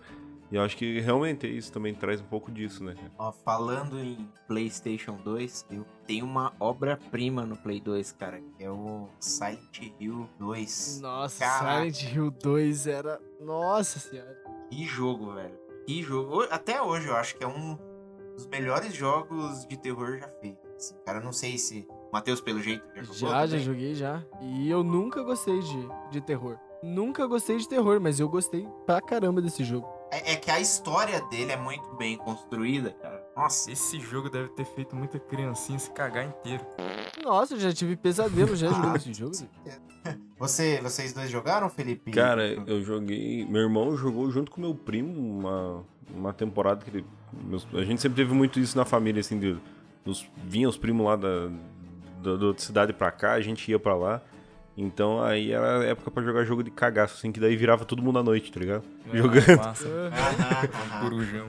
E 0.51 0.55
eu 0.55 0.63
acho 0.63 0.75
que 0.75 0.99
realmente 0.99 1.45
isso 1.47 1.71
também 1.71 1.93
traz 1.93 2.19
um 2.21 2.25
pouco 2.25 2.51
disso, 2.51 2.83
né? 2.83 2.95
Ó, 3.17 3.31
falando 3.31 3.99
em 3.99 4.27
PlayStation 4.47 5.15
2, 5.23 5.67
eu 5.69 5.85
tenho 6.07 6.25
uma 6.25 6.53
obra-prima 6.59 7.45
no 7.45 7.55
Play 7.55 7.79
2, 7.79 8.11
cara, 8.13 8.41
que 8.57 8.63
é 8.63 8.71
o 8.71 9.07
Silent 9.19 9.93
Hill 9.99 10.27
2. 10.39 11.01
Nossa, 11.01 11.39
Caraca. 11.45 11.91
Silent 11.91 12.15
Hill 12.15 12.31
2 12.31 12.87
era. 12.87 13.21
Nossa 13.39 13.99
senhora. 13.99 14.35
Que 14.71 14.85
jogo, 14.85 15.33
velho. 15.33 15.55
Que 15.85 16.01
jogo. 16.01 16.41
Até 16.49 16.81
hoje 16.81 17.07
eu 17.07 17.15
acho 17.15 17.35
que 17.37 17.43
é 17.43 17.47
um 17.47 17.77
dos 18.35 18.47
melhores 18.47 18.93
jogos 18.93 19.67
de 19.67 19.77
terror 19.77 20.17
já 20.17 20.27
feitos. 20.41 20.63
assim. 20.75 20.95
Cara, 21.05 21.19
eu 21.19 21.23
não 21.23 21.33
sei 21.33 21.57
se. 21.59 21.87
Matheus, 22.11 22.41
pelo 22.41 22.59
jeito, 22.59 22.83
já 22.95 23.03
jogou. 23.03 23.15
Já, 23.17 23.45
já 23.45 23.57
joguei 23.59 23.93
já. 23.93 24.23
E 24.41 24.67
eu 24.67 24.83
nunca 24.83 25.21
gostei 25.21 25.59
de, 25.59 25.89
de 26.09 26.21
terror. 26.21 26.57
Nunca 26.81 27.27
gostei 27.27 27.57
de 27.57 27.67
terror, 27.67 27.99
mas 27.99 28.19
eu 28.19 28.27
gostei 28.27 28.67
pra 28.85 28.99
caramba 29.01 29.41
desse 29.41 29.63
jogo. 29.63 29.98
É, 30.11 30.33
é 30.33 30.35
que 30.35 30.49
a 30.49 30.59
história 30.59 31.21
dele 31.29 31.51
é 31.51 31.57
muito 31.57 31.95
bem 31.95 32.17
construída, 32.17 32.91
cara. 33.01 33.23
Nossa. 33.35 33.71
Esse 33.71 33.99
jogo 33.99 34.29
deve 34.29 34.49
ter 34.49 34.65
feito 34.65 34.95
muita 34.95 35.19
criancinha 35.19 35.77
se 35.77 35.91
cagar 35.91 36.25
inteiro. 36.25 36.65
Nossa, 37.23 37.53
eu 37.53 37.59
já 37.59 37.71
tive 37.71 37.95
pesadelo 37.95 38.55
já 38.55 38.67
jogando 38.69 38.95
esse 38.95 39.13
jogo. 39.13 39.33
Você, 40.39 40.79
vocês 40.81 41.11
dois 41.11 41.29
jogaram, 41.29 41.69
Felipe? 41.69 42.11
Cara, 42.11 42.43
eu 42.65 42.81
joguei. 42.81 43.45
Meu 43.45 43.61
irmão 43.63 43.95
jogou 43.97 44.31
junto 44.31 44.49
com 44.49 44.61
meu 44.61 44.73
primo 44.73 45.11
uma, 45.39 45.83
uma 46.15 46.33
temporada 46.33 46.83
que 46.83 46.89
ele. 46.89 47.05
meus- 47.43 47.67
a 47.73 47.83
gente 47.83 48.01
sempre 48.01 48.15
teve 48.15 48.33
muito 48.33 48.57
isso 48.59 48.77
na 48.77 48.85
família, 48.85 49.19
assim, 49.19 49.37
de, 49.37 49.57
os, 50.05 50.25
vinha 50.37 50.69
os 50.69 50.77
primos 50.77 51.05
lá 51.05 51.17
da, 51.17 51.47
da, 52.23 52.37
da 52.37 52.45
outra 52.45 52.63
cidade 52.63 52.93
pra 52.93 53.11
cá, 53.11 53.33
a 53.33 53.41
gente 53.41 53.69
ia 53.69 53.77
pra 53.77 53.93
lá. 53.93 54.21
Então 54.81 55.21
aí 55.21 55.51
era 55.51 55.83
época 55.85 56.09
pra 56.09 56.23
jogar 56.23 56.43
jogo 56.45 56.63
de 56.63 56.71
cagaço, 56.71 57.15
assim, 57.17 57.31
que 57.31 57.39
daí 57.39 57.55
virava 57.55 57.83
todo 57.85 58.01
mundo 58.01 58.19
à 58.19 58.23
noite, 58.23 58.51
tá 58.51 58.59
ligado? 58.59 58.83
Jogando. 59.13 59.57
Massa. 59.57 59.85
Corujão. 61.01 61.47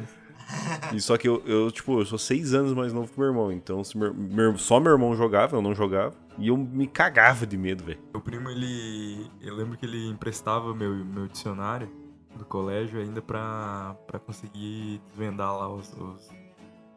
E 0.93 1.01
só 1.01 1.17
que 1.17 1.29
eu, 1.29 1.41
eu, 1.47 1.71
tipo, 1.71 2.01
eu 2.01 2.05
sou 2.05 2.19
seis 2.19 2.53
anos 2.55 2.73
mais 2.75 2.93
novo 2.93 3.11
que 3.13 3.19
meu 3.19 3.29
irmão. 3.29 3.53
Então 3.53 3.85
se 3.85 3.97
meu, 3.97 4.13
meu- 4.13 4.59
só 4.59 4.81
meu 4.81 4.93
irmão 4.93 5.15
jogava, 5.15 5.57
eu 5.57 5.63
não 5.63 5.75
jogava. 5.75 6.13
E 6.39 6.49
eu 6.49 6.57
me 6.57 6.87
cagava 6.89 7.47
de 7.47 7.57
medo, 7.57 7.85
velho. 7.85 7.99
Meu 8.13 8.21
primo, 8.21 8.51
ele. 8.51 9.31
Eu 9.41 9.55
lembro 9.55 9.77
que 9.79 9.87
ele 9.87 10.09
emprestava 10.09 10.75
meu, 10.75 10.93
meu 11.05 11.29
dicionário 11.29 11.89
do 12.37 12.45
colégio 12.45 12.99
ainda 13.01 13.21
pra, 13.23 13.95
pra 14.07 14.19
conseguir 14.19 15.01
desvendar 15.09 15.57
lá 15.57 15.69
os, 15.73 15.93
os, 15.93 16.29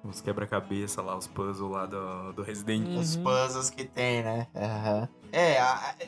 os 0.04 0.22
quebra-cabeça 0.22 1.02
lá, 1.02 1.16
os 1.18 1.28
puzzles 1.28 1.70
lá 1.72 1.86
do, 1.86 2.34
do 2.34 2.42
Resident. 2.42 2.88
Os 2.98 3.16
Uhum. 3.18 3.24
puzzles 3.24 3.70
que 3.70 3.84
tem, 3.84 4.24
né? 4.24 4.48
Aham. 4.56 5.10
É, 5.36 5.58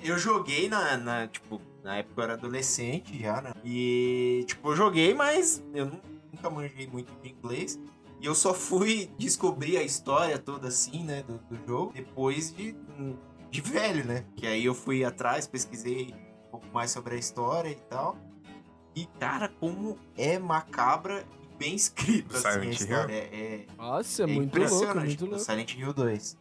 eu 0.03 0.19
joguei 0.19 0.69
na, 0.69 0.95
na, 0.97 1.27
tipo, 1.27 1.59
na 1.83 1.97
época 1.97 2.21
eu 2.21 2.23
era 2.25 2.33
adolescente 2.33 3.19
já, 3.19 3.41
né? 3.41 3.51
E, 3.63 4.45
tipo, 4.47 4.69
eu 4.69 4.75
joguei, 4.75 5.15
mas 5.15 5.63
eu 5.73 5.87
nu- 5.87 6.01
nunca 6.31 6.47
manjei 6.49 6.85
muito 6.85 7.11
de 7.23 7.29
inglês. 7.29 7.79
E 8.21 8.25
eu 8.27 8.35
só 8.35 8.53
fui 8.53 9.09
descobrir 9.17 9.77
a 9.77 9.83
história 9.83 10.37
toda 10.37 10.67
assim, 10.67 11.03
né, 11.03 11.23
do, 11.23 11.39
do 11.39 11.67
jogo, 11.67 11.91
depois 11.93 12.53
de, 12.55 12.75
de 13.49 13.61
velho, 13.61 14.05
né? 14.05 14.23
Que 14.35 14.45
aí 14.45 14.63
eu 14.63 14.75
fui 14.75 15.03
atrás, 15.03 15.47
pesquisei 15.47 16.13
um 16.47 16.51
pouco 16.51 16.67
mais 16.71 16.91
sobre 16.91 17.15
a 17.15 17.17
história 17.17 17.69
e 17.69 17.75
tal. 17.89 18.15
E, 18.95 19.07
cara, 19.19 19.49
como 19.59 19.97
é 20.15 20.37
macabra 20.37 21.25
e 21.43 21.57
bem 21.57 21.73
escrita, 21.75 22.37
assim, 22.37 22.47
a 22.47 22.51
Silent 22.51 22.79
Hill? 22.79 22.87
história. 22.87 23.13
É, 23.13 23.17
é, 23.17 23.65
Nossa, 23.75 24.21
é, 24.21 24.23
é 24.23 24.27
muito 24.27 24.55
louco, 24.55 24.65
impressionante, 24.67 25.05
muito 25.07 25.25
o 25.25 25.29
louco. 25.29 25.43
Silent 25.43 25.73
Hill 25.75 25.93
2. 25.93 26.37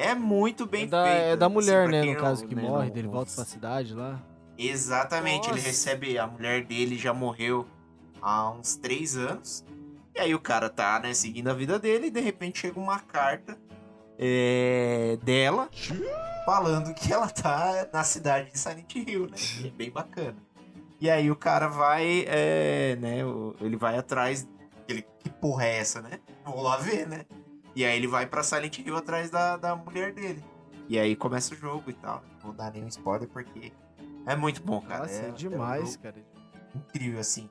É 0.00 0.14
muito 0.14 0.66
bem 0.66 0.84
É 0.84 0.86
da, 0.86 1.04
feito. 1.04 1.16
é 1.18 1.36
da 1.36 1.46
assim, 1.46 1.54
mulher, 1.54 1.88
pra 1.88 1.92
né, 2.00 2.04
no 2.14 2.20
caso, 2.20 2.46
que 2.46 2.54
morre, 2.56 2.86
não- 2.86 2.94
dele 2.94 3.08
volta 3.08 3.32
pra 3.34 3.44
cidade 3.44 3.94
lá. 3.94 4.20
Exatamente, 4.58 5.46
ele 5.48 5.56
Nossa. 5.56 5.66
recebe. 5.68 6.18
A 6.18 6.26
mulher 6.26 6.64
dele 6.64 6.96
já 6.96 7.12
morreu 7.14 7.66
há 8.20 8.50
uns 8.50 8.76
três 8.76 9.16
anos. 9.16 9.64
E 10.14 10.20
aí 10.20 10.34
o 10.34 10.40
cara 10.40 10.68
tá, 10.68 10.98
né, 11.00 11.14
seguindo 11.14 11.48
a 11.48 11.54
vida 11.54 11.78
dele 11.78 12.08
e 12.08 12.10
de 12.10 12.20
repente 12.20 12.58
chega 12.60 12.78
uma 12.78 12.98
carta 12.98 13.56
é, 14.18 15.18
dela 15.22 15.68
falando 16.44 16.92
que 16.94 17.12
ela 17.12 17.28
tá 17.28 17.88
na 17.92 18.02
cidade 18.04 18.50
de 18.50 18.58
Silent 18.58 18.94
Hill, 18.94 19.26
né? 19.28 19.36
E 19.62 19.66
é 19.68 19.70
bem 19.70 19.90
bacana. 19.90 20.36
E 21.00 21.08
aí 21.08 21.30
o 21.30 21.36
cara 21.36 21.68
vai, 21.68 22.24
é, 22.28 22.96
né, 23.00 23.18
ele 23.60 23.76
vai 23.76 23.96
atrás. 23.96 24.46
Ele, 24.88 25.06
que 25.20 25.30
porra 25.30 25.64
é 25.64 25.78
essa, 25.78 26.02
né? 26.02 26.18
Vou 26.44 26.62
lá 26.62 26.76
ver, 26.76 27.06
né? 27.08 27.24
E 27.74 27.84
aí 27.84 27.96
ele 27.96 28.06
vai 28.06 28.26
pra 28.26 28.42
Silent 28.42 28.78
Hill 28.78 28.96
atrás 28.96 29.30
da, 29.30 29.56
da 29.56 29.76
mulher 29.76 30.12
dele. 30.12 30.42
E 30.88 30.98
aí 30.98 31.14
começa 31.14 31.54
o 31.54 31.56
jogo 31.56 31.88
e 31.90 31.92
tal. 31.92 32.22
Não 32.32 32.40
vou 32.40 32.52
dar 32.52 32.72
nenhum 32.72 32.88
spoiler 32.88 33.28
porque 33.28 33.72
é 34.26 34.34
muito 34.34 34.62
bom, 34.62 34.80
cara. 34.80 35.02
Nossa, 35.02 35.22
é, 35.22 35.30
um 35.30 35.34
demais, 35.34 35.92
jogo 35.92 36.02
cara. 36.02 36.16
incrível, 36.74 37.20
assim. 37.20 37.48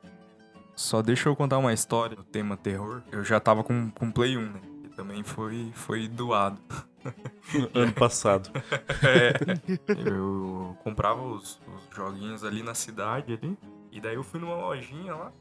Só 0.76 1.01
deixa 1.01 1.28
eu 1.30 1.36
contar 1.36 1.57
uma 1.57 1.74
história 1.74 2.15
do 2.15 2.24
tema 2.24 2.55
terror. 2.55 3.01
Eu 3.11 3.24
já 3.24 3.39
tava 3.39 3.63
com, 3.63 3.89
com 3.91 4.11
Play 4.11 4.38
1, 4.38 4.41
né? 4.41 4.61
Que 4.84 4.89
também 4.95 5.24
foi, 5.24 5.72
foi 5.74 6.07
doado. 6.07 6.59
Ano 7.74 7.93
passado. 7.93 8.49
É, 9.01 9.34
eu 10.05 10.78
comprava 10.84 11.22
os, 11.22 11.61
os 11.74 11.95
joguinhos 11.95 12.43
ali 12.43 12.61
na 12.61 12.74
cidade 12.74 13.34
ali. 13.34 13.57
E 13.91 13.99
daí 13.99 14.15
eu 14.15 14.24
fui 14.24 14.39
numa 14.39 14.55
lojinha 14.55 15.15
lá. 15.15 15.32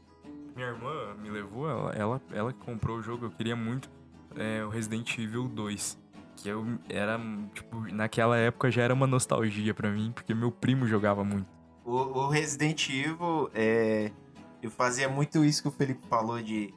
Minha 0.55 0.69
irmã 0.69 1.13
me 1.21 1.29
levou, 1.29 1.69
ela, 1.69 1.91
ela, 1.91 2.21
ela 2.31 2.53
que 2.53 2.59
comprou 2.59 2.97
o 2.97 3.01
jogo. 3.01 3.25
Eu 3.25 3.31
queria 3.31 3.55
muito 3.55 3.89
é, 4.35 4.63
o 4.63 4.69
Resident 4.69 5.17
Evil 5.17 5.47
2. 5.47 5.97
Que 6.37 6.49
eu 6.49 6.65
era, 6.87 7.19
tipo, 7.53 7.81
naquela 7.93 8.37
época 8.37 8.71
já 8.71 8.83
era 8.83 8.93
uma 8.93 9.05
nostalgia 9.05 9.73
pra 9.73 9.89
mim, 9.89 10.11
porque 10.13 10.33
meu 10.33 10.51
primo 10.51 10.87
jogava 10.87 11.23
muito. 11.23 11.47
O, 11.83 11.95
o 11.95 12.27
Resident 12.29 12.89
Evil, 12.89 13.49
é, 13.53 14.11
eu 14.61 14.71
fazia 14.71 15.09
muito 15.09 15.43
isso 15.43 15.61
que 15.61 15.67
o 15.67 15.71
Felipe 15.71 16.05
falou 16.07 16.41
de 16.41 16.73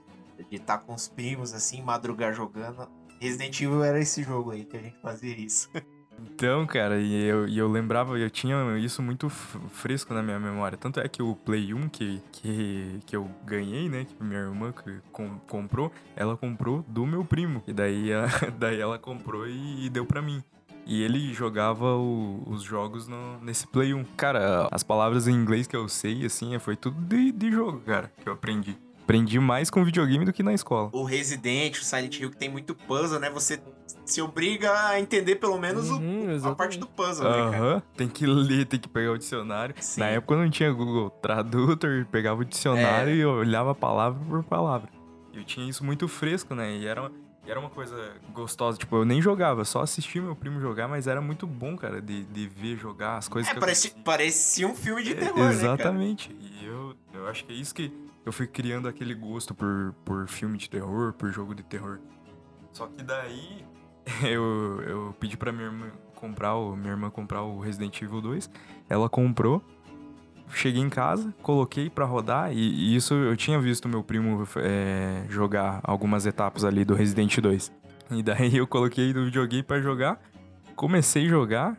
de 0.49 0.57
estar 0.57 0.79
com 0.79 0.95
os 0.95 1.09
primos, 1.09 1.53
assim, 1.53 1.83
madrugar 1.83 2.33
jogando. 2.33 2.89
Resident 3.21 3.61
Evil 3.61 3.83
era 3.83 4.01
esse 4.01 4.23
jogo 4.23 4.51
aí 4.51 4.65
que 4.65 4.77
a 4.77 4.81
gente 4.81 4.99
fazia 5.01 5.37
isso. 5.37 5.71
Então, 6.25 6.67
cara, 6.67 6.99
e 7.01 7.25
eu, 7.25 7.49
e 7.49 7.59
eu 7.59 7.69
lembrava, 7.69 8.19
eu 8.19 8.31
tinha 8.31 8.57
isso 8.79 9.03
muito 9.03 9.29
fresco 9.29 10.13
na 10.15 10.23
minha 10.23 10.39
memória. 10.39 10.77
Tanto 10.79 11.01
é 11.01 11.09
que 11.09 11.23
o 11.23 11.35
Play 11.35 11.73
1 11.75 11.89
que, 11.89 12.23
que, 12.33 13.01
que 13.07 13.17
eu 13.17 13.31
ganhei, 13.45 13.89
né? 13.89 14.05
Que 14.05 14.23
minha 14.25 14.41
irmã 14.41 14.73
com- 15.13 15.39
comprou, 15.49 15.93
ela 16.17 16.37
comprou 16.37 16.85
do 16.89 17.07
meu 17.07 17.25
primo. 17.25 17.63
E 17.67 17.73
daí, 17.73 18.11
ela- 18.11 18.29
daí 18.59 18.81
ela 18.81 18.99
comprou 18.99 19.47
e, 19.47 19.89
deu 19.91 20.05
pra 20.07 20.21
mim. 20.23 20.43
E 20.85 21.03
ele 21.03 21.33
jogava 21.33 21.95
o- 21.97 22.43
os 22.47 22.63
jogos 22.63 23.07
no- 23.07 23.39
nesse 23.41 23.67
Play 23.67 23.95
1. 23.95 24.05
Cara, 24.17 24.69
as 24.71 24.83
palavras 24.83 25.29
em 25.29 25.33
inglês 25.33 25.67
que 25.67 25.77
eu 25.77 25.89
sei, 25.89 26.25
assim, 26.25 26.59
foi 26.59 26.75
tudo 26.77 27.01
de, 27.03 27.31
de 27.33 27.51
jogo, 27.53 27.81
cara, 27.81 28.13
que 28.21 28.29
eu 28.29 28.33
aprendi. 28.33 28.77
Aprendi 29.03 29.39
mais 29.41 29.69
com 29.69 29.85
videogame 29.85 30.25
do 30.25 30.33
que 30.33 30.43
na 30.43 30.53
escola. 30.55 30.89
O 30.93 31.03
Resident, 31.05 31.77
o 31.79 31.85
Silent 31.85 32.19
Hill, 32.21 32.31
que 32.31 32.37
tem 32.37 32.49
muito 32.49 32.75
puzzle, 32.75 33.19
né? 33.19 33.29
Você 33.31 33.61
se 34.05 34.23
obriga 34.23 34.73
a 34.89 35.01
entender 35.01 35.37
pelo 35.37 35.59
menos 35.59 35.91
o- 35.91 35.97
Uhum, 35.99 36.29
a 36.29 36.33
exatamente. 36.33 36.57
parte 36.59 36.79
do 36.79 36.87
puzzle, 36.87 37.29
né, 37.29 37.51
cara? 37.51 37.57
Aham, 37.57 37.83
tem 37.97 38.09
que 38.09 38.25
ler, 38.27 38.65
tem 38.67 38.79
que 38.79 38.89
pegar 38.89 39.13
o 39.13 39.19
dicionário. 39.19 39.75
Sim. 39.81 40.01
Na 40.01 40.07
época 40.07 40.37
não 40.37 40.49
tinha 40.51 40.71
Google 40.73 41.11
Tradutor, 41.11 42.07
pegava 42.11 42.41
o 42.41 42.45
dicionário 42.45 43.13
É. 43.13 43.17
e 43.17 43.25
olhava 43.25 43.75
palavra 43.75 44.21
por 44.25 44.43
palavra. 44.45 44.89
Eu 45.35 45.45
tinha 45.45 45.69
isso 45.69 45.85
muito 45.85 46.07
fresco, 46.09 46.55
né? 46.55 46.73
E 46.77 46.87
era 46.87 47.01
uma, 47.03 47.13
e 47.47 47.51
era 47.51 47.59
uma 47.59 47.71
coisa 47.71 48.13
gostosa. 48.33 48.79
Tipo, 48.79 48.97
eu 48.97 49.05
nem 49.05 49.21
jogava, 49.21 49.65
só 49.65 49.81
assistia 49.83 50.23
meu 50.23 50.37
primo 50.37 50.61
jogar, 50.61 50.87
mas 50.89 51.07
era 51.07 51.21
muito 51.21 51.47
bom, 51.47 51.77
cara, 51.77 52.01
de, 52.01 52.23
de 52.25 52.47
ver 52.47 52.77
jogar 52.77 53.17
as 53.17 53.29
coisas 53.29 53.51
É, 53.53 53.57
eu 53.57 53.61
parecia 54.05 54.67
um 54.69 54.75
filme 54.75 55.03
de 55.03 55.13
É, 55.13 55.15
terror, 55.17 55.35
né, 55.39 55.43
cara? 55.45 55.53
Exatamente. 55.55 56.35
E 56.41 56.65
eu, 56.67 56.95
eu 57.15 57.27
acho 57.29 57.45
que 57.45 57.53
é 57.53 57.57
isso 57.57 57.75
que 57.75 57.91
eu 58.25 58.33
fui 58.33 58.47
criando 58.47 58.89
aquele 58.89 59.15
gosto 59.15 59.55
por, 59.55 59.95
por 60.05 60.29
filme 60.29 60.59
de 60.59 60.71
terror, 60.71 61.13
por 61.13 61.31
jogo 61.33 61.55
de 61.55 61.63
terror. 61.63 61.99
Só 62.73 62.87
que 62.87 63.03
daí 63.03 63.65
eu, 64.23 64.83
eu 64.87 65.17
pedi 65.19 65.37
pra 65.37 65.53
minha 65.53 65.67
irmã 65.67 65.91
comprar 66.15 66.55
o, 66.55 66.77
minha 66.77 66.93
irmã 66.93 67.11
comprar 67.11 67.43
o 67.43 67.59
Resident 67.59 68.01
Evil 68.01 68.21
2. 68.21 68.51
Ela 68.89 69.09
comprou. 69.09 69.63
Cheguei 70.55 70.83
em 70.83 70.91
casa, 70.91 71.35
coloquei 71.43 71.89
pra 71.89 72.05
rodar 72.05 72.53
e, 72.53 72.59
e 72.59 72.95
isso 72.95 73.15
eu 73.15 73.35
tinha 73.37 73.59
visto 73.59 73.89
meu 73.89 74.03
primo 74.03 74.47
é, 74.57 75.25
jogar 75.31 75.81
algumas 75.83 76.27
etapas 76.27 76.63
ali 76.63 76.85
do 76.85 76.95
Resident 76.95 77.39
2. 77.39 77.73
E 78.11 78.23
daí 78.23 78.57
eu 78.57 78.67
coloquei 78.67 79.15
no 79.15 79.25
videogame 79.25 79.63
pra 79.63 79.81
jogar. 79.81 80.21
Comecei 80.77 81.25
a 81.27 81.29
jogar. 81.29 81.79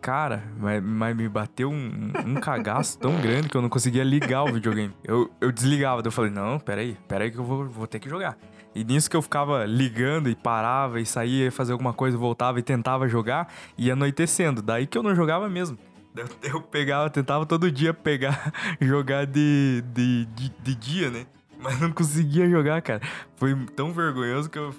Cara, 0.00 0.44
mas, 0.58 0.82
mas 0.82 1.16
me 1.16 1.28
bateu 1.28 1.70
um, 1.70 2.12
um 2.24 2.34
cagaço 2.36 2.98
tão 2.98 3.20
grande 3.20 3.48
que 3.48 3.56
eu 3.56 3.62
não 3.62 3.68
conseguia 3.68 4.04
ligar 4.04 4.44
o 4.44 4.52
videogame. 4.52 4.94
Eu, 5.04 5.30
eu 5.40 5.50
desligava, 5.50 6.02
daí 6.02 6.08
eu 6.08 6.12
falei, 6.12 6.30
não, 6.30 6.58
peraí, 6.58 6.96
peraí 7.08 7.30
que 7.30 7.38
eu 7.38 7.44
vou, 7.44 7.68
vou 7.68 7.86
ter 7.86 7.98
que 7.98 8.08
jogar. 8.08 8.38
E 8.74 8.84
nisso 8.84 9.10
que 9.10 9.16
eu 9.16 9.22
ficava 9.22 9.64
ligando 9.64 10.30
e 10.30 10.36
parava 10.36 11.00
e 11.00 11.06
saía 11.06 11.44
ia 11.44 11.52
fazer 11.52 11.72
alguma 11.72 11.92
coisa, 11.92 12.16
voltava 12.16 12.58
e 12.60 12.62
tentava 12.62 13.08
jogar, 13.08 13.52
ia 13.76 13.94
anoitecendo. 13.94 14.62
Daí 14.62 14.86
que 14.86 14.96
eu 14.96 15.02
não 15.02 15.14
jogava 15.14 15.48
mesmo. 15.48 15.76
Eu, 16.14 16.28
eu 16.42 16.60
pegava, 16.62 17.10
tentava 17.10 17.44
todo 17.44 17.70
dia 17.70 17.92
pegar, 17.92 18.52
jogar 18.80 19.26
de, 19.26 19.82
de, 19.92 20.26
de, 20.26 20.48
de 20.48 20.74
dia, 20.74 21.10
né? 21.10 21.26
Mas 21.60 21.80
não 21.80 21.90
conseguia 21.90 22.48
jogar, 22.48 22.80
cara. 22.82 23.00
Foi 23.36 23.54
tão 23.74 23.92
vergonhoso 23.92 24.48
que 24.48 24.58
eu, 24.58 24.72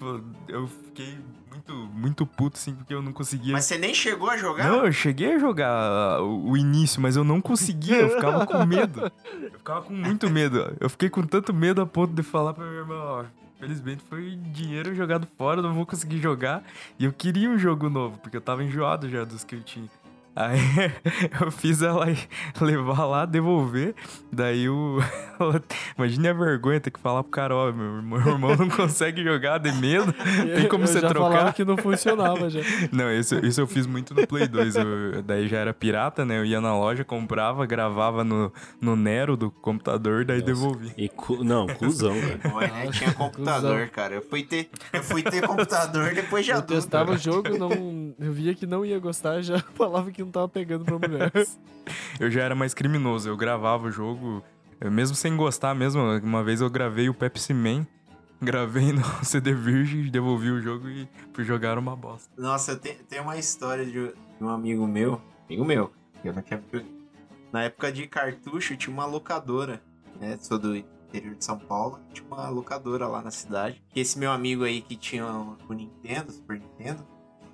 eu 0.47 0.67
fiquei 0.67 1.17
muito, 1.51 1.73
muito 1.93 2.25
puto, 2.25 2.57
assim, 2.57 2.73
porque 2.73 2.93
eu 2.93 3.01
não 3.01 3.11
conseguia. 3.11 3.53
Mas 3.53 3.65
você 3.65 3.77
nem 3.77 3.93
chegou 3.93 4.30
a 4.30 4.38
jogar? 4.38 4.67
Não, 4.69 4.86
eu 4.86 4.91
cheguei 4.91 5.34
a 5.34 5.39
jogar 5.39 6.21
o, 6.21 6.51
o 6.51 6.57
início, 6.57 7.01
mas 7.01 7.15
eu 7.15 7.23
não 7.23 7.41
conseguia, 7.41 7.97
eu 7.97 8.09
ficava 8.09 8.45
com 8.45 8.65
medo. 8.65 9.11
Eu 9.41 9.51
ficava 9.57 9.82
com 9.82 9.93
muito 9.93 10.30
medo. 10.30 10.75
Eu 10.80 10.89
fiquei 10.89 11.09
com 11.09 11.23
tanto 11.23 11.53
medo 11.53 11.82
a 11.82 11.86
ponto 11.86 12.13
de 12.13 12.23
falar 12.23 12.53
pra 12.53 12.65
minha 12.65 12.80
irmã, 12.80 12.95
ó, 12.95 13.25
felizmente 13.59 14.01
foi 14.09 14.38
dinheiro 14.38 14.95
jogado 14.95 15.27
fora, 15.38 15.61
não 15.61 15.73
vou 15.73 15.86
conseguir 15.86 16.19
jogar. 16.19 16.63
E 16.97 17.05
eu 17.05 17.11
queria 17.11 17.49
um 17.49 17.57
jogo 17.57 17.89
novo, 17.89 18.17
porque 18.19 18.38
eu 18.38 18.41
tava 18.41 18.63
enjoado 18.63 19.09
já 19.09 19.23
dos 19.25 19.43
que 19.43 19.55
eu 19.55 19.61
tinha. 19.61 19.89
Aí 20.36 20.59
eu 21.41 21.51
fiz 21.51 21.82
ela 21.82 22.05
levar 22.61 23.05
lá, 23.05 23.25
devolver. 23.25 23.93
Daí 24.32 24.69
o. 24.69 24.99
Imagine 25.97 26.27
a 26.30 26.34
vergonha 26.34 26.80
ter 26.80 26.91
que 26.91 26.99
falar 26.99 27.23
pro 27.23 27.32
cara, 27.32 27.55
ó, 27.55 27.71
meu, 27.71 28.01
meu 28.01 28.17
irmão 28.19 28.55
não 28.55 28.69
consegue 28.69 29.23
jogar 29.23 29.57
de 29.57 29.71
medo. 29.73 30.13
Tem 30.55 30.67
como 30.67 30.84
eu 30.84 30.88
você 30.88 30.99
já 31.01 31.09
trocar? 31.09 31.53
que 31.53 31.65
não 31.65 31.75
funcionava 31.77 32.49
já. 32.49 32.61
Não, 32.91 33.11
isso, 33.11 33.36
isso 33.45 33.59
eu 33.59 33.67
fiz 33.67 33.86
muito 33.86 34.13
no 34.13 34.25
Play 34.27 34.47
2. 34.47 34.75
Eu- 34.75 35.23
daí 35.23 35.47
já 35.47 35.57
era 35.57 35.73
pirata, 35.73 36.23
né? 36.25 36.38
Eu 36.38 36.45
ia 36.45 36.61
na 36.61 36.77
loja, 36.77 37.03
comprava, 37.03 37.65
gravava 37.65 38.23
no, 38.23 38.51
no 38.80 38.95
Nero 38.95 39.36
do 39.36 39.49
computador, 39.51 40.23
daí 40.25 40.41
devolvia. 40.41 40.93
E 40.97 41.09
cu... 41.09 41.43
Não, 41.43 41.67
cuzão, 41.67 42.13
velho. 42.13 42.39
Foi, 42.49 42.67
né? 42.67 42.88
Tinha 42.91 43.13
computador, 43.13 43.80
Cusão. 43.80 43.89
cara. 43.93 44.15
Eu 44.15 44.21
fui 44.21 44.43
ter, 44.43 44.69
eu 44.93 45.03
fui 45.03 45.21
ter 45.23 45.45
computador 45.45 46.13
depois 46.13 46.45
de 46.45 46.51
Eu 46.51 46.57
adulto. 46.57 46.73
testava 46.75 47.11
o 47.13 47.17
jogo, 47.17 47.57
não, 47.57 48.13
eu 48.19 48.32
via 48.32 48.53
que 48.53 48.65
não 48.65 48.86
ia 48.86 48.99
gostar, 48.99 49.41
já 49.41 49.59
falava 49.75 50.11
que 50.11 50.18
não 50.24 50.32
tava 50.32 50.47
pegando 50.47 50.86
pra 50.86 50.99
mulher. 50.99 51.32
Eu 52.20 52.30
já 52.30 52.43
era 52.43 52.53
mais 52.53 52.74
criminoso, 52.74 53.28
eu 53.30 53.36
gravava 53.36 53.88
o 53.88 53.91
jogo, 53.91 54.43
eu 54.80 54.91
mesmo 54.91 55.15
sem 55.15 55.36
gostar 55.36 55.74
mesmo. 55.74 56.01
Uma 56.20 56.43
vez 56.43 56.61
eu 56.61 56.70
gravei 56.70 57.09
o 57.09 57.13
Pepsi 57.13 57.51
Man, 57.51 57.88
gravei 58.39 58.91
no 58.91 59.01
CD 59.26 59.53
virgem, 59.53 60.03
devolvi 60.11 60.51
o 60.51 60.61
jogo 60.61 60.88
e 60.88 61.07
fui 61.34 61.43
jogar 61.43 61.80
uma 61.80 61.95
bosta. 61.95 62.30
Nossa, 62.38 62.76
tem, 62.76 62.95
tem 63.09 63.20
uma 63.20 63.38
história 63.38 63.86
de, 63.86 64.13
um 64.39 64.49
amigo 64.49 64.86
meu. 64.88 65.22
Amigo 65.47 65.65
meu, 65.65 65.91
que 66.22 66.28
eu 66.28 66.34
não 66.34 66.43
videogame. 66.43 66.99
Na 67.51 67.63
época 67.63 67.91
de 67.91 68.07
cartucho, 68.07 68.78
tinha 68.78 68.93
uma 68.93 69.05
locadora, 69.05 69.82
né? 70.20 70.38
Sou 70.39 70.59
do 70.59 70.76
interior 70.76 71.36
de 71.36 71.43
São 71.43 71.57
Paulo. 71.57 71.99
Tinha 72.13 72.28
uma 72.28 72.47
locadora 72.49 73.07
lá 73.07 73.22
na 73.22 73.32
cidade. 73.32 73.82
E 73.95 73.99
esse 73.99 74.20
meu 74.20 74.32
amigo 74.32 74.63
aí 74.63 74.82
que 74.82 74.95
tinha 74.95 75.26
o 75.26 75.57
o 75.67 75.74
Nintendo, 75.74 76.32
Super 76.32 76.59
Nintendo, 76.59 77.05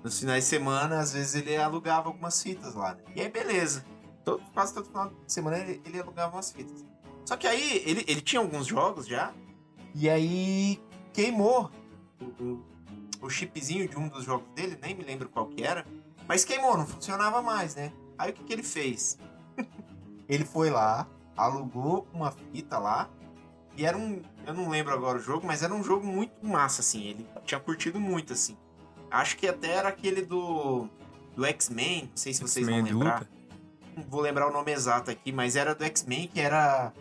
nos 0.06 0.20
finais 0.20 0.44
de 0.44 0.50
semana, 0.50 1.00
às 1.00 1.12
vezes 1.12 1.34
ele 1.34 1.56
alugava 1.56 2.08
algumas 2.08 2.40
fitas 2.40 2.76
lá, 2.76 2.94
né? 2.94 3.02
E 3.16 3.20
aí, 3.20 3.28
beleza. 3.28 3.84
Todo, 4.24 4.40
quase 4.54 4.72
todo 4.72 4.86
final 4.86 5.08
de 5.08 5.32
semana 5.32 5.58
ele, 5.58 5.82
ele 5.84 6.00
alugava 6.00 6.36
umas 6.36 6.52
fitas. 6.52 6.84
Só 7.24 7.36
que 7.36 7.44
aí, 7.44 7.82
ele, 7.84 8.04
ele 8.06 8.20
tinha 8.20 8.40
alguns 8.40 8.68
jogos 8.68 9.04
já. 9.04 9.34
E 9.92 10.08
aí, 10.08 10.80
queimou 11.12 11.72
o, 13.20 13.28
chipzinho 13.28 13.88
de 13.88 13.98
um 13.98 14.06
dos 14.06 14.22
jogos 14.22 14.46
dele, 14.54 14.78
nem 14.80 14.94
me 14.94 15.02
lembro 15.02 15.28
qual 15.28 15.48
que 15.48 15.64
era. 15.64 15.84
Mas 16.28 16.44
queimou, 16.44 16.76
não 16.76 16.86
funcionava 16.86 17.42
mais, 17.42 17.74
né? 17.74 17.92
Aí 18.16 18.30
o 18.30 18.32
que, 18.32 18.44
que 18.44 18.52
ele 18.52 18.62
fez? 18.62 19.18
ele 20.28 20.44
foi 20.44 20.70
lá, 20.70 21.08
alugou 21.36 22.06
uma 22.14 22.30
fita 22.30 22.78
lá. 22.78 23.10
E 23.76 23.84
era 23.84 23.98
um. 23.98 24.22
Eu 24.46 24.54
não 24.54 24.68
lembro 24.68 24.94
agora 24.94 25.18
o 25.18 25.20
jogo, 25.20 25.44
mas 25.44 25.64
era 25.64 25.74
um 25.74 25.82
jogo 25.82 26.06
muito 26.06 26.46
massa, 26.46 26.80
assim. 26.80 27.02
Ele 27.08 27.26
tinha 27.44 27.58
curtido 27.58 27.98
muito, 27.98 28.32
assim. 28.32 28.56
Acho 29.10 29.36
que 29.36 29.46
até 29.48 29.68
era 29.72 29.88
aquele 29.88 30.22
do. 30.22 30.88
Do 31.34 31.44
X-Men, 31.44 32.04
não 32.04 32.16
sei 32.16 32.32
se 32.32 32.40
vocês 32.40 32.66
vão 32.66 32.80
lembrar. 32.82 33.18
luta? 33.20 33.30
Não 33.94 34.04
vou 34.04 34.20
lembrar 34.22 34.48
o 34.48 34.50
nome 34.52 34.72
exato 34.72 35.10
aqui, 35.10 35.30
mas 35.32 35.54
era 35.54 35.74
do 35.74 35.84
X-Men 35.84 36.28
que 36.28 36.40
era. 36.40 36.92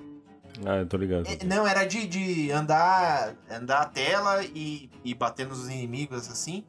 Ah, 0.66 0.76
eu 0.78 0.86
tô 0.86 0.98
ligado. 0.98 1.26
É, 1.28 1.42
Não, 1.46 1.66
era 1.66 1.86
de, 1.86 2.06
de 2.06 2.52
andar, 2.52 3.34
andar 3.50 3.82
a 3.82 3.86
tela 3.86 4.44
e, 4.44 4.90
e 5.06 5.14
bater 5.14 5.48
nos 5.48 5.70
inimigos 5.70 6.30
assim. 6.30 6.66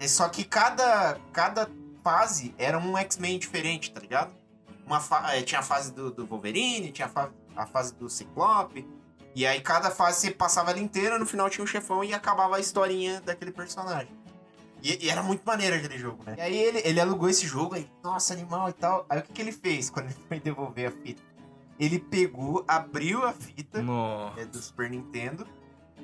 É 0.00 0.08
só 0.08 0.28
que 0.28 0.42
cada, 0.44 1.16
cada 1.32 1.68
fase 2.02 2.52
era 2.58 2.76
um 2.78 2.96
X-Men 2.98 3.38
diferente, 3.38 3.92
tá 3.92 4.00
ligado? 4.00 4.32
Uma 4.86 4.98
fa- 5.00 5.34
é, 5.34 5.42
tinha 5.42 5.60
a 5.60 5.62
fase 5.64 5.92
do, 5.92 6.10
do 6.10 6.26
Wolverine, 6.26 6.90
tinha 6.90 7.06
a, 7.06 7.08
fa- 7.10 7.30
a 7.56 7.66
fase 7.66 7.94
do 7.94 8.08
Ciclope. 8.08 8.84
E 9.38 9.46
aí 9.46 9.60
cada 9.60 9.88
fase 9.88 10.18
você 10.18 10.30
passava 10.32 10.72
ela 10.72 10.80
inteira, 10.80 11.16
no 11.16 11.24
final 11.24 11.48
tinha 11.48 11.62
um 11.62 11.66
chefão 11.66 12.02
e 12.02 12.12
acabava 12.12 12.56
a 12.56 12.58
historinha 12.58 13.20
daquele 13.20 13.52
personagem. 13.52 14.12
E, 14.82 15.06
e 15.06 15.08
era 15.08 15.22
muito 15.22 15.44
maneiro 15.44 15.76
aquele 15.76 15.96
jogo, 15.96 16.24
né? 16.24 16.34
E 16.36 16.40
aí 16.40 16.56
ele, 16.56 16.82
ele 16.84 17.00
alugou 17.00 17.28
esse 17.28 17.46
jogo 17.46 17.76
aí, 17.76 17.88
nossa, 18.02 18.34
animal 18.34 18.68
e 18.68 18.72
tal. 18.72 19.06
Aí 19.08 19.20
o 19.20 19.22
que, 19.22 19.32
que 19.32 19.40
ele 19.40 19.52
fez 19.52 19.90
quando 19.90 20.06
ele 20.06 20.16
foi 20.26 20.40
devolver 20.40 20.88
a 20.88 20.90
fita? 20.90 21.22
Ele 21.78 22.00
pegou, 22.00 22.64
abriu 22.66 23.24
a 23.24 23.32
fita 23.32 23.80
Nossa. 23.80 24.40
é, 24.40 24.44
do 24.44 24.60
Super 24.60 24.90
Nintendo 24.90 25.46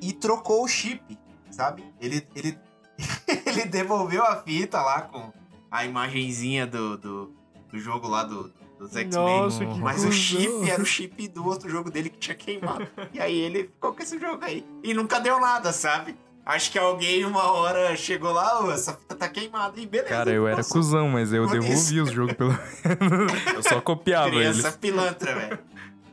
e 0.01 0.13
trocou 0.13 0.63
o 0.63 0.69
chip, 0.69 1.19
sabe? 1.51 1.93
Ele, 2.01 2.25
ele, 2.37 2.57
ele 3.47 3.65
devolveu 3.65 4.25
a 4.25 4.37
fita 4.45 4.81
lá 4.81 5.03
com 5.03 5.33
a 5.73 5.85
imagenzinha 5.85 6.69
do, 6.69 6.97
do, 6.97 7.35
do 7.69 7.81
jogo 7.81 8.07
lá 8.07 8.23
do, 8.23 8.55
dos 8.89 8.97
X-Men. 8.97 9.25
Nossa, 9.41 9.65
que 9.67 9.79
Mas 9.81 10.05
o 10.05 10.13
chip 10.13 10.71
era 10.71 10.83
o 10.83 10.87
chip 10.87 11.29
do 11.29 11.47
outro 11.47 11.69
jogo 11.69 11.91
dele 11.91 12.09
que 12.11 12.19
tinha 12.19 12.35
queimado. 12.35 12.87
e 13.13 13.21
aí 13.21 13.39
ele 13.39 13.65
ficou 13.65 13.93
com 13.93 14.03
esse 14.03 14.19
jogo 14.19 14.45
aí. 14.45 14.65
E 14.83 14.95
nunca 14.95 15.19
deu 15.21 15.41
nada, 15.41 15.73
sabe? 15.73 16.15
Acho 16.47 16.71
que 16.71 16.79
alguém 16.79 17.25
uma 17.25 17.53
hora 17.53 17.97
chegou 17.97 18.31
lá, 18.31 18.63
"Ô, 18.63 18.71
essa 18.71 18.93
fita 18.93 19.15
tá 19.15 19.27
queimada 19.29 19.81
e 19.81 19.87
beleza. 19.87 20.11
Cara, 20.11 20.31
eu 20.31 20.47
era 20.47 20.59
passou. 20.59 20.75
cuzão, 20.77 21.09
mas 21.09 21.33
eu 21.33 21.45
Por 21.47 21.53
devolvi 21.59 22.01
os 22.01 22.11
jogos 22.11 22.35
pelo 22.35 22.51
menos. 22.51 23.33
Eu 23.55 23.63
só 23.63 23.81
copiava 23.81 24.29
Criança 24.29 24.69
eles. 24.69 24.77
pilantra, 24.77 25.35
velho. 25.35 25.59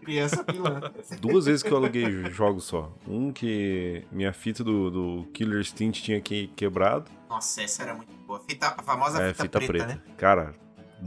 Criança 0.01 0.43
pilantra. 0.43 0.93
Duas 1.19 1.45
vezes 1.45 1.61
que 1.61 1.69
eu 1.71 1.77
aluguei 1.77 2.25
jogos 2.31 2.63
só. 2.63 2.91
Um 3.07 3.31
que 3.31 4.03
minha 4.11 4.31
fita 4.33 4.63
do, 4.63 4.89
do 4.89 5.27
Killer 5.33 5.59
Instinct 5.59 6.01
tinha 6.01 6.19
que, 6.21 6.47
quebrado. 6.55 7.11
Nossa, 7.29 7.61
essa 7.61 7.83
era 7.83 7.93
muito 7.93 8.11
boa. 8.25 8.39
Fita, 8.47 8.73
a 8.77 8.81
famosa 8.81 9.21
é, 9.21 9.33
fita, 9.33 9.43
fita 9.43 9.59
preta, 9.59 9.73
preta. 9.85 9.87
né? 10.07 10.15
Cara, 10.17 10.53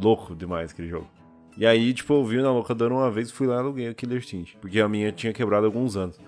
louco 0.00 0.34
demais 0.36 0.70
aquele 0.70 0.88
jogo. 0.88 1.08
E 1.56 1.64
aí, 1.64 1.94
tipo, 1.94 2.12
eu 2.14 2.24
vi 2.24 2.42
na 2.42 2.50
locadora 2.52 2.92
uma 2.92 3.10
vez 3.10 3.28
e 3.28 3.32
fui 3.32 3.46
lá 3.46 3.56
e 3.56 3.58
aluguei 3.58 3.88
o 3.88 3.94
Killer 3.94 4.18
Instinct. 4.18 4.56
Porque 4.60 4.80
a 4.80 4.88
minha 4.88 5.12
tinha 5.12 5.32
quebrado 5.32 5.66
há 5.66 5.68
alguns 5.68 5.96
anos. 5.96 6.18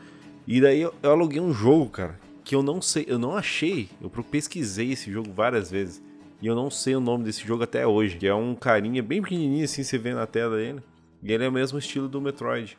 E 0.46 0.60
daí 0.60 0.80
eu, 0.80 0.94
eu 1.02 1.10
aluguei 1.10 1.40
um 1.40 1.52
jogo, 1.52 1.90
cara, 1.90 2.18
que 2.44 2.54
eu 2.54 2.62
não 2.62 2.80
sei, 2.80 3.04
eu 3.08 3.18
não 3.18 3.36
achei. 3.36 3.88
Eu 4.00 4.08
pesquisei 4.08 4.92
esse 4.92 5.10
jogo 5.10 5.32
várias 5.32 5.70
vezes. 5.70 6.00
E 6.40 6.46
eu 6.46 6.54
não 6.54 6.70
sei 6.70 6.94
o 6.94 7.00
nome 7.00 7.24
desse 7.24 7.44
jogo 7.44 7.64
até 7.64 7.84
hoje. 7.86 8.18
Que 8.18 8.26
é 8.28 8.34
um 8.34 8.54
carinha 8.54 9.02
bem 9.02 9.20
pequenininho 9.20 9.64
assim, 9.64 9.82
você 9.82 9.98
vê 9.98 10.14
na 10.14 10.26
tela 10.26 10.56
dele. 10.56 10.80
E 11.22 11.32
ele 11.32 11.44
é 11.44 11.48
o 11.48 11.52
mesmo 11.52 11.78
estilo 11.78 12.08
do 12.08 12.20
Metroid. 12.20 12.78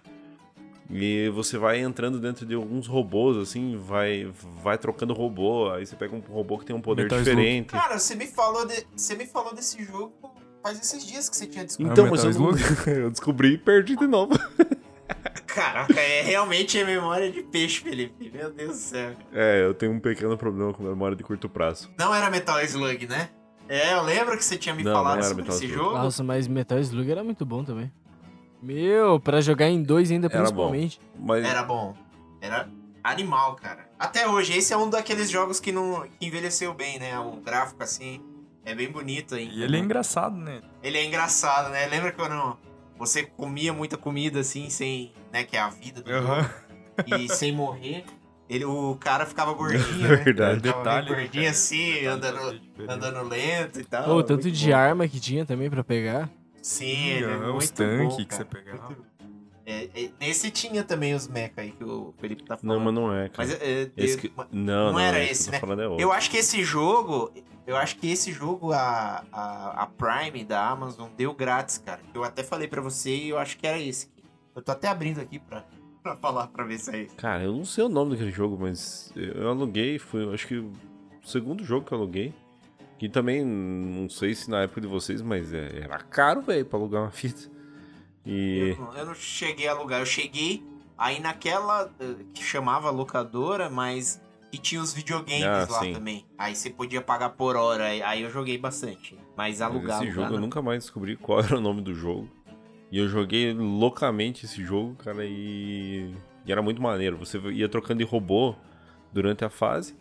E 0.89 1.29
você 1.33 1.57
vai 1.57 1.81
entrando 1.81 2.17
dentro 2.17 2.45
de 2.45 2.55
alguns 2.55 2.87
robôs, 2.87 3.35
assim, 3.35 3.75
vai, 3.77 4.31
vai 4.63 4.77
trocando 4.77 5.13
robô. 5.13 5.69
Aí 5.69 5.85
você 5.85 5.97
pega 5.97 6.15
um 6.15 6.19
robô 6.19 6.57
que 6.57 6.65
tem 6.65 6.73
um 6.73 6.79
poder 6.79 7.03
Metal 7.03 7.19
Slug. 7.19 7.35
diferente. 7.35 7.67
Cara, 7.71 7.99
você 7.99 8.15
me 8.15 8.25
falou 8.25 8.65
de, 8.65 8.87
você 8.95 9.15
me 9.15 9.25
falou 9.25 9.53
desse 9.53 9.83
jogo 9.83 10.13
faz 10.61 10.79
esses 10.79 11.05
dias 11.05 11.29
que 11.29 11.35
você 11.37 11.47
tinha 11.47 11.65
descoberto. 11.65 11.91
Então, 11.93 12.05
É 12.05 12.07
o 12.07 12.11
mas 12.11 12.23
eu, 12.23 12.41
não- 12.41 12.51
eu 12.93 13.09
descobri 13.11 13.53
e 13.53 13.57
perdi 13.57 13.95
de 13.95 14.07
novo. 14.07 14.33
Caraca, 15.47 15.99
é 15.99 16.21
realmente 16.21 16.79
a 16.79 16.85
memória 16.85 17.31
de 17.31 17.41
peixe, 17.41 17.81
Felipe. 17.81 18.29
Meu 18.31 18.51
Deus 18.51 18.71
do 18.71 18.75
céu. 18.77 19.13
É, 19.33 19.63
eu 19.65 19.73
tenho 19.73 19.91
um 19.93 19.99
pequeno 19.99 20.37
problema 20.37 20.73
com 20.73 20.83
memória 20.83 21.15
de 21.15 21.23
curto 21.23 21.49
prazo. 21.49 21.89
Não 21.97 22.13
era 22.13 22.29
Metal 22.29 22.61
Slug, 22.63 23.07
né? 23.07 23.29
É, 23.67 23.93
eu 23.93 24.03
lembro 24.03 24.37
que 24.37 24.45
você 24.45 24.57
tinha 24.57 24.75
me 24.75 24.83
Não, 24.83 24.93
falado 24.93 25.15
não 25.17 25.23
sobre 25.23 25.43
Metal 25.43 25.55
esse 25.57 25.65
Slug. 25.65 25.83
jogo. 25.83 25.97
Nossa, 25.97 26.23
mas 26.23 26.47
Metal 26.47 26.77
Slug 26.79 27.09
era 27.09 27.23
muito 27.23 27.45
bom 27.45 27.63
também. 27.63 27.91
Meu, 28.61 29.19
pra 29.19 29.41
jogar 29.41 29.67
em 29.69 29.81
dois 29.81 30.11
ainda 30.11 30.27
Era 30.27 30.37
principalmente. 30.39 30.99
Mas 31.17 31.43
Era 31.45 31.63
bom. 31.63 31.95
Era 32.41 32.69
animal, 33.03 33.55
cara. 33.55 33.89
Até 33.97 34.27
hoje, 34.27 34.55
esse 34.57 34.73
é 34.73 34.77
um 34.77 34.89
daqueles 34.89 35.29
jogos 35.29 35.59
que 35.59 35.71
não 35.71 36.05
que 36.19 36.27
envelheceu 36.27 36.73
bem, 36.73 36.99
né? 36.99 37.17
O 37.19 37.37
gráfico, 37.41 37.81
assim, 37.81 38.21
é 38.71 38.75
bem 38.75 38.91
bonito 38.91 39.35
ainda. 39.35 39.53
E 39.53 39.63
ele 39.63 39.77
é 39.77 39.79
engraçado, 39.79 40.35
né? 40.35 40.61
Ele 40.83 40.97
é 40.97 41.05
engraçado, 41.05 41.69
né? 41.69 41.85
Lembra 41.87 42.11
quando 42.11 42.57
você 42.97 43.23
comia 43.23 43.71
muita 43.73 43.97
comida 43.97 44.39
assim, 44.39 44.69
sem. 44.69 45.11
né? 45.31 45.43
Que 45.43 45.55
é 45.57 45.59
a 45.59 45.69
vida 45.69 46.01
do 46.01 46.11
Aham. 46.11 46.41
jogo, 46.43 46.53
e 47.05 47.29
sem 47.29 47.51
morrer? 47.51 48.03
Ele, 48.49 48.63
o 48.65 48.95
cara 48.99 49.25
ficava 49.25 49.51
gordinho, 49.55 50.07
né? 50.07 50.15
Verdade. 50.17 50.61
Detalhe, 50.61 51.09
né, 51.09 51.15
gordinho 51.15 51.43
cara? 51.43 51.49
assim, 51.51 51.93
Detalhe 51.93 52.07
andando, 52.07 52.37
fazia 52.39 52.59
diferença. 52.59 52.93
andando 52.93 53.29
lento 53.29 53.79
e 53.79 53.83
tal. 53.85 54.09
Ô, 54.09 54.23
tanto 54.23 54.49
de 54.51 54.69
bom. 54.71 54.75
arma 54.77 55.07
que 55.07 55.19
tinha 55.19 55.45
também 55.45 55.69
pra 55.69 55.83
pegar. 55.83 56.29
Sim, 56.61 57.07
ele 57.07 57.25
é 57.25 57.35
Aham, 57.35 57.51
muito 57.53 57.63
os 57.63 57.69
tanques 57.71 58.17
bom, 58.17 58.25
que 58.25 58.35
você 58.35 58.45
pegava. 58.45 58.85
Muito- 58.87 59.05
É, 59.69 59.89
é, 59.93 60.09
nesse 60.17 60.49
tinha 60.49 60.81
também 60.81 61.13
os 61.13 61.27
mecha 61.27 61.51
aí 61.57 61.71
que 61.73 61.83
o 61.83 62.13
Felipe 62.19 62.41
tá 62.43 62.55
falando. 62.55 62.77
Não, 62.77 62.85
mas 62.85 62.93
não 62.93 63.13
é, 63.13 63.27
cara. 63.27 63.49
Mas 63.49 63.61
é, 63.61 63.91
Esse 63.97 64.17
que- 64.17 64.31
Não, 64.49 64.85
não 64.85 64.93
não, 64.93 64.99
era 64.99 65.21
esse 65.21 65.51
né? 65.51 65.59
é 65.59 66.01
eu 66.01 66.09
acho 66.13 66.31
que 66.31 66.37
esse 66.37 66.63
jogo, 66.63 67.29
eu 67.67 67.75
acho 67.75 67.97
que 67.97 68.09
esse 68.09 68.31
jogo 68.31 68.71
a, 68.71 69.25
a, 69.29 69.83
a 69.83 69.87
Prime 69.87 70.45
da 70.45 70.69
Amazon 70.69 71.09
deu 71.17 71.33
grátis, 71.33 71.79
cara. 71.79 71.99
Eu 72.13 72.23
até 72.23 72.43
falei 72.43 72.69
pra 72.69 72.79
você 72.79 73.13
e 73.13 73.27
eu 73.29 73.37
acho 73.37 73.57
que 73.57 73.67
era 73.67 73.77
esse. 73.77 74.09
Eu 74.55 74.61
tô 74.61 74.71
até 74.71 74.87
abrindo 74.87 75.19
aqui 75.19 75.37
pra, 75.37 75.65
pra 76.01 76.15
falar 76.15 76.47
pra 76.47 76.63
ver 76.63 76.79
se 76.79 76.89
é 76.95 77.01
esse. 77.01 77.15
Cara, 77.17 77.43
eu 77.43 77.51
não 77.51 77.65
sei 77.65 77.83
o 77.83 77.89
nome 77.89 78.11
daquele 78.11 78.31
jogo, 78.31 78.57
mas 78.57 79.11
eu 79.17 79.49
aluguei, 79.49 79.99
foi, 79.99 80.33
acho 80.33 80.47
que 80.47 80.55
o 80.59 80.71
segundo 81.25 81.61
jogo 81.65 81.85
que 81.85 81.91
eu 81.93 81.97
aluguei. 81.97 82.33
Que 82.97 83.09
também, 83.09 83.43
não 83.45 84.09
sei 84.09 84.33
se 84.33 84.49
na 84.49 84.61
época 84.61 84.79
de 84.79 84.87
vocês, 84.87 85.21
mas 85.21 85.53
é- 85.53 85.81
era 85.83 85.99
caro, 85.99 86.41
velho, 86.41 86.65
pra 86.65 86.79
alugar 86.79 87.01
uma 87.03 87.11
fita. 87.11 87.56
E. 88.27 88.75
Eu, 88.77 88.85
não, 88.85 88.93
eu 88.97 89.05
não 89.05 89.15
cheguei 89.15 89.67
a 89.67 89.71
alugar, 89.71 90.01
eu 90.01 90.05
cheguei 90.05 90.63
Aí 90.97 91.19
naquela 91.19 91.91
eh, 91.99 92.15
que 92.33 92.43
chamava 92.43 92.89
locadora, 92.89 93.69
mas 93.69 94.19
que 94.51 94.57
tinha 94.57 94.81
os 94.81 94.93
videogames 94.93 95.45
Ah, 95.45 95.67
lá 95.71 95.79
sim. 95.81 95.93
também. 95.93 96.25
Aí 96.37 96.55
você 96.55 96.71
podia 96.71 97.01
pagar 97.01 97.29
por 97.29 97.55
hora. 97.55 97.85
aí- 97.85 98.23
eu 98.23 98.31
joguei 98.31 98.57
bastante. 98.57 99.15
Mas 99.35 99.61
alugava. 99.61 100.03
Esse 100.03 100.11
jogo 100.11 100.33
eu 100.33 100.39
nunca 100.39 100.61
mais 100.61 100.83
descobri 100.85 101.15
qual 101.15 101.39
era 101.41 101.55
o 101.57 101.61
nome 101.61 101.81
do 101.81 101.93
jogo. 101.93 102.27
E 102.91 102.97
eu 102.97 103.07
joguei 103.07 103.53
loucamente 103.53 104.45
esse 104.45 104.63
jogo, 104.63 104.95
cara, 104.95 105.23
e, 105.23 106.15
e 106.45 106.51
era 106.51 106.61
muito 106.61 106.81
maneiro. 106.81 107.17
Você 107.17 107.37
ia 107.51 107.69
trocando 107.69 107.99
de 107.99 108.09
robô 108.09 108.55
durante 109.13 109.45
a 109.45 109.49
fase. 109.49 109.95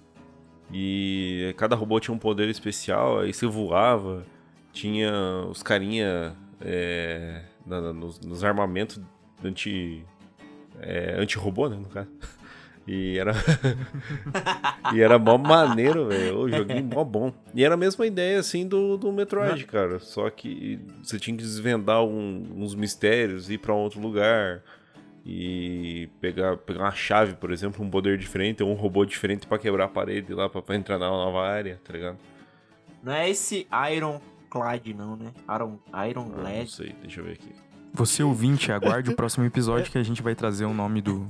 E 0.72 1.54
cada 1.58 1.76
robô 1.76 2.00
tinha 2.00 2.14
um 2.14 2.18
poder 2.18 2.48
especial, 2.48 3.20
aí 3.20 3.32
você 3.32 3.46
voava, 3.46 4.24
tinha 4.72 5.12
os 5.48 5.62
carinha 5.62 6.34
é, 6.60 7.42
na- 7.66 7.80
na- 7.80 7.92
nos, 7.92 8.20
nos 8.20 8.44
armamentos 8.44 9.00
anti. 9.44 10.04
É, 10.80 11.14
anti-robô, 11.18 11.68
né, 11.68 11.76
no 11.76 11.88
caso. 11.88 12.08
E 12.86 13.18
era. 13.18 13.32
e 14.94 15.00
era 15.00 15.18
mó 15.18 15.36
maneiro, 15.38 16.06
velho. 16.08 16.38
O 16.40 16.48
joguinho 16.48 16.84
mó 16.84 17.02
bom. 17.02 17.32
E 17.54 17.64
era 17.64 17.74
a 17.74 17.76
mesma 17.76 18.06
ideia, 18.06 18.38
assim, 18.38 18.66
do, 18.66 18.96
do 18.96 19.10
Metroid, 19.12 19.64
cara. 19.64 19.98
Só 19.98 20.28
que 20.30 20.78
você 21.02 21.18
tinha 21.18 21.36
que 21.36 21.42
desvendar 21.42 22.04
um- 22.04 22.46
uns 22.56 22.74
mistérios, 22.74 23.50
ir 23.50 23.58
pra 23.58 23.74
outro 23.74 24.00
lugar. 24.00 24.62
E 25.28 26.08
pegar, 26.20 26.56
pegar 26.58 26.84
uma 26.84 26.92
chave, 26.92 27.34
por 27.34 27.50
exemplo, 27.50 27.84
um 27.84 27.90
poder 27.90 28.16
diferente, 28.16 28.62
ou 28.62 28.70
um 28.70 28.74
robô 28.74 29.04
diferente 29.04 29.44
pra 29.44 29.58
quebrar 29.58 29.86
a 29.86 29.88
parede 29.88 30.32
lá, 30.32 30.48
pra, 30.48 30.62
pra 30.62 30.76
entrar 30.76 30.98
na 30.98 31.08
nova 31.08 31.44
área, 31.44 31.80
tá 31.84 31.92
ligado? 31.92 32.16
Não 33.02 33.12
é 33.12 33.28
esse 33.28 33.66
Ironclad, 34.50 34.86
não, 34.96 35.16
né? 35.16 35.32
Iron, 35.54 35.78
Ah, 35.92 36.06
não 36.58 36.66
sei, 36.66 36.94
deixa 37.02 37.20
eu 37.20 37.24
ver 37.24 37.32
aqui. 37.32 37.50
Você 37.92 38.22
ouvinte, 38.22 38.70
aguarde 38.70 39.10
o 39.10 39.16
próximo 39.16 39.46
episódio 39.46 39.90
que 39.90 39.96
a 39.96 40.02
gente 40.02 40.22
vai 40.22 40.34
trazer 40.34 40.66
o 40.66 40.74
nome 40.74 41.00
do 41.00 41.26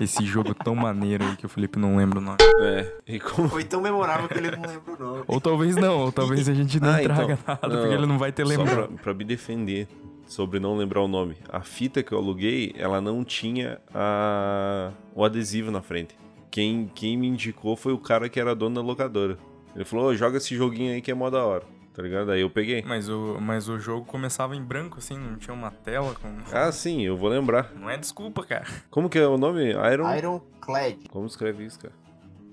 esse 0.00 0.24
jogo 0.26 0.52
tão 0.52 0.74
maneiro 0.74 1.24
aí 1.24 1.36
que 1.36 1.46
o 1.46 1.48
Felipe 1.48 1.78
não 1.78 1.96
lembra 1.96 2.18
o 2.18 2.22
nome. 2.22 2.38
É, 2.60 2.92
e 3.06 3.20
como. 3.20 3.48
Foi 3.48 3.62
tão 3.62 3.80
memorável 3.80 4.28
que 4.28 4.34
ele 4.38 4.50
não 4.50 4.62
lembra 4.62 4.94
o 4.94 4.98
nome. 4.98 5.24
Ou 5.28 5.40
talvez 5.40 5.76
não, 5.76 5.98
ou 6.00 6.10
talvez 6.10 6.48
a 6.48 6.54
gente 6.54 6.80
não 6.80 6.88
Ah, 6.90 7.02
então, 7.04 7.14
traga 7.14 7.38
nada, 7.46 7.68
não, 7.68 7.76
porque 7.80 7.94
ele 7.94 8.06
não 8.06 8.18
vai 8.18 8.32
ter 8.32 8.44
Só 8.44 8.48
lembrado. 8.50 8.88
pra, 8.88 8.98
pra 8.98 9.14
me 9.14 9.24
defender 9.24 9.86
sobre 10.26 10.58
não 10.58 10.76
lembrar 10.76 11.02
o 11.02 11.08
nome. 11.08 11.36
A 11.48 11.60
fita 11.60 12.02
que 12.02 12.10
eu 12.10 12.18
aluguei, 12.18 12.74
ela 12.76 13.00
não 13.00 13.22
tinha 13.22 13.78
a... 13.94 14.90
o 15.14 15.24
adesivo 15.24 15.70
na 15.70 15.82
frente. 15.82 16.16
Quem, 16.50 16.90
quem 16.94 17.16
me 17.16 17.28
indicou 17.28 17.76
foi 17.76 17.92
o 17.92 17.98
cara 17.98 18.28
que 18.28 18.40
era 18.40 18.56
dono 18.56 18.74
da 18.74 18.80
locadora. 18.80 19.38
Ele 19.76 19.84
falou, 19.84 20.06
"Ô, 20.06 20.14
joga 20.16 20.38
esse 20.38 20.56
joguinho 20.56 20.94
aí 20.94 21.00
que 21.00 21.12
é 21.12 21.14
mó 21.14 21.30
da 21.30 21.44
hora. 21.44 21.62
Tá 21.98 22.02
ligado? 22.04 22.30
Aí 22.30 22.42
eu 22.42 22.48
peguei. 22.48 22.84
Mas 22.86 23.08
o, 23.08 23.40
mas 23.40 23.68
o 23.68 23.76
jogo 23.76 24.06
começava 24.06 24.54
em 24.54 24.62
branco, 24.62 24.98
assim, 24.98 25.18
não 25.18 25.34
tinha 25.34 25.52
uma 25.52 25.72
tela 25.72 26.14
com. 26.14 26.28
Ah, 26.52 26.70
sim, 26.70 27.02
eu 27.02 27.16
vou 27.16 27.28
lembrar. 27.28 27.72
Não 27.74 27.90
é 27.90 27.96
desculpa, 27.96 28.44
cara. 28.44 28.64
Como 28.88 29.10
que 29.10 29.18
é 29.18 29.26
o 29.26 29.36
nome? 29.36 29.72
Iron? 29.72 30.14
Ironclad. 30.14 31.08
Como 31.10 31.26
escreve 31.26 31.64
isso, 31.64 31.80
cara? 31.80 31.92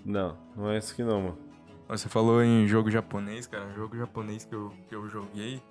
Não, 0.03 0.35
não 0.57 0.71
é 0.71 0.79
esse 0.79 0.93
aqui 0.93 1.03
não, 1.03 1.21
mano. 1.21 1.37
Você 1.87 2.09
falou 2.09 2.41
em 2.41 2.65
jogo 2.65 2.89
japonês, 2.89 3.45
cara. 3.45 3.67
Um 3.67 3.75
jogo 3.75 3.95
japonês 3.95 4.45
que 4.45 4.55
eu, 4.55 4.73
que 4.89 4.95
eu 4.95 5.07
joguei, 5.07 5.61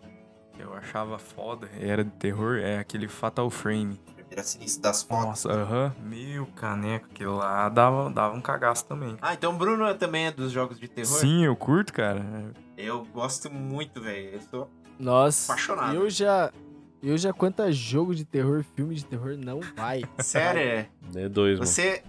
que 0.53 0.63
eu 0.63 0.73
achava 0.73 1.19
foda, 1.19 1.69
era 1.81 2.05
de 2.05 2.13
terror, 2.13 2.59
é 2.59 2.79
aquele 2.79 3.09
Fatal 3.09 3.51
Frame. 3.51 4.01
Primeira 4.35 4.43
sinistro 4.43 4.83
das 4.83 5.03
fotos. 5.03 5.25
Nossa, 5.27 5.53
aham. 5.53 5.95
Meu 6.03 6.47
caneco, 6.57 7.07
aquilo 7.11 7.37
lá 7.37 7.69
dava, 7.69 8.11
dava 8.11 8.35
um 8.35 8.41
cagaço 8.41 8.85
também. 8.85 9.17
Ah, 9.23 9.33
então 9.35 9.55
o 9.55 9.57
Bruno 9.57 9.93
também 9.95 10.27
é 10.27 10.33
dos 10.33 10.51
jogos 10.51 10.79
de 10.81 10.89
terror? 10.89 11.19
Sim, 11.21 11.45
eu 11.45 11.55
curto, 11.55 11.93
cara. 11.93 12.53
Eu 12.77 13.05
gosto 13.07 13.49
muito, 13.51 14.01
velho. 14.01 14.31
Eu 14.35 14.41
sou 14.41 14.71
Nossa, 14.99 15.53
Apaixonado. 15.53 15.95
eu 15.95 16.11
já. 16.11 16.53
Eu 17.01 17.17
já 17.19 17.33
quanto 17.33 17.61
a 17.63 17.71
jogo 17.71 18.15
de 18.15 18.25
terror, 18.25 18.65
filme 18.75 18.95
de 18.95 19.05
terror, 19.05 19.37
não 19.37 19.61
vai. 19.77 20.03
sério. 20.19 20.61
é. 20.61 20.89
É 21.15 21.29
dois, 21.29 21.59
mano. 21.59 21.67
Você 21.71 22.03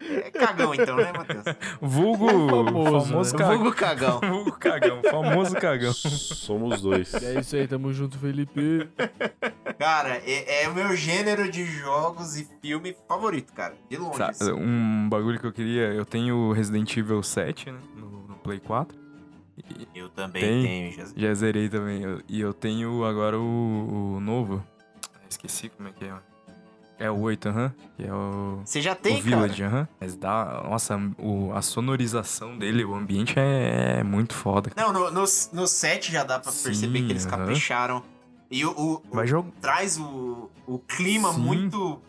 é 0.00 0.30
cagão 0.30 0.74
então, 0.74 0.96
né, 0.96 1.12
Matheus? 1.12 1.44
Vulgo 1.80 2.26
Famoso, 2.28 3.06
famoso, 3.08 3.36
né? 3.36 3.38
cagão. 3.38 3.58
Vulgo 3.58 3.72
cagão. 3.74 4.20
Vulgo 4.28 4.52
cagão, 4.58 5.02
famoso 5.10 5.54
cagão. 5.56 5.92
Somos 5.92 6.80
dois. 6.82 7.12
E 7.14 7.24
é 7.24 7.40
isso 7.40 7.56
aí, 7.56 7.66
tamo 7.68 7.92
junto, 7.92 8.18
Felipe. 8.18 8.88
Cara, 9.78 10.20
é, 10.26 10.64
é 10.64 10.68
o 10.68 10.74
meu 10.74 10.94
gênero 10.96 11.50
de 11.50 11.64
jogos 11.64 12.36
e 12.36 12.48
filme 12.60 12.96
favorito, 13.06 13.52
cara. 13.52 13.74
De 13.88 13.96
longe. 13.96 14.16
Sa- 14.16 14.28
assim. 14.30 14.52
Um 14.52 15.08
bagulho 15.08 15.38
que 15.38 15.46
eu 15.46 15.52
queria, 15.52 15.92
eu 15.92 16.04
tenho 16.04 16.52
Resident 16.52 16.96
Evil 16.96 17.22
7, 17.22 17.70
né, 17.70 17.78
no, 17.96 18.26
no 18.28 18.34
Play 18.36 18.60
4. 18.60 18.98
E 19.58 19.88
Eu 19.98 20.08
também 20.08 20.40
Tem? 20.42 20.62
tenho, 20.62 20.92
já. 20.92 21.04
já 21.16 21.34
zerei 21.34 21.68
também. 21.68 22.02
Eu- 22.02 22.20
E 22.28 22.40
eu 22.40 22.54
tenho 22.54 23.04
agora 23.04 23.38
o, 23.38 24.14
o 24.16 24.20
novo. 24.20 24.64
Esqueci 25.28 25.68
como 25.68 25.88
é 25.88 25.92
que 25.92 26.04
é. 26.04 26.12
É 26.98 27.10
o 27.10 27.18
8, 27.20 27.48
aham. 27.48 27.72
Que 27.96 28.04
é 28.06 28.12
o. 28.12 28.60
Você 28.64 28.82
já 28.82 28.92
o 28.92 28.96
tem, 28.96 29.22
cara? 29.22 29.24
Village, 29.24 29.62
aham. 29.62 29.88
Mas 30.00 30.16
dá. 30.16 30.62
Nossa, 30.68 30.98
o, 31.18 31.52
a 31.54 31.62
sonorização 31.62 32.58
dele, 32.58 32.84
o 32.84 32.94
ambiente 32.94 33.38
é, 33.38 33.98
é 34.00 34.02
muito 34.02 34.34
foda. 34.34 34.70
Não, 34.76 34.92
no, 34.92 35.10
no, 35.10 35.24
no 35.52 35.66
set 35.68 36.10
já 36.10 36.24
dá 36.24 36.38
pra 36.40 36.50
Sim, 36.50 36.64
perceber 36.64 37.02
que 37.02 37.12
eles 37.12 37.24
capricharam. 37.24 38.02
E 38.50 38.64
o, 38.64 38.70
o- 38.72 39.02
o- 39.10 39.52
traz 39.60 39.98
o, 39.98 40.50
o 40.66 40.78
clima 40.78 41.32
Sim. 41.32 41.40
muito 41.40 42.00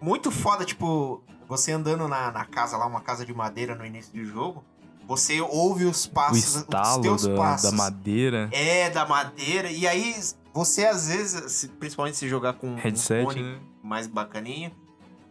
muito 0.00 0.30
foda, 0.30 0.64
tipo, 0.64 1.22
você 1.48 1.72
andando 1.72 2.08
na, 2.08 2.30
na 2.32 2.44
casa 2.44 2.76
lá, 2.76 2.86
uma 2.86 3.00
casa 3.00 3.24
de 3.26 3.32
madeira 3.34 3.74
no 3.74 3.84
início 3.86 4.12
do 4.12 4.24
jogo, 4.24 4.64
você 5.06 5.40
ouve 5.40 5.84
os 5.84 6.06
O 6.06 6.10
passos, 6.10 6.44
os 6.56 6.62
estalo 6.62 7.02
teus 7.02 7.26
da, 7.26 7.34
passos. 7.36 7.70
da 7.70 7.76
madeira. 7.76 8.48
É, 8.52 8.88
da 8.90 9.06
madeira. 9.06 9.70
E 9.70 9.86
aí, 9.86 10.14
você 10.54 10.86
às 10.86 11.06
vezes, 11.08 11.70
principalmente 11.78 12.16
se 12.16 12.28
jogar 12.28 12.54
com 12.54 12.68
um 12.68 12.74
Headset, 12.76 13.24
fone 13.24 13.42
né? 13.42 13.58
Mais 13.82 14.06
bacaninho, 14.06 14.72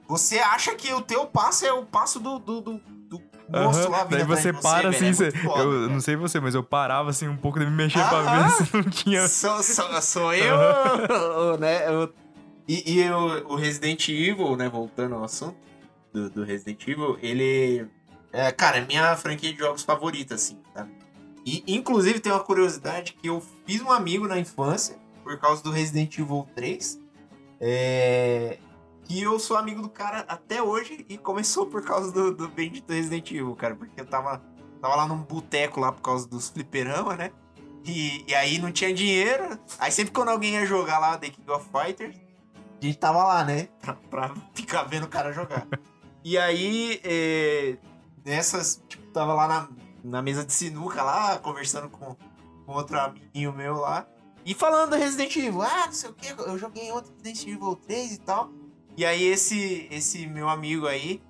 você 0.07 0.39
acha 0.39 0.75
que 0.75 0.93
o 0.93 1.01
teu 1.01 1.25
passo 1.25 1.65
é 1.65 1.71
o 1.71 1.85
passo 1.85 2.19
do, 2.19 2.37
do, 2.39 2.61
do, 2.61 2.81
do 3.09 3.21
moço 3.49 3.79
Aham, 3.79 3.89
lá 3.89 4.03
Daí 4.03 4.23
você 4.23 4.51
para 4.53 4.89
velho. 4.89 4.89
assim, 4.89 5.07
É 5.07 5.13
você- 5.13 5.23
muito 5.31 5.39
foda, 5.43 5.63
eu 5.63 5.71
cara. 5.71 5.87
não 5.93 5.99
sei 6.01 6.15
você, 6.15 6.39
mas 6.39 6.55
eu 6.55 6.63
parava 6.63 7.09
assim 7.09 7.27
um 7.27 7.37
pouco 7.37 7.59
de 7.59 7.65
me 7.65 7.71
mexer 7.71 8.03
pra 8.09 8.19
Aham. 8.19 8.43
ver 8.49 8.51
se 8.65 8.73
não 8.75 8.83
tinha. 8.83 9.27
Sou, 9.27 9.61
sou, 9.63 10.01
sou 10.01 10.33
eu, 10.35 11.57
né? 11.59 11.87
eu- 11.87 12.13
e 12.67 12.99
e 12.99 13.09
o, 13.11 13.53
o 13.53 13.55
Resident 13.55 14.07
Evil, 14.09 14.55
né? 14.55 14.69
Voltando 14.69 15.15
ao 15.15 15.23
assunto 15.23 15.57
do, 16.13 16.29
do 16.29 16.43
Resident 16.43 16.87
Evil, 16.87 17.17
ele. 17.21 17.87
É, 18.31 18.49
cara, 18.51 18.77
é 18.77 18.85
minha 18.85 19.15
franquia 19.17 19.51
de 19.51 19.59
jogos 19.59 19.83
favorita, 19.83 20.35
assim, 20.35 20.57
sabe? 20.73 20.91
E, 21.45 21.63
inclusive, 21.67 22.19
tem 22.19 22.31
uma 22.31 22.39
curiosidade 22.39 23.13
que 23.13 23.27
eu 23.27 23.41
fiz 23.65 23.81
um 23.81 23.91
amigo 23.91 24.25
na 24.27 24.37
infância, 24.39 24.95
por 25.23 25.37
causa 25.39 25.61
do 25.63 25.71
Resident 25.71 26.17
Evil 26.17 26.47
3. 26.55 27.00
É. 27.61 28.57
Que 29.03 29.21
eu 29.21 29.39
sou 29.39 29.55
amigo 29.55 29.81
do 29.81 29.89
cara 29.89 30.25
até 30.27 30.63
hoje 30.63 31.05
e 31.07 31.17
começou 31.17 31.67
por 31.67 31.83
causa 31.83 32.11
do, 32.11 32.33
do 32.33 32.47
bendito 32.47 32.91
Resident 32.91 33.29
Evil, 33.29 33.55
cara. 33.55 33.75
Porque 33.75 34.01
eu 34.01 34.05
tava, 34.05 34.41
tava 34.81 34.95
lá 34.95 35.07
num 35.07 35.17
boteco 35.17 35.79
lá 35.79 35.91
por 35.91 36.01
causa 36.01 36.27
dos 36.27 36.49
fliperama, 36.49 37.15
né? 37.15 37.31
E, 37.85 38.25
e 38.27 38.33
aí 38.33 38.57
não 38.57 38.71
tinha 38.71 38.93
dinheiro. 38.93 39.59
Aí 39.77 39.91
sempre 39.91 40.13
quando 40.13 40.29
alguém 40.29 40.53
ia 40.55 40.65
jogar 40.65 40.97
lá 40.97 41.17
The 41.17 41.29
King 41.29 41.51
of 41.51 41.69
Fighters, 41.69 42.15
a 42.81 42.85
gente 42.85 42.97
tava 42.97 43.23
lá, 43.23 43.43
né? 43.43 43.67
Pra, 43.79 43.93
pra 44.09 44.35
ficar 44.53 44.83
vendo 44.83 45.03
o 45.03 45.09
cara 45.09 45.31
jogar. 45.31 45.67
E 46.23 46.37
aí, 46.37 47.01
é, 47.03 47.77
nessas, 48.23 48.79
tipo, 48.87 49.07
tava 49.07 49.33
lá 49.33 49.47
na, 49.47 49.69
na 50.03 50.21
mesa 50.21 50.45
de 50.45 50.53
sinuca 50.53 51.01
lá, 51.01 51.39
conversando 51.39 51.89
com, 51.89 52.15
com 52.63 52.73
outro 52.73 52.99
amiguinho 52.99 53.51
meu 53.51 53.77
lá. 53.77 54.05
E 54.45 54.53
falando 54.53 54.91
do 54.91 54.95
Resident 54.95 55.35
Evil, 55.35 55.61
ah, 55.61 55.85
não 55.85 55.93
sei 55.93 56.09
o 56.09 56.13
que, 56.13 56.31
eu 56.31 56.57
joguei 56.57 56.91
ontem 56.91 57.11
Resident 57.23 57.55
Evil 57.55 57.75
3 57.75 58.13
e 58.13 58.19
tal. 58.19 58.51
E 58.97 59.05
aí 59.05 59.23
esse, 59.23 59.87
esse 59.91 60.27
meu 60.27 60.49
amigo 60.49 60.87
aí, 60.87 61.21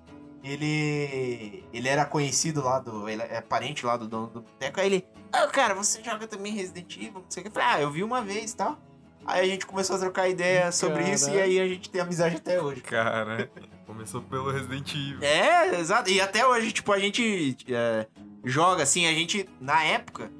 ele 0.42 1.64
ele 1.72 1.88
era 1.88 2.04
conhecido 2.04 2.62
lá 2.62 2.78
do, 2.78 3.08
ele 3.08 3.22
é 3.22 3.40
parente 3.40 3.86
lá 3.86 3.96
do 3.96 4.08
dono 4.08 4.26
do 4.28 4.40
boteco, 4.40 4.80
aí 4.80 4.86
ele, 4.86 5.06
ah, 5.32 5.46
cara, 5.46 5.74
você 5.74 6.02
joga 6.02 6.26
também 6.26 6.52
Resident 6.52 6.96
Evil, 6.96 7.20
não 7.20 7.24
sei 7.28 7.40
o 7.40 7.44
que. 7.44 7.48
Eu 7.48 7.52
falei, 7.52 7.68
ah, 7.68 7.80
eu 7.80 7.90
vi 7.90 8.02
uma 8.02 8.22
vez 8.22 8.52
e 8.52 8.56
tal. 8.56 8.78
Aí 9.24 9.40
a 9.40 9.46
gente 9.46 9.66
começou 9.66 9.96
a 9.96 9.98
trocar 10.00 10.28
ideia 10.28 10.72
sobre 10.72 11.08
isso 11.08 11.30
e 11.30 11.40
aí 11.40 11.60
a 11.60 11.68
gente 11.68 11.88
tem 11.88 12.00
amizade 12.00 12.36
até 12.36 12.60
hoje. 12.60 12.80
Cara, 12.80 13.48
começou 13.86 14.20
pelo 14.22 14.50
Resident 14.50 14.92
Evil. 14.92 15.22
É, 15.22 15.78
exato. 15.78 16.10
E 16.10 16.20
até 16.20 16.44
hoje, 16.44 16.72
tipo, 16.72 16.92
a 16.92 16.98
gente 16.98 17.56
é, 17.68 18.06
joga 18.44 18.82
assim, 18.82 19.06
a 19.06 19.12
gente, 19.12 19.48
na 19.60 19.84
época, 19.84 20.30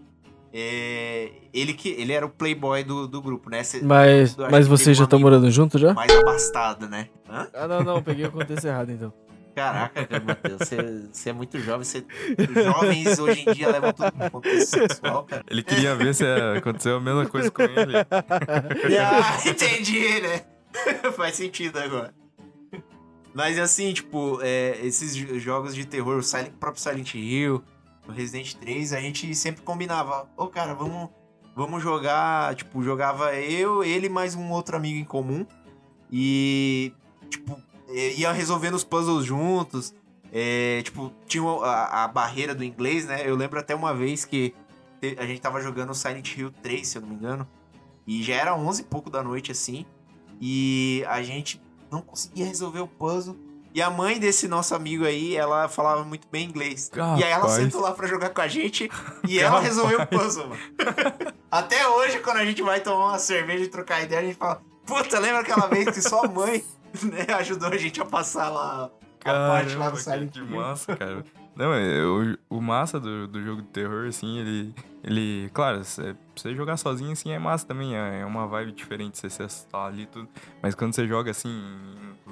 é, 0.53 1.30
ele 1.53 1.72
que 1.74 1.88
ele 1.90 2.12
era 2.12 2.26
o 2.26 2.28
playboy 2.28 2.84
do, 2.84 3.07
do 3.09 3.22
grupo, 3.22 3.48
né? 3.50 3.62
Cê- 3.64 3.80
Mas, 3.82 4.38
acho 4.38 4.50
mas 4.50 4.66
vocês 4.66 4.96
já 4.96 5.05
estão 5.05 5.18
morando 5.18 5.50
junto 5.50 5.78
já? 5.78 5.94
Mais 5.94 6.11
abastado, 6.14 6.88
né? 6.88 7.09
Hã? 7.28 7.48
Ah, 7.55 7.66
não, 7.66 7.82
não, 7.82 8.03
peguei 8.03 8.26
o 8.26 8.32
contexto 8.32 8.66
errado 8.66 8.90
então. 8.90 9.12
Caraca, 9.55 10.07
cara, 10.07 10.24
Matheus, 10.24 10.59
você, 10.61 11.09
você 11.12 11.28
é 11.28 11.32
muito 11.34 11.59
jovem. 11.59 11.84
Você, 11.84 12.05
os 12.38 12.64
jovens 12.64 13.18
hoje 13.18 13.44
em 13.46 13.53
dia 13.53 13.70
levam 13.70 13.92
tudo 13.92 14.11
no 14.16 14.30
contexto 14.30 14.66
sexual, 14.70 15.24
cara. 15.24 15.44
Ele 15.50 15.62
queria 15.62 15.94
ver 15.94 16.14
se 16.14 16.24
aconteceu 16.57 16.96
a 16.96 17.00
mesma 17.00 17.26
coisa 17.26 17.50
com 17.50 17.62
ele. 17.62 17.92
Ah, 18.98 19.38
entendi, 19.46 20.20
né? 20.22 20.42
Faz 21.16 21.34
sentido 21.36 21.78
agora. 21.78 22.14
Mas 23.34 23.59
assim, 23.59 23.92
tipo, 23.92 24.38
é, 24.42 24.78
esses 24.82 25.14
jo- 25.16 25.38
jogos 25.38 25.74
de 25.74 25.84
terror, 25.86 26.16
o 26.18 26.22
Silent, 26.22 26.53
próprio 26.61 26.82
Silent 26.82 27.14
Hill, 27.14 27.62
o 28.07 28.12
Resident 28.12 28.55
3, 28.55 28.92
a 28.92 29.00
gente 29.00 29.34
sempre 29.34 29.62
combinava. 29.62 30.28
Ô, 30.36 30.46
cara, 30.48 30.74
vamos, 30.74 31.09
vamos 31.55 31.82
jogar. 31.82 32.55
Tipo, 32.55 32.82
jogava 32.82 33.34
eu, 33.34 33.84
ele 33.84 34.09
mais 34.09 34.34
um 34.34 34.50
outro 34.50 34.76
amigo 34.76 34.98
em 34.98 35.05
comum. 35.05 35.46
E, 36.11 36.92
tipo, 37.30 37.61
ia 37.88 38.32
resolvendo 38.32 38.74
os 38.74 38.84
puzzles 38.84 39.24
juntos. 39.24 39.94
É, 40.32 40.80
tipo, 40.82 41.12
tinha 41.26 41.42
a, 41.44 42.05
a 42.05 42.09
barreira 42.09 42.55
do 42.55 42.64
inglês, 42.64 43.07
né? 43.07 43.28
Eu 43.28 43.36
lembro 43.36 43.61
até 43.61 43.74
uma 43.74 43.94
vez 43.94 44.24
que 44.24 44.55
a 45.18 45.26
gente 45.26 45.40
tava 45.40 45.61
jogando 45.61 45.94
Silent 45.94 46.36
Hill 46.36 46.50
3, 46.62 46.86
se 46.86 46.98
eu 46.98 47.03
não 47.03 47.09
me 47.09 47.14
engano. 47.14 47.46
E 48.07 48.22
já 48.22 48.34
era 48.34 48.57
11 48.57 48.82
e 48.82 48.84
pouco 48.84 49.11
da 49.11 49.22
noite, 49.22 49.53
assim. 49.53 49.84
E 50.40 51.05
a 51.09 51.22
gente 51.22 51.61
não 51.90 52.00
conseguia 52.00 52.46
resolver 52.46 52.80
o 52.80 52.88
puzzle. 52.88 53.36
E 53.74 53.80
a 53.80 53.88
mãe 53.90 54.18
desse 54.18 54.46
nosso 54.46 54.74
amigo 54.74 55.04
aí, 55.04 55.34
ela 55.34 55.68
falava 55.68 56.04
muito 56.04 56.28
bem 56.30 56.46
inglês. 56.46 56.90
E 56.94 57.00
aí 57.24 57.30
ela 57.30 57.42
Rapaz. 57.42 57.52
sentou 57.52 57.80
lá 57.80 57.92
pra 57.92 58.06
jogar 58.06 58.30
com 58.30 58.40
a 58.42 58.48
gente 58.48 58.90
e 59.26 59.38
ela 59.38 59.60
resolveu 59.60 60.00
o 60.02 60.06
puzzle, 60.06 60.48
mano. 60.48 60.60
Até 61.50 61.86
hoje, 61.88 62.18
quando 62.20 62.38
a 62.38 62.44
gente 62.44 62.62
vai 62.62 62.80
tomar 62.80 63.08
uma 63.08 63.18
cerveja 63.18 63.64
e 63.64 63.68
trocar 63.68 64.02
ideia, 64.02 64.20
a 64.20 64.24
gente 64.24 64.36
fala: 64.36 64.60
Puta, 64.86 65.18
lembra 65.18 65.40
aquela 65.40 65.66
vez 65.68 65.88
que 65.90 66.02
sua 66.02 66.28
mãe 66.28 66.64
né, 67.02 67.26
ajudou 67.36 67.68
a 67.68 67.76
gente 67.76 68.00
a 68.00 68.04
passar 68.04 68.48
lá 68.50 68.90
a 69.24 69.32
parte 69.48 69.74
lá 69.74 69.88
do 69.90 69.96
Silent 69.96 70.36
Hill? 70.36 70.46
massa, 70.46 70.96
cara. 70.96 71.24
Não, 71.54 71.72
é, 71.74 72.02
o, 72.04 72.38
o 72.56 72.60
massa 72.62 72.98
do, 72.98 73.28
do 73.28 73.42
jogo 73.42 73.62
de 73.62 73.68
terror, 73.68 74.06
assim, 74.06 74.38
ele. 74.38 74.74
Ele. 75.04 75.50
Claro, 75.52 75.84
cê- 75.84 76.16
você 76.34 76.54
jogar 76.54 76.76
sozinho, 76.78 77.12
assim, 77.12 77.30
é 77.30 77.38
massa 77.38 77.66
também. 77.66 77.94
É, 77.96 78.20
é 78.20 78.24
uma 78.24 78.46
vibe 78.46 78.72
diferente 78.72 79.18
você 79.18 79.28
se 79.28 79.42
assustar 79.42 79.86
ali 79.88 80.02
e 80.02 80.06
tudo. 80.06 80.28
Mas 80.62 80.74
quando 80.74 80.94
você 80.94 81.06
joga, 81.06 81.30
assim, 81.30 81.62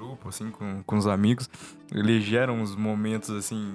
grupo, 0.00 0.28
assim, 0.28 0.50
com, 0.50 0.82
com 0.84 0.96
os 0.96 1.06
amigos, 1.06 1.48
ele 1.94 2.20
gera 2.20 2.52
uns 2.52 2.74
momentos, 2.74 3.30
assim, 3.30 3.72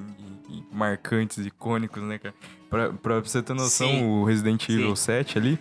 i- 0.49 0.57
i- 0.57 0.63
marcantes, 0.73 1.45
icônicos, 1.45 2.01
né, 2.03 2.17
cara? 2.17 2.33
Pra, 2.69 2.91
pra 2.93 3.19
você 3.19 3.41
ter 3.43 3.53
noção, 3.53 3.87
Sim. 3.87 4.03
o 4.03 4.23
Resident 4.23 4.67
Evil 4.69 4.95
Sim. 4.95 5.03
7 5.03 5.37
ali. 5.37 5.59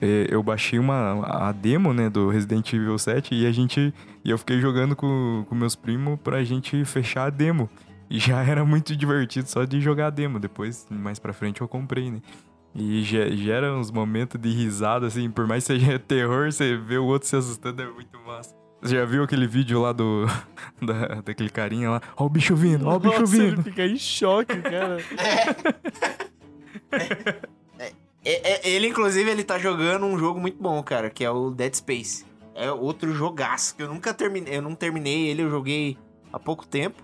é, 0.00 0.26
Eu 0.30 0.42
baixei 0.42 0.78
uma 0.78 1.24
a 1.48 1.52
demo, 1.52 1.92
né, 1.94 2.10
do 2.10 2.28
Resident 2.28 2.72
Evil 2.72 2.98
7 2.98 3.34
e 3.34 3.46
a 3.46 3.52
gente 3.52 3.94
e 4.24 4.30
eu 4.30 4.36
fiquei 4.38 4.60
jogando 4.60 4.94
com, 4.96 5.44
com 5.48 5.54
meus 5.54 5.74
primos 5.76 6.18
pra 6.22 6.42
gente 6.44 6.84
fechar 6.84 7.26
a 7.26 7.30
demo. 7.30 7.70
E 8.10 8.18
já 8.18 8.42
era 8.44 8.64
muito 8.64 8.94
divertido 8.96 9.48
só 9.48 9.64
de 9.64 9.80
jogar 9.80 10.08
a 10.08 10.10
demo. 10.10 10.38
Depois, 10.40 10.86
mais 10.90 11.18
pra 11.20 11.32
frente, 11.32 11.60
eu 11.60 11.68
comprei, 11.68 12.10
né? 12.10 12.20
E 12.74 13.02
ge- 13.02 13.36
gera 13.36 13.72
uns 13.76 13.90
momentos 13.90 14.40
de 14.40 14.48
risada, 14.50 15.06
assim, 15.06 15.30
por 15.30 15.46
mais 15.46 15.64
que 15.66 15.74
seja 15.74 15.98
terror, 16.00 16.50
você 16.52 16.76
vê 16.76 16.98
o 16.98 17.04
outro 17.04 17.28
se 17.28 17.36
assustando, 17.36 17.80
é 17.82 17.86
muito 17.90 18.18
massa. 18.26 18.54
Você 18.82 18.96
já 18.96 19.04
viu 19.04 19.22
aquele 19.22 19.46
vídeo 19.46 19.80
lá 19.80 19.92
do. 19.92 20.26
da- 20.82 21.20
daquele 21.22 21.48
carinha 21.50 21.88
lá? 21.90 22.02
Ó 22.16 22.26
o 22.26 22.28
bicho 22.28 22.56
vindo, 22.56 22.86
ó 22.88 22.96
o 22.96 22.98
bicho 23.00 23.20
Nossa, 23.20 23.36
ele 23.36 23.50
vindo. 23.50 23.62
fica 23.62 23.86
em 23.86 23.96
choque, 23.96 24.60
cara. 24.60 24.98
É, 28.24 28.60
é, 28.64 28.68
ele, 28.68 28.88
inclusive, 28.88 29.28
ele 29.30 29.42
tá 29.42 29.58
jogando 29.58 30.06
um 30.06 30.18
jogo 30.18 30.40
muito 30.40 30.60
bom, 30.62 30.80
cara, 30.82 31.10
que 31.10 31.24
é 31.24 31.30
o 31.30 31.50
Dead 31.50 31.74
Space. 31.74 32.24
É 32.54 32.70
outro 32.70 33.12
jogaço 33.12 33.74
que 33.74 33.82
eu 33.82 33.88
nunca 33.88 34.12
terminei. 34.14 34.56
Eu 34.56 34.62
não 34.62 34.74
terminei 34.74 35.28
ele, 35.28 35.42
eu 35.42 35.50
joguei 35.50 35.96
há 36.32 36.38
pouco 36.38 36.66
tempo. 36.66 37.02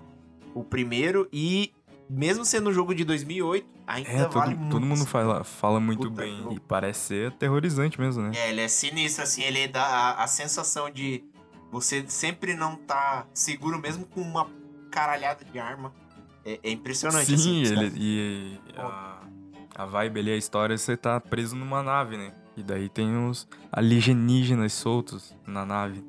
O 0.55 0.62
primeiro. 0.62 1.29
E 1.33 1.72
mesmo 2.09 2.45
sendo 2.45 2.70
um 2.70 2.72
jogo 2.72 2.95
de 2.95 3.05
2008, 3.05 3.66
ainda 3.87 4.11
É, 4.11 4.24
todo, 4.24 4.35
vale 4.35 4.55
muito. 4.55 4.70
todo 4.70 4.87
mundo 4.87 5.07
fala, 5.07 5.43
fala 5.43 5.81
muito 5.81 6.09
Puta 6.09 6.22
bem. 6.22 6.39
jogo. 6.39 6.55
E 6.55 6.61
parece 6.61 7.01
ser 7.01 7.29
aterrorizante 7.29 8.01
mesmo, 8.01 8.22
né? 8.22 8.33
É, 8.37 8.51
ele 8.51 8.61
é 8.61 8.68
sinistro, 8.68 9.24
assim, 9.24 9.43
ele 9.43 9.66
dá 9.66 9.83
a, 9.85 10.24
a 10.24 10.26
sensação 10.26 10.89
de 10.91 11.24
você 11.71 12.05
sempre 12.09 12.55
não 12.55 12.77
tá 12.77 13.27
seguro, 13.33 13.79
mesmo 13.79 14.07
com 14.07 14.21
uma 14.21 14.49
caralhada 14.91 15.45
de 15.45 15.59
arma. 15.59 15.93
É, 16.45 16.59
é 16.62 16.71
impressionante, 16.71 17.37
Sim, 17.37 17.62
assim. 17.62 17.73
ele, 17.73 17.93
e 17.97 18.61
a, 18.77 19.21
a 19.75 19.87
vibe 19.87 20.21
ali, 20.21 20.31
a 20.33 20.37
história, 20.37 20.77
você 20.79 20.97
tá 20.97 21.21
preso 21.21 21.55
numa 21.55 21.83
nave, 21.83 22.16
né? 22.16 22.33
E 22.57 22.62
daí 22.62 22.89
tem 22.89 23.16
os 23.29 23.47
alienígenas 23.71 24.73
soltos 24.73 25.35
na 25.47 25.64
nave. 25.64 26.03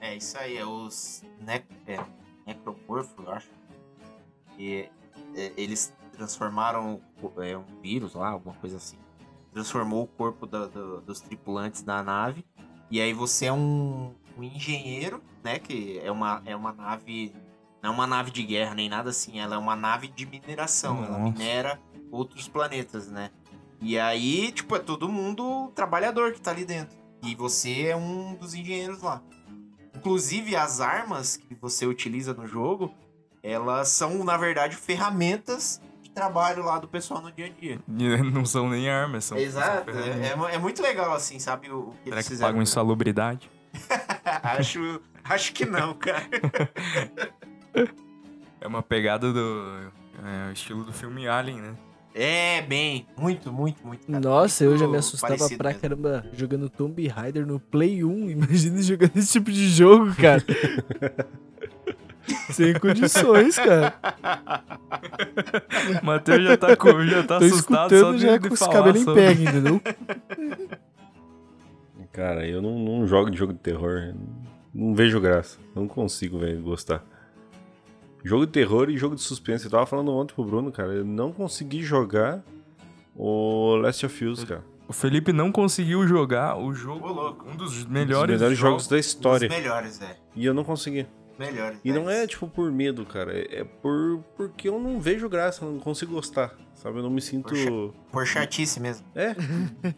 É, 0.00 0.16
isso 0.16 0.36
aí, 0.36 0.56
é 0.56 0.66
os 0.66 1.22
ne 1.40 1.62
é, 1.86 2.04
eu 2.46 3.32
acho. 3.32 3.48
E 4.58 4.88
é, 5.34 5.52
eles 5.56 5.94
transformaram 6.12 7.00
é, 7.38 7.56
um 7.56 7.64
vírus 7.80 8.14
lá, 8.14 8.28
alguma 8.28 8.54
coisa 8.56 8.76
assim. 8.76 8.96
Transformou 9.52 10.04
o 10.04 10.06
corpo 10.06 10.46
da- 10.46 10.66
do- 10.66 11.00
dos 11.00 11.20
tripulantes 11.20 11.82
da 11.82 12.02
nave. 12.02 12.44
E 12.90 13.00
aí 13.00 13.12
você 13.12 13.46
é 13.46 13.52
um, 13.52 14.14
um 14.36 14.42
engenheiro, 14.42 15.22
né? 15.42 15.58
Que 15.58 16.00
é 16.02 16.10
uma, 16.10 16.42
é 16.44 16.54
uma 16.54 16.72
nave. 16.72 17.32
Não 17.82 17.90
é 17.90 17.92
uma 17.92 18.06
nave 18.06 18.30
de 18.30 18.42
guerra 18.42 18.74
nem 18.74 18.88
nada 18.88 19.10
assim. 19.10 19.40
Ela 19.40 19.56
é 19.56 19.58
uma 19.58 19.74
nave 19.74 20.08
de 20.08 20.24
mineração. 20.26 21.04
Ela 21.04 21.18
Nossa. 21.18 21.32
minera 21.32 21.80
outros 22.10 22.48
planetas, 22.48 23.08
né? 23.08 23.30
E 23.80 23.98
aí, 23.98 24.52
tipo, 24.52 24.76
é 24.76 24.78
todo 24.78 25.08
mundo 25.08 25.72
trabalhador 25.74 26.32
que 26.32 26.40
tá 26.40 26.52
ali 26.52 26.64
dentro. 26.64 26.96
E 27.22 27.34
você 27.34 27.86
é 27.86 27.96
um 27.96 28.34
dos 28.34 28.54
engenheiros 28.54 29.02
lá. 29.02 29.20
Inclusive, 29.94 30.54
as 30.54 30.80
armas 30.80 31.36
que 31.36 31.54
você 31.54 31.86
utiliza 31.86 32.32
no 32.32 32.46
jogo, 32.46 32.94
elas 33.42 33.88
são, 33.88 34.22
na 34.24 34.36
verdade, 34.36 34.76
ferramentas 34.76 35.80
de 36.00 36.10
trabalho 36.10 36.64
lá 36.64 36.78
do 36.78 36.86
pessoal 36.86 37.20
no 37.20 37.32
dia 37.32 37.46
a 37.46 37.48
dia. 37.48 37.80
E 37.88 38.22
não 38.22 38.44
são 38.44 38.68
nem 38.68 38.88
armas, 38.88 39.24
são. 39.24 39.36
Exato. 39.36 39.92
são. 39.92 40.00
É, 40.00 40.52
é 40.52 40.54
é 40.54 40.58
muito 40.58 40.80
legal, 40.80 41.12
assim, 41.12 41.38
sabe? 41.38 41.70
O, 41.70 41.80
o 41.80 41.92
que 42.02 42.04
Será 42.04 42.16
eles 42.16 42.28
que 42.28 42.36
pagam 42.38 42.62
insalubridade? 42.62 43.50
acho, 44.42 45.00
acho 45.24 45.52
que 45.52 45.64
não, 45.64 45.94
cara. 45.94 46.26
É 48.60 48.66
uma 48.66 48.82
pegada 48.82 49.32
do. 49.32 49.90
É, 50.24 50.52
estilo 50.52 50.84
do 50.84 50.92
filme 50.92 51.26
Alien, 51.26 51.60
né? 51.60 51.74
É, 52.14 52.60
bem. 52.62 53.06
Muito, 53.16 53.50
muito, 53.50 53.84
muito. 53.86 54.06
cara. 54.06 54.20
Nossa, 54.20 54.64
eu 54.64 54.76
já 54.76 54.84
me 54.84 54.90
Muito 54.92 54.98
assustava 55.00 55.48
pra 55.56 55.70
mesmo. 55.70 55.80
caramba 55.80 56.24
jogando 56.34 56.68
Tomb 56.68 57.06
Raider 57.08 57.46
no 57.46 57.58
Play 57.58 58.04
1. 58.04 58.30
Imagina 58.30 58.82
jogando 58.82 59.16
esse 59.16 59.32
tipo 59.32 59.50
de 59.50 59.68
jogo, 59.68 60.14
cara. 60.14 60.44
Sem 62.50 62.74
condições, 62.78 63.56
cara. 63.56 63.94
O 66.00 66.06
Matheus 66.06 66.44
já 66.44 66.56
tá, 66.56 66.76
com, 66.76 67.04
já 67.04 67.22
tá 67.24 67.38
Tô 67.40 67.44
assustado 67.46 67.90
só 67.90 67.96
escutando 67.96 68.16
de, 68.16 68.22
já 68.22 68.36
de 68.36 68.48
com 68.48 68.54
os 68.54 68.60
cabelos 68.60 69.02
em 69.02 69.14
pé, 69.14 69.32
entendeu? 69.32 69.80
Cara, 72.12 72.46
eu 72.46 72.60
não, 72.60 72.78
não 72.78 73.06
jogo 73.06 73.30
de 73.30 73.38
jogo 73.38 73.52
de 73.52 73.58
terror. 73.58 74.14
Não 74.74 74.94
vejo 74.94 75.20
graça. 75.20 75.58
Não 75.74 75.88
consigo, 75.88 76.38
velho, 76.38 76.62
gostar. 76.62 77.02
Jogo 78.24 78.46
de 78.46 78.52
terror 78.52 78.88
e 78.90 78.96
jogo 78.96 79.14
de 79.14 79.22
suspense. 79.22 79.64
Eu 79.64 79.70
tava 79.70 79.86
falando 79.86 80.12
ontem 80.12 80.34
pro 80.34 80.44
Bruno, 80.44 80.70
cara. 80.70 80.92
Eu 80.92 81.04
não 81.04 81.32
consegui 81.32 81.82
jogar 81.82 82.42
o 83.16 83.76
Last 83.76 84.04
of 84.06 84.24
Us, 84.24 84.44
cara. 84.44 84.64
O 84.88 84.92
Felipe 84.92 85.32
não 85.32 85.50
conseguiu 85.50 86.06
jogar 86.06 86.56
o 86.58 86.74
jogo, 86.74 87.08
Ô, 87.08 87.12
louco. 87.12 87.48
um 87.48 87.56
dos 87.56 87.72
Um 87.72 87.76
dos 87.76 87.86
melhores, 87.86 88.34
melhores 88.36 88.58
jogos 88.58 88.86
da 88.86 88.98
história. 88.98 89.48
melhores, 89.48 90.00
é. 90.02 90.16
E 90.36 90.44
eu 90.44 90.52
não 90.52 90.64
consegui. 90.64 91.06
Melhores. 91.38 91.78
E 91.84 91.92
não 91.92 92.08
é 92.10 92.26
tipo 92.26 92.46
por 92.48 92.70
medo, 92.70 93.04
cara. 93.06 93.32
É 93.36 93.60
é 93.60 93.64
por 93.64 94.22
porque 94.36 94.68
eu 94.68 94.78
não 94.80 95.00
vejo 95.00 95.28
graça, 95.28 95.64
eu 95.64 95.70
não 95.72 95.78
consigo 95.80 96.12
gostar. 96.14 96.54
Sabe? 96.74 96.98
Eu 96.98 97.02
não 97.04 97.10
me 97.10 97.20
sinto. 97.20 97.94
Por 98.10 98.26
chatice 98.26 98.80
mesmo. 98.80 99.06
É, 99.14 99.36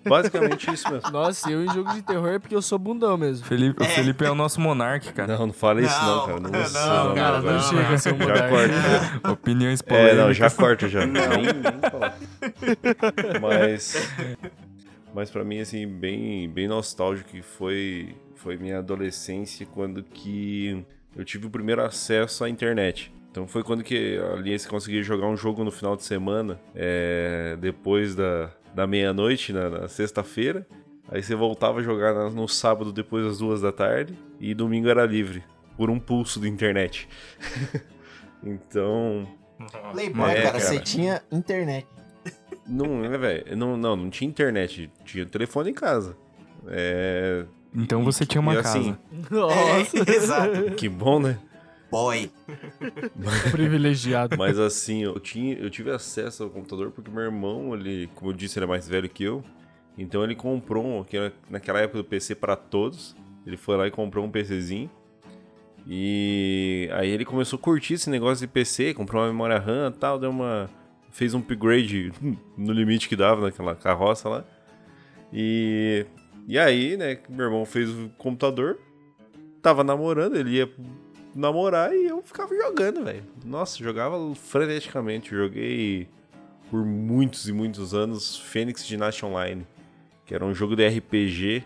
basicamente 0.07 0.71
isso 0.73 0.91
mesmo. 0.93 1.09
Nossa, 1.13 1.51
eu 1.51 1.65
em 1.65 1.73
jogo 1.73 1.91
de 1.95 2.03
terror 2.03 2.29
é 2.29 2.39
porque 2.39 2.55
eu 2.55 2.61
sou 2.61 2.79
bundão 2.79 3.17
mesmo. 3.17 3.47
Felipe, 3.47 3.83
O 3.83 3.87
Felipe 3.87 4.23
é 4.25 4.31
o 4.31 4.35
nosso 4.35 4.61
monarca, 4.61 5.11
cara. 5.13 5.39
Não, 5.39 5.47
não 5.47 5.53
fala 5.55 5.81
isso 5.81 5.99
não, 6.03 6.17
Não, 6.17 6.27
cara. 6.27 6.41
Não, 6.41 6.51
não, 6.51 7.09
não, 7.09 7.15
cara, 7.15 7.41
não, 7.41 7.53
não 7.53 7.61
chega 7.61 7.95
a 7.95 7.99
ser 7.99 8.13
um 8.15 8.19
Já 8.19 8.25
monarca. 8.27 8.49
corta. 8.51 8.75
já. 9.23 9.31
Opiniões 9.33 9.81
É, 9.81 9.85
polêmicas. 9.85 10.19
não, 10.19 10.33
já 10.35 10.51
corta 10.51 10.89
já. 10.89 11.07
Nem, 11.07 11.43
nem 11.43 11.91
falar. 11.91 12.19
Mas. 13.41 13.97
Mas 15.15 15.31
pra 15.31 15.45
mim, 15.45 15.61
assim, 15.61 15.87
bem, 15.87 16.49
bem 16.51 16.67
nostálgico 16.69 17.31
que 17.31 17.41
foi, 17.41 18.15
foi 18.35 18.57
minha 18.57 18.79
adolescência 18.79 19.65
quando 19.65 20.03
que 20.03 20.85
eu 21.17 21.25
tive 21.25 21.47
o 21.47 21.51
primeiro 21.51 21.83
acesso 21.83 22.45
à 22.45 22.49
internet. 22.49 23.13
Então 23.31 23.47
foi 23.49 23.63
quando 23.65 23.83
que 23.83 24.19
ali 24.33 24.57
você 24.59 24.69
conseguia 24.69 25.03
jogar 25.03 25.27
um 25.27 25.37
jogo 25.37 25.65
no 25.65 25.71
final 25.73 25.97
de 25.97 26.05
semana, 26.05 26.61
é, 26.75 27.57
depois 27.61 28.15
da, 28.15 28.51
da 28.75 28.87
meia-noite, 28.87 29.53
na, 29.53 29.69
na 29.69 29.89
sexta-feira. 29.89 30.67
Aí 31.09 31.23
você 31.23 31.35
voltava 31.35 31.81
a 31.81 31.83
jogar 31.83 32.15
na- 32.15 32.31
no 32.31 32.47
sábado 32.49 32.93
depois 32.93 33.25
das 33.25 33.39
duas 33.39 33.61
da 33.61 33.71
tarde 33.73 34.17
e 34.41 34.55
domingo 34.55 34.89
era 34.89 35.05
livre, 35.05 35.43
por 35.77 35.91
um 35.91 35.99
pulso 35.99 36.41
de 36.41 36.49
internet. 36.49 37.09
então, 38.43 39.27
Playboy, 39.93 40.31
É, 40.31 40.35
cara, 40.37 40.45
cara. 40.53 40.61
você 40.61 40.79
tinha 40.81 41.23
internet. 41.31 41.87
Não, 42.67 43.05
é, 43.05 43.19
velho. 43.19 43.57
Não, 43.57 43.77
não, 43.77 43.97
não 43.97 44.11
tinha 44.11 44.29
internet. 44.29 44.91
Tinha 45.05 45.27
telefone 45.27 45.71
em 45.71 45.75
casa. 45.75 46.17
É. 46.69 47.45
Então 47.75 48.01
e- 48.01 48.05
você 48.05 48.25
tinha 48.25 48.41
uma 48.41 48.55
e 48.55 48.57
casa. 48.63 48.79
assim, 48.79 48.97
Nossa, 49.31 49.99
É, 49.99 50.11
exato. 50.17 50.71
que 50.77 50.89
bom, 50.89 51.19
né? 51.19 51.39
Boy. 51.91 52.31
privilegiado. 53.53 54.37
Mas 54.37 54.59
assim, 54.59 55.05
eu, 55.05 55.19
tinha, 55.21 55.55
eu 55.55 55.71
tive 55.71 55.91
acesso 55.91 56.43
ao 56.43 56.51
computador 56.51 56.91
porque 56.91 57.11
meu 57.11 57.23
irmão, 57.23 57.75
ele, 57.75 58.09
como 58.15 58.31
eu 58.31 58.35
disse, 58.35 58.59
ele 58.59 58.65
é 58.65 58.69
mais 58.69 58.89
velho 58.89 59.09
que 59.09 59.23
eu. 59.25 59.45
Então 59.97 60.25
ele 60.25 60.35
comprou, 60.35 60.85
um, 60.85 61.05
que 61.05 61.17
naquela 61.49 61.81
época 61.81 61.99
do 61.99 62.05
PC 62.05 62.35
para 62.35 62.57
todos. 62.57 63.15
Ele 63.47 63.57
foi 63.57 63.77
lá 63.77 63.87
e 63.87 63.91
comprou 63.91 64.25
um 64.25 64.31
PCzinho. 64.31 64.91
E 65.87 66.89
aí 66.93 67.11
ele 67.11 67.25
começou 67.25 67.59
a 67.59 67.63
curtir 67.63 67.95
esse 67.95 68.09
negócio 68.09 68.47
de 68.47 68.53
PC, 68.53 68.95
comprou 68.95 69.23
uma 69.23 69.29
memória 69.29 69.59
RAM 69.59 69.93
e 69.95 69.99
tal, 69.99 70.19
deu 70.19 70.31
uma. 70.31 70.69
fez 71.11 71.35
um 71.35 71.41
upgrade 71.41 72.11
no 72.57 72.73
limite 72.73 73.09
que 73.09 73.15
dava 73.15 73.43
naquela 73.43 73.75
carroça 73.75 74.29
lá. 74.29 74.45
E. 75.33 76.07
E 76.47 76.59
aí, 76.59 76.97
né, 76.97 77.19
meu 77.29 77.47
irmão 77.47 77.65
fez 77.65 77.89
o 77.89 78.11
computador, 78.19 78.79
tava 79.65 79.83
namorando, 79.83 80.37
ele 80.37 80.59
ia 80.59 80.71
namorar 81.35 81.97
e 81.97 82.05
eu 82.05 82.23
ficava 82.23 82.55
jogando, 82.55 83.03
velho. 83.03 83.25
Nossa, 83.43 83.83
jogava 83.83 84.19
freneticamente. 84.35 85.31
Joguei 85.31 86.07
por 86.71 86.85
muitos 86.85 87.49
e 87.49 87.53
muitos 87.53 87.95
anos 87.95 88.37
Phoenix 88.37 88.87
Dynasty 88.87 89.25
Online, 89.25 89.67
que 90.27 90.35
era 90.35 90.45
um 90.45 90.55
jogo 90.55 90.77
de 90.77 90.87
RPG 90.87 91.65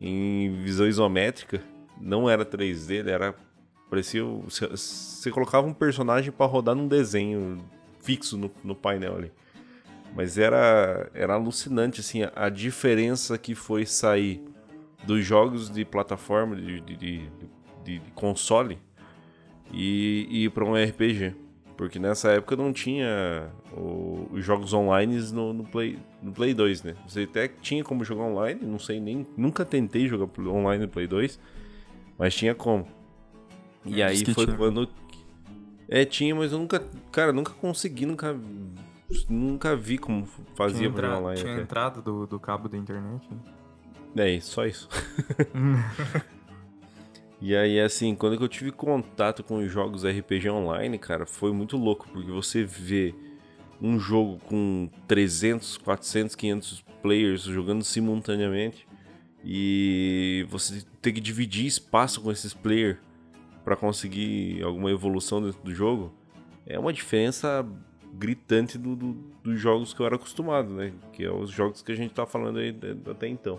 em 0.00 0.52
visão 0.62 0.86
isométrica. 0.86 1.60
Não 2.00 2.30
era 2.30 2.46
3D, 2.46 3.00
ele 3.00 3.10
era. 3.10 3.34
Parecia. 3.90 4.22
Você, 4.24 5.28
colocava 5.32 5.66
um 5.66 5.74
personagem 5.74 6.30
para 6.30 6.46
rodar 6.46 6.76
num 6.76 6.86
desenho 6.86 7.58
fixo 8.00 8.38
no, 8.38 8.52
no 8.62 8.76
painel 8.76 9.16
ali. 9.16 9.32
Mas 10.14 10.38
era, 10.38 11.10
era 11.12 11.34
alucinante, 11.34 12.00
assim, 12.00 12.20
a 12.36 12.48
diferença 12.48 13.36
que 13.36 13.54
foi 13.54 13.84
sair 13.84 14.44
dos 15.04 15.24
jogos 15.24 15.70
de 15.70 15.84
plataforma, 15.84 16.56
de, 16.56 16.80
de, 16.80 16.96
de, 16.96 17.28
de 17.84 18.00
console, 18.14 18.78
e, 19.72 20.26
e 20.30 20.44
ir 20.44 20.50
para 20.50 20.64
um 20.64 20.74
RPG. 20.74 21.34
Porque 21.76 21.98
nessa 21.98 22.30
época 22.30 22.54
não 22.54 22.72
tinha 22.72 23.50
o, 23.72 24.28
os 24.30 24.44
jogos 24.44 24.72
online 24.72 25.18
no, 25.32 25.52
no, 25.52 25.64
Play, 25.64 25.98
no 26.22 26.30
Play 26.30 26.54
2, 26.54 26.82
né? 26.84 26.94
Você 27.08 27.22
até 27.22 27.48
tinha 27.48 27.82
como 27.82 28.04
jogar 28.04 28.24
online, 28.24 28.60
não 28.62 28.78
sei 28.78 29.00
nem. 29.00 29.26
Nunca 29.36 29.64
tentei 29.64 30.06
jogar 30.06 30.28
online 30.48 30.84
no 30.84 30.88
Play 30.90 31.06
2, 31.06 31.40
mas 32.18 32.34
tinha 32.34 32.54
como. 32.54 32.86
E 33.84 34.00
É, 34.02 34.06
aí 34.06 34.24
foi 34.26 34.46
quando. 34.54 34.88
É, 35.88 36.04
tinha, 36.04 36.34
mas 36.34 36.52
eu 36.52 36.58
nunca. 36.58 36.84
Cara, 37.10 37.32
nunca 37.32 37.52
consegui, 37.54 38.06
nunca. 38.06 38.38
Nunca 39.28 39.74
vi 39.76 39.98
como 39.98 40.24
fazia 40.54 40.78
Tinha, 40.80 40.92
pra 40.92 41.08
jogar 41.08 41.20
online. 41.20 41.40
tinha 41.40 41.52
até. 41.54 41.62
entrada 41.62 42.00
do, 42.00 42.26
do 42.26 42.38
cabo 42.38 42.68
da 42.68 42.78
internet. 42.78 43.26
né? 43.30 43.36
É 44.16 44.30
isso, 44.30 44.52
só 44.52 44.66
isso. 44.66 44.88
e 47.40 47.56
aí, 47.56 47.80
assim, 47.80 48.14
quando 48.14 48.40
eu 48.40 48.48
tive 48.48 48.70
contato 48.70 49.42
com 49.42 49.58
os 49.58 49.70
jogos 49.70 50.04
RPG 50.04 50.48
online, 50.50 50.98
cara, 50.98 51.26
foi 51.26 51.52
muito 51.52 51.76
louco, 51.76 52.06
porque 52.12 52.30
você 52.30 52.62
vê 52.62 53.14
um 53.80 53.98
jogo 53.98 54.38
com 54.46 54.88
300, 55.08 55.76
400, 55.78 56.36
500 56.36 56.84
players 57.02 57.42
jogando 57.42 57.82
simultaneamente 57.82 58.86
e 59.44 60.46
você 60.48 60.84
ter 61.00 61.12
que 61.12 61.20
dividir 61.20 61.66
espaço 61.66 62.20
com 62.20 62.30
esses 62.30 62.54
players 62.54 62.98
para 63.64 63.74
conseguir 63.74 64.62
alguma 64.62 64.90
evolução 64.90 65.42
dentro 65.42 65.60
do 65.62 65.74
jogo, 65.74 66.12
é 66.64 66.78
uma 66.78 66.92
diferença 66.92 67.66
gritante 68.14 68.78
do, 68.78 68.94
do- 68.94 69.14
dos 69.42 69.58
jogos 69.58 69.92
que 69.92 69.98
eu 70.00 70.06
era 70.06 70.14
acostumado, 70.14 70.72
né? 70.74 70.92
Que 71.12 71.24
é 71.24 71.32
os 71.32 71.50
jogos 71.50 71.82
que 71.82 71.90
a 71.90 71.96
gente 71.96 72.14
tá 72.14 72.24
falando 72.24 72.60
aí 72.60 72.72
até 73.10 73.26
então. 73.26 73.58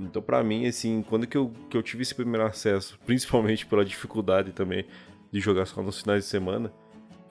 Então, 0.00 0.22
pra 0.22 0.42
mim, 0.42 0.66
assim, 0.66 1.04
quando 1.08 1.26
que 1.26 1.36
eu, 1.36 1.52
que 1.68 1.76
eu 1.76 1.82
tive 1.82 2.02
esse 2.02 2.14
primeiro 2.14 2.46
acesso, 2.46 2.98
principalmente 3.04 3.66
pela 3.66 3.84
dificuldade 3.84 4.52
também 4.52 4.86
de 5.32 5.40
jogar 5.40 5.66
só 5.66 5.82
nos 5.82 6.00
finais 6.00 6.24
de 6.24 6.30
semana, 6.30 6.72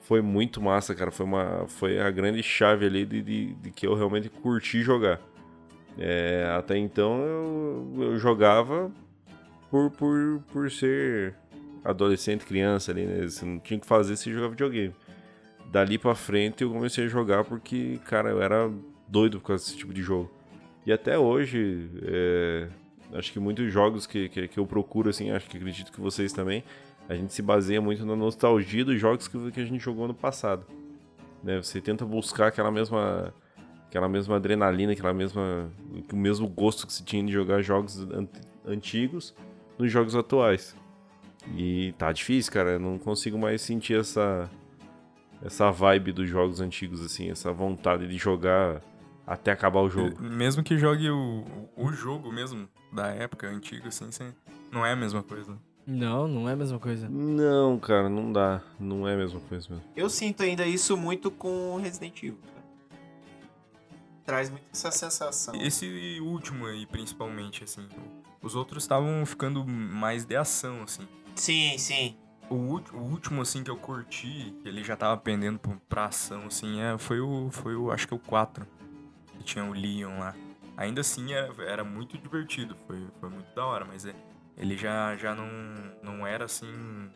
foi 0.00 0.20
muito 0.20 0.60
massa, 0.60 0.94
cara. 0.94 1.10
Foi, 1.10 1.26
uma, 1.26 1.66
foi 1.68 2.00
a 2.00 2.10
grande 2.10 2.42
chave 2.42 2.86
ali 2.86 3.04
de, 3.04 3.22
de, 3.22 3.54
de 3.54 3.70
que 3.70 3.86
eu 3.86 3.94
realmente 3.94 4.28
curti 4.28 4.82
jogar. 4.82 5.20
É, 5.98 6.52
até 6.56 6.78
então 6.78 7.20
eu, 7.20 7.94
eu 7.98 8.18
jogava 8.18 8.90
por, 9.70 9.90
por, 9.90 10.42
por 10.52 10.70
ser 10.70 11.34
adolescente, 11.84 12.44
criança 12.44 12.90
ali, 12.90 13.04
né? 13.06 13.26
Você 13.26 13.44
não 13.44 13.58
tinha 13.58 13.78
que 13.78 13.86
fazer 13.86 14.16
se 14.16 14.32
jogar 14.32 14.48
videogame. 14.48 14.94
Dali 15.70 15.98
pra 15.98 16.14
frente 16.14 16.62
eu 16.62 16.70
comecei 16.72 17.04
a 17.04 17.08
jogar 17.08 17.44
porque, 17.44 18.00
cara, 18.04 18.30
eu 18.30 18.42
era 18.42 18.70
doido 19.06 19.40
por 19.40 19.48
causa 19.48 19.64
desse 19.64 19.76
tipo 19.76 19.92
de 19.92 20.02
jogo. 20.02 20.30
E 20.90 20.92
até 20.92 21.16
hoje, 21.16 21.88
é, 22.02 22.66
acho 23.14 23.32
que 23.32 23.38
muitos 23.38 23.72
jogos 23.72 24.08
que, 24.08 24.28
que, 24.28 24.48
que 24.48 24.58
eu 24.58 24.66
procuro, 24.66 25.08
assim, 25.08 25.30
acho 25.30 25.48
que 25.48 25.56
acredito 25.56 25.92
que 25.92 26.00
vocês 26.00 26.32
também, 26.32 26.64
a 27.08 27.14
gente 27.14 27.32
se 27.32 27.40
baseia 27.40 27.80
muito 27.80 28.04
na 28.04 28.16
nostalgia 28.16 28.84
dos 28.84 28.98
jogos 29.00 29.28
que, 29.28 29.52
que 29.52 29.60
a 29.60 29.64
gente 29.64 29.78
jogou 29.78 30.08
no 30.08 30.14
passado. 30.14 30.66
Né? 31.44 31.62
Você 31.62 31.80
tenta 31.80 32.04
buscar 32.04 32.48
aquela 32.48 32.72
mesma, 32.72 33.32
aquela 33.86 34.08
mesma 34.08 34.34
adrenalina, 34.34 34.90
aquela 34.90 35.14
mesma, 35.14 35.70
o 36.12 36.16
mesmo 36.16 36.48
gosto 36.48 36.88
que 36.88 36.92
se 36.92 37.04
tinha 37.04 37.24
de 37.24 37.30
jogar 37.30 37.62
jogos 37.62 38.00
an- 38.10 38.26
antigos 38.66 39.32
nos 39.78 39.92
jogos 39.92 40.16
atuais. 40.16 40.74
E 41.56 41.94
tá 41.98 42.10
difícil, 42.10 42.52
cara. 42.52 42.70
Eu 42.70 42.80
não 42.80 42.98
consigo 42.98 43.38
mais 43.38 43.62
sentir 43.62 43.96
essa 43.96 44.50
essa 45.40 45.70
vibe 45.70 46.10
dos 46.10 46.28
jogos 46.28 46.60
antigos, 46.60 47.00
assim, 47.00 47.30
essa 47.30 47.52
vontade 47.52 48.08
de 48.08 48.18
jogar 48.18 48.82
até 49.30 49.52
acabar 49.52 49.80
o 49.80 49.88
jogo. 49.88 50.20
Mesmo 50.20 50.60
que 50.60 50.76
jogue 50.76 51.08
o, 51.08 51.44
o 51.76 51.92
jogo 51.92 52.32
mesmo 52.32 52.68
da 52.92 53.06
época 53.06 53.46
antiga, 53.46 53.86
assim, 53.86 54.10
não 54.72 54.84
é 54.84 54.90
a 54.92 54.96
mesma 54.96 55.22
coisa. 55.22 55.56
Não, 55.86 56.26
não 56.26 56.48
é 56.48 56.52
a 56.52 56.56
mesma 56.56 56.80
coisa. 56.80 57.08
Não, 57.08 57.78
cara, 57.78 58.08
não 58.08 58.32
dá. 58.32 58.60
Não 58.78 59.06
é 59.06 59.14
a 59.14 59.16
mesma 59.16 59.38
coisa 59.40 59.68
mesmo. 59.70 59.84
Eu 59.94 60.10
sinto 60.10 60.42
ainda 60.42 60.66
isso 60.66 60.96
muito 60.96 61.30
com 61.30 61.76
Resident 61.76 62.18
Evil. 62.18 62.38
cara. 62.42 62.64
Traz 64.24 64.50
muito 64.50 64.64
essa 64.72 64.90
sensação. 64.90 65.54
Esse 65.54 66.18
último 66.20 66.66
aí, 66.66 66.84
principalmente, 66.86 67.62
assim. 67.62 67.88
Os 68.42 68.56
outros 68.56 68.82
estavam 68.82 69.24
ficando 69.24 69.64
mais 69.64 70.24
de 70.24 70.34
ação, 70.34 70.82
assim. 70.82 71.06
Sim, 71.36 71.78
sim. 71.78 72.16
O, 72.48 72.54
o 72.56 72.98
último, 72.98 73.42
assim, 73.42 73.62
que 73.62 73.70
eu 73.70 73.76
curti, 73.76 74.54
que 74.60 74.68
ele 74.68 74.82
já 74.82 74.96
tava 74.96 75.16
pendendo 75.16 75.60
pra, 75.60 75.76
pra 75.88 76.04
ação, 76.06 76.46
assim, 76.46 76.80
é, 76.80 76.98
foi 76.98 77.20
o. 77.20 77.48
Foi 77.50 77.76
o. 77.76 77.92
Acho 77.92 78.08
que 78.08 78.14
o 78.14 78.18
4. 78.18 78.66
Que 79.40 79.44
tinha 79.44 79.64
o 79.64 79.72
Leon 79.72 80.18
lá. 80.18 80.34
Ainda 80.76 81.00
assim 81.00 81.32
era, 81.32 81.50
era 81.64 81.82
muito 81.82 82.18
divertido. 82.18 82.76
Foi, 82.86 83.06
foi 83.18 83.30
muito 83.30 83.54
da 83.54 83.64
hora, 83.64 83.86
mas 83.86 84.04
é, 84.04 84.14
ele 84.56 84.76
já, 84.76 85.16
já 85.16 85.34
não, 85.34 85.48
não 86.02 86.26
era 86.26 86.44
assim. 86.44 87.10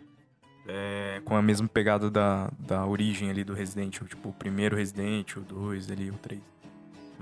é, 0.67 1.21
com 1.23 1.37
a 1.37 1.43
mesma 1.43 1.69
pegada 1.69 2.11
da, 2.11 2.51
da 2.59 2.87
origem 2.87 3.29
ali 3.29 3.45
do 3.45 3.53
Resident 3.53 3.95
Evil. 3.97 4.09
Tipo, 4.09 4.31
o 4.31 4.33
primeiro 4.33 4.75
Resident, 4.75 5.37
o 5.37 5.41
2 5.41 5.91
ali, 5.91 6.09
o 6.11 6.15
3. 6.15 6.41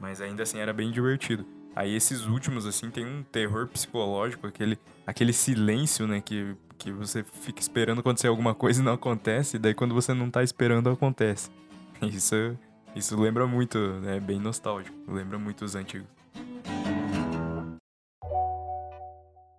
Mas 0.01 0.21
ainda 0.21 0.45
assim 0.45 0.59
era 0.59 0.73
bem 0.73 0.93
divertido. 0.93 1.45
Aí 1.75 1.95
esses 1.97 2.27
últimos, 2.27 2.65
assim, 2.65 2.91
tem 2.91 3.05
um 3.05 3.25
terror 3.25 3.67
psicológico, 3.67 4.47
aquele, 4.47 4.79
aquele 5.07 5.33
silêncio, 5.33 6.07
né? 6.07 6.21
Que, 6.21 6.55
que 6.79 6.93
você 6.93 7.25
fica 7.25 7.61
esperando 7.61 8.01
acontecer 8.01 8.29
alguma 8.29 8.55
coisa 8.55 8.81
e 8.81 8.85
não 8.85 8.93
acontece, 8.93 9.57
e 9.57 9.59
daí 9.59 9.75
quando 9.75 9.95
você 9.95 10.13
não 10.15 10.31
tá 10.31 10.43
esperando, 10.43 10.91
acontece. 10.91 11.51
Isso, 12.03 12.57
isso 12.95 13.19
lembra 13.21 13.47
muito, 13.47 13.79
é 14.07 14.21
bem 14.21 14.39
nostálgico. 14.39 14.97
Lembra 15.11 15.39
muito 15.39 15.65
os 15.65 15.75
antigos. 15.75 16.09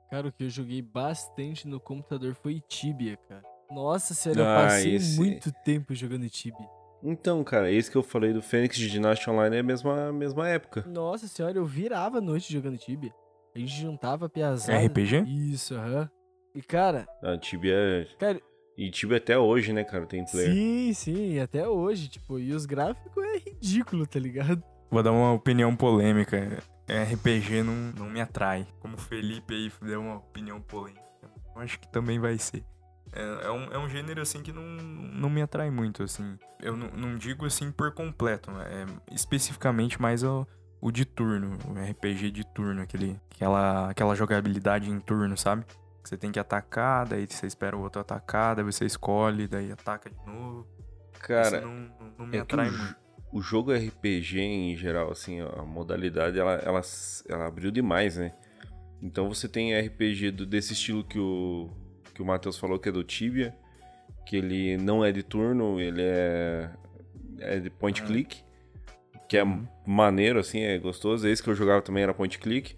Cara, 0.09 0.27
o 0.27 0.31
que 0.31 0.43
eu 0.43 0.49
joguei 0.49 0.81
bastante 0.81 1.67
no 1.67 1.79
computador 1.79 2.35
foi 2.35 2.61
Tibia, 2.67 3.17
cara. 3.27 3.41
Nossa 3.71 4.13
senhora, 4.13 4.41
eu 4.41 4.45
Ah, 4.47 4.55
passei 4.55 4.95
esse- 4.95 5.17
muito 5.19 5.51
tempo 5.63 5.95
jogando 5.95 6.29
Tibia. 6.29 6.67
Então, 7.01 7.43
cara, 7.43 7.71
esse 7.71 7.89
que 7.91 7.97
eu 7.97 8.03
falei 8.03 8.31
do 8.31 8.41
Fênix 8.41 8.77
de 8.77 8.89
Dynasty 8.89 9.29
Online 9.29 9.57
é 9.57 9.59
a 9.59 9.63
mesma, 9.63 10.13
mesma 10.13 10.47
época. 10.47 10.85
Nossa 10.87 11.27
senhora, 11.27 11.57
eu 11.57 11.65
virava 11.65 12.19
a 12.19 12.21
noite 12.21 12.53
jogando 12.53 12.77
Tibia. 12.77 13.11
A 13.55 13.59
gente 13.59 13.71
juntava 13.73 14.27
a 14.27 14.29
piazada. 14.29 14.77
RPG? 14.79 15.23
Isso, 15.27 15.73
aham. 15.75 16.09
E 16.55 16.61
cara, 16.61 17.07
A 17.23 17.35
Tibia 17.37 17.73
é... 17.75 18.07
cara, 18.19 18.39
E 18.77 18.89
Tibia 18.89 19.17
até 19.17 19.37
hoje, 19.37 19.71
né, 19.71 19.83
cara, 19.83 20.05
tem 20.05 20.25
player. 20.25 20.51
sim, 20.51 20.93
sim, 20.93 21.39
até 21.39 21.67
hoje, 21.67 22.07
tipo, 22.07 22.39
e 22.39 22.53
os 22.53 22.65
gráficos 22.65 23.23
é 23.23 23.37
ridículo, 23.37 24.07
tá 24.07 24.19
ligado? 24.19 24.63
Vou 24.89 25.03
dar 25.03 25.11
uma 25.11 25.31
opinião 25.33 25.75
polêmica. 25.75 26.63
É, 26.87 27.03
RPG 27.03 27.63
não, 27.63 27.93
não 27.97 28.09
me 28.09 28.19
atrai. 28.19 28.67
Como 28.79 28.95
o 28.95 28.99
Felipe 28.99 29.53
aí 29.53 29.71
deu 29.81 30.01
uma 30.01 30.17
opinião 30.17 30.59
polêmica. 30.59 31.01
Eu 31.55 31.61
acho 31.61 31.79
que 31.79 31.87
também 31.91 32.19
vai 32.19 32.37
ser. 32.37 32.63
É, 33.11 33.45
é 33.45 33.51
um, 33.51 33.63
é 33.73 33.77
um 33.77 33.87
gênero 33.87 34.21
assim 34.21 34.41
que 34.41 34.51
não, 34.51 34.63
não 34.63 35.29
me 35.29 35.41
atrai 35.41 35.69
muito, 35.69 36.03
assim. 36.03 36.37
Eu 36.59 36.75
não, 36.75 36.89
não 36.89 37.15
digo 37.15 37.45
assim 37.45 37.71
por 37.71 37.91
completo, 37.93 38.51
é 38.51 38.85
especificamente 39.11 40.01
mais 40.01 40.23
o, 40.23 40.47
o 40.81 40.91
de 40.91 41.05
turno, 41.05 41.57
o 41.67 41.73
RPG 41.73 42.31
de 42.31 42.43
turno, 42.43 42.81
aquele, 42.81 43.19
aquela, 43.31 43.89
aquela 43.89 44.15
jogabilidade 44.15 44.89
em 44.89 44.99
turno, 44.99 45.37
sabe? 45.37 45.63
Você 46.03 46.17
tem 46.17 46.31
que 46.31 46.39
atacar, 46.39 47.07
daí 47.07 47.25
você 47.27 47.47
espera 47.47 47.77
o 47.77 47.81
outro 47.81 48.01
atacar, 48.01 48.55
daí 48.55 48.65
você 48.65 48.85
escolhe, 48.85 49.47
daí 49.47 49.71
ataca 49.71 50.09
de 50.09 50.15
novo. 50.25 50.67
Cara, 51.19 51.57
Isso 51.59 51.67
não, 51.67 51.91
não, 52.19 52.27
me 52.27 52.37
é 52.37 52.41
atrai 52.41 52.69
o, 52.69 52.73
muito. 52.73 52.95
o 53.31 53.41
jogo 53.41 53.71
RPG 53.73 54.39
em 54.41 54.75
geral, 54.75 55.09
assim, 55.11 55.39
a 55.39 55.63
modalidade, 55.63 56.37
ela, 56.37 56.55
ela, 56.55 56.81
ela 57.29 57.47
abriu 57.47 57.71
demais, 57.71 58.17
né? 58.17 58.33
Então 59.01 59.27
você 59.29 59.47
tem 59.47 59.73
RPG 59.79 60.31
do- 60.31 60.45
desse 60.45 60.73
estilo 60.73 61.03
que 61.03 61.17
o, 61.19 61.69
que 62.13 62.21
o 62.21 62.25
Matheus 62.25 62.57
falou, 62.57 62.77
que 62.77 62.89
é 62.89 62.91
do 62.91 63.03
Tibia, 63.03 63.55
que 64.25 64.35
ele 64.35 64.75
não 64.77 65.03
é 65.05 65.11
de 65.11 65.23
turno, 65.23 65.79
ele 65.79 66.01
é, 66.01 66.69
é 67.39 67.59
de 67.59 67.69
point 67.69 68.01
Ah. 68.01 68.05
click, 68.05 68.43
que 69.29 69.37
é 69.37 69.43
maneiro, 69.87 70.39
assim, 70.39 70.59
é 70.61 70.77
gostoso. 70.77 71.27
Esse 71.27 71.41
que 71.41 71.49
eu 71.49 71.55
jogava 71.55 71.81
também 71.81 72.03
era 72.03 72.13
point 72.13 72.37
click. 72.39 72.75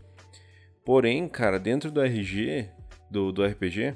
Porém, 0.83 1.27
cara, 1.27 1.59
dentro 1.59 1.91
do 1.91 2.01
RG, 2.01 2.69
do, 3.09 3.31
do 3.31 3.45
RPG, 3.45 3.93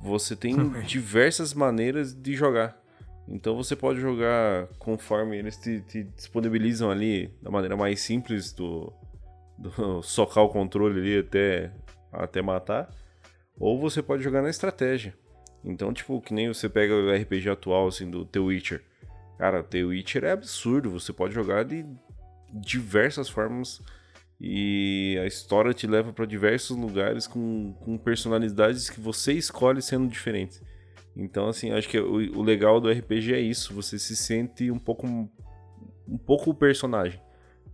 você 0.00 0.36
tem 0.36 0.56
diversas 0.86 1.54
maneiras 1.54 2.14
de 2.14 2.34
jogar. 2.34 2.76
Então 3.26 3.54
você 3.54 3.76
pode 3.76 4.00
jogar 4.00 4.66
conforme 4.78 5.36
eles 5.36 5.56
te, 5.56 5.80
te 5.82 6.04
disponibilizam 6.04 6.90
ali 6.90 7.30
da 7.42 7.50
maneira 7.50 7.76
mais 7.76 8.00
simples 8.00 8.52
do, 8.52 8.92
do 9.58 10.00
socar 10.02 10.44
o 10.44 10.48
controle 10.48 10.98
ali 10.98 11.18
até, 11.18 11.70
até 12.10 12.40
matar. 12.40 12.90
Ou 13.58 13.78
você 13.78 14.02
pode 14.02 14.22
jogar 14.22 14.40
na 14.40 14.48
estratégia. 14.48 15.14
Então, 15.64 15.92
tipo, 15.92 16.20
que 16.20 16.32
nem 16.32 16.48
você 16.48 16.68
pega 16.68 16.94
o 16.94 17.12
RPG 17.12 17.50
atual, 17.50 17.88
assim, 17.88 18.08
do 18.08 18.24
The 18.24 18.38
Witcher. 18.38 18.82
Cara, 19.36 19.62
The 19.62 19.82
Witcher 19.84 20.24
é 20.24 20.30
absurdo. 20.30 20.90
Você 20.90 21.12
pode 21.12 21.34
jogar 21.34 21.64
de 21.64 21.84
diversas 22.52 23.28
formas 23.28 23.82
e 24.40 25.18
a 25.20 25.26
história 25.26 25.74
te 25.74 25.86
leva 25.86 26.12
para 26.12 26.24
diversos 26.24 26.76
lugares 26.76 27.26
com, 27.26 27.72
com 27.80 27.98
personalidades 27.98 28.88
que 28.88 29.00
você 29.00 29.32
escolhe 29.32 29.82
sendo 29.82 30.08
diferentes. 30.08 30.62
Então, 31.16 31.48
assim, 31.48 31.72
acho 31.72 31.88
que 31.88 31.98
o, 31.98 32.38
o 32.38 32.42
legal 32.42 32.80
do 32.80 32.88
RPG 32.90 33.34
é 33.34 33.40
isso. 33.40 33.74
Você 33.74 33.98
se 33.98 34.16
sente 34.16 34.70
um 34.70 34.78
pouco 34.78 35.06
um 35.06 36.16
pouco 36.16 36.50
o 36.50 36.54
personagem, 36.54 37.20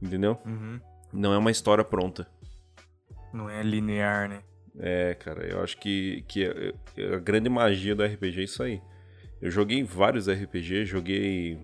entendeu? 0.02 0.38
Uhum. 0.44 0.80
Não 1.12 1.32
é 1.32 1.38
uma 1.38 1.50
história 1.50 1.84
pronta. 1.84 2.26
Não 3.32 3.48
é 3.48 3.62
linear, 3.62 4.28
né? 4.28 4.42
É, 4.78 5.14
cara, 5.14 5.46
eu 5.46 5.62
acho 5.62 5.78
que, 5.78 6.24
que 6.26 6.44
a, 6.46 7.14
a 7.14 7.18
grande 7.18 7.48
magia 7.48 7.94
do 7.94 8.04
RPG 8.04 8.40
é 8.40 8.44
isso 8.44 8.62
aí. 8.62 8.80
Eu 9.40 9.50
joguei 9.50 9.84
vários 9.84 10.28
RPG, 10.28 10.86
joguei 10.86 11.58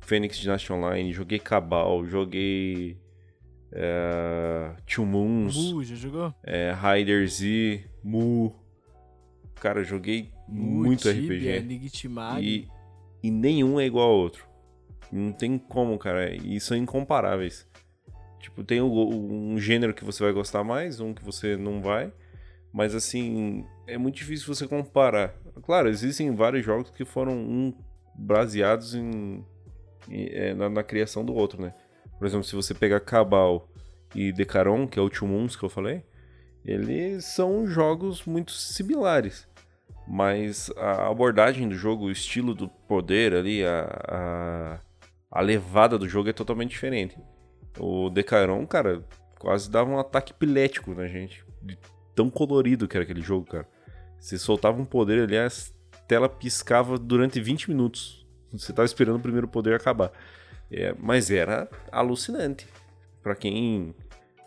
Phoenix 0.00 0.38
Dynasty 0.38 0.72
Online, 0.72 1.12
joguei 1.12 1.38
Cabal, 1.38 2.04
joguei 2.04 2.98
é, 3.74 4.70
Two 4.86 5.04
Moons, 5.04 5.56
Mu, 5.56 5.82
já 5.84 5.94
jogou? 5.96 6.32
é, 6.44 6.72
Rider 6.72 7.26
Z, 7.28 7.84
Mu. 8.02 8.54
Cara, 9.56 9.82
joguei 9.82 10.30
Mu, 10.48 10.84
muito 10.84 11.02
Tibia, 11.12 11.58
RPG. 11.58 11.64
Enigmag. 11.64 12.46
E, 12.46 12.68
e 13.22 13.30
nenhum 13.30 13.80
é 13.80 13.86
igual 13.86 14.10
ao 14.10 14.16
outro. 14.16 14.46
Não 15.10 15.32
tem 15.32 15.58
como, 15.58 15.98
cara. 15.98 16.34
E 16.34 16.60
são 16.60 16.76
incomparáveis. 16.76 17.66
Tipo, 18.40 18.62
tem 18.62 18.80
o- 18.80 19.08
um 19.08 19.58
gênero 19.58 19.94
que 19.94 20.04
você 20.04 20.22
vai 20.22 20.32
gostar 20.32 20.62
mais, 20.64 21.00
um 21.00 21.14
que 21.14 21.24
você 21.24 21.56
não 21.56 21.80
vai. 21.80 22.12
Mas 22.72 22.94
assim, 22.94 23.64
é 23.86 23.96
muito 23.96 24.16
difícil 24.16 24.52
você 24.54 24.66
comparar. 24.68 25.34
Claro, 25.62 25.88
existem 25.88 26.34
vários 26.34 26.64
jogos 26.64 26.90
que 26.90 27.04
foram 27.04 27.32
um, 27.32 27.72
baseados 28.16 28.94
em, 28.94 29.44
em- 30.10 30.26
é, 30.30 30.54
na, 30.54 30.68
na 30.68 30.82
criação 30.82 31.24
do 31.24 31.32
outro, 31.34 31.62
né? 31.62 31.72
Por 32.24 32.28
exemplo, 32.28 32.46
se 32.46 32.56
você 32.56 32.72
pegar 32.72 33.00
Cabal 33.00 33.68
e 34.14 34.32
Decaron, 34.32 34.88
que 34.88 34.98
é 34.98 35.02
o 35.02 35.10
Two 35.10 35.28
Moons 35.28 35.56
que 35.56 35.62
eu 35.62 35.68
falei, 35.68 36.02
eles 36.64 37.26
são 37.26 37.66
jogos 37.66 38.24
muito 38.24 38.50
similares. 38.50 39.46
Mas 40.08 40.70
a 40.74 41.10
abordagem 41.10 41.68
do 41.68 41.74
jogo, 41.74 42.06
o 42.06 42.10
estilo 42.10 42.54
do 42.54 42.66
poder 42.66 43.34
ali, 43.34 43.62
a, 43.62 43.84
a, 44.08 44.80
a 45.30 45.40
levada 45.42 45.98
do 45.98 46.08
jogo 46.08 46.30
é 46.30 46.32
totalmente 46.32 46.70
diferente. 46.70 47.14
O 47.78 48.08
Decaron, 48.08 48.66
cara, 48.66 49.04
quase 49.38 49.70
dava 49.70 49.90
um 49.90 49.98
ataque 49.98 50.32
epilético 50.32 50.94
na 50.94 51.06
gente. 51.06 51.44
De 51.60 51.76
tão 52.14 52.30
colorido 52.30 52.88
que 52.88 52.96
era 52.96 53.04
aquele 53.04 53.20
jogo, 53.20 53.50
cara. 53.50 53.68
Você 54.18 54.38
soltava 54.38 54.80
um 54.80 54.86
poder 54.86 55.24
ali, 55.24 55.36
a 55.36 55.46
tela 56.08 56.30
piscava 56.30 56.98
durante 56.98 57.38
20 57.38 57.68
minutos. 57.68 58.26
Você 58.50 58.72
tava 58.72 58.86
esperando 58.86 59.16
o 59.16 59.22
primeiro 59.22 59.46
poder 59.46 59.74
acabar. 59.74 60.10
É, 60.70 60.94
mas 60.98 61.30
era 61.30 61.68
alucinante. 61.90 62.66
Pra 63.22 63.34
quem 63.34 63.94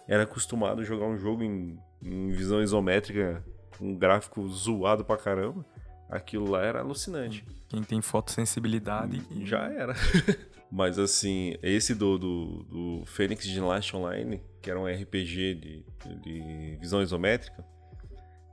era 0.07 0.23
acostumado 0.23 0.81
a 0.81 0.83
jogar 0.83 1.05
um 1.05 1.17
jogo 1.17 1.43
em, 1.43 1.77
em 2.01 2.29
visão 2.29 2.61
isométrica, 2.61 3.43
um 3.79 3.95
gráfico 3.95 4.47
zoado 4.47 5.03
pra 5.03 5.17
caramba, 5.17 5.65
aquilo 6.09 6.49
lá 6.49 6.63
era 6.63 6.79
alucinante. 6.79 7.45
Quem 7.67 7.83
tem 7.83 8.01
fotossensibilidade. 8.01 9.21
Já 9.43 9.71
era. 9.71 9.93
Mas 10.71 10.99
assim, 10.99 11.55
esse 11.63 11.95
do, 11.95 12.17
do, 12.17 12.63
do 12.63 13.05
Phoenix 13.05 13.45
Dynasty 13.45 13.95
Online, 13.95 14.41
que 14.61 14.69
era 14.69 14.79
um 14.79 14.85
RPG 14.85 15.55
de, 15.55 15.85
de 16.21 16.77
visão 16.79 17.01
isométrica, 17.01 17.63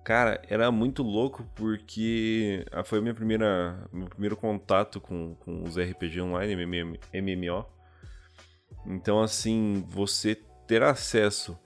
cara, 0.04 0.40
era 0.48 0.70
muito 0.70 1.02
louco 1.02 1.44
porque 1.54 2.64
ah, 2.70 2.84
foi 2.84 3.00
minha 3.00 3.14
primeira, 3.14 3.88
meu 3.90 4.06
primeiro 4.06 4.36
contato 4.36 5.00
com, 5.00 5.34
com 5.36 5.62
os 5.64 5.78
RPG 5.78 6.20
online, 6.20 6.52
MM 6.52 7.00
MMO. 7.12 7.64
Então, 8.86 9.22
assim, 9.22 9.82
você 9.88 10.34
ter 10.66 10.82
acesso, 10.82 11.58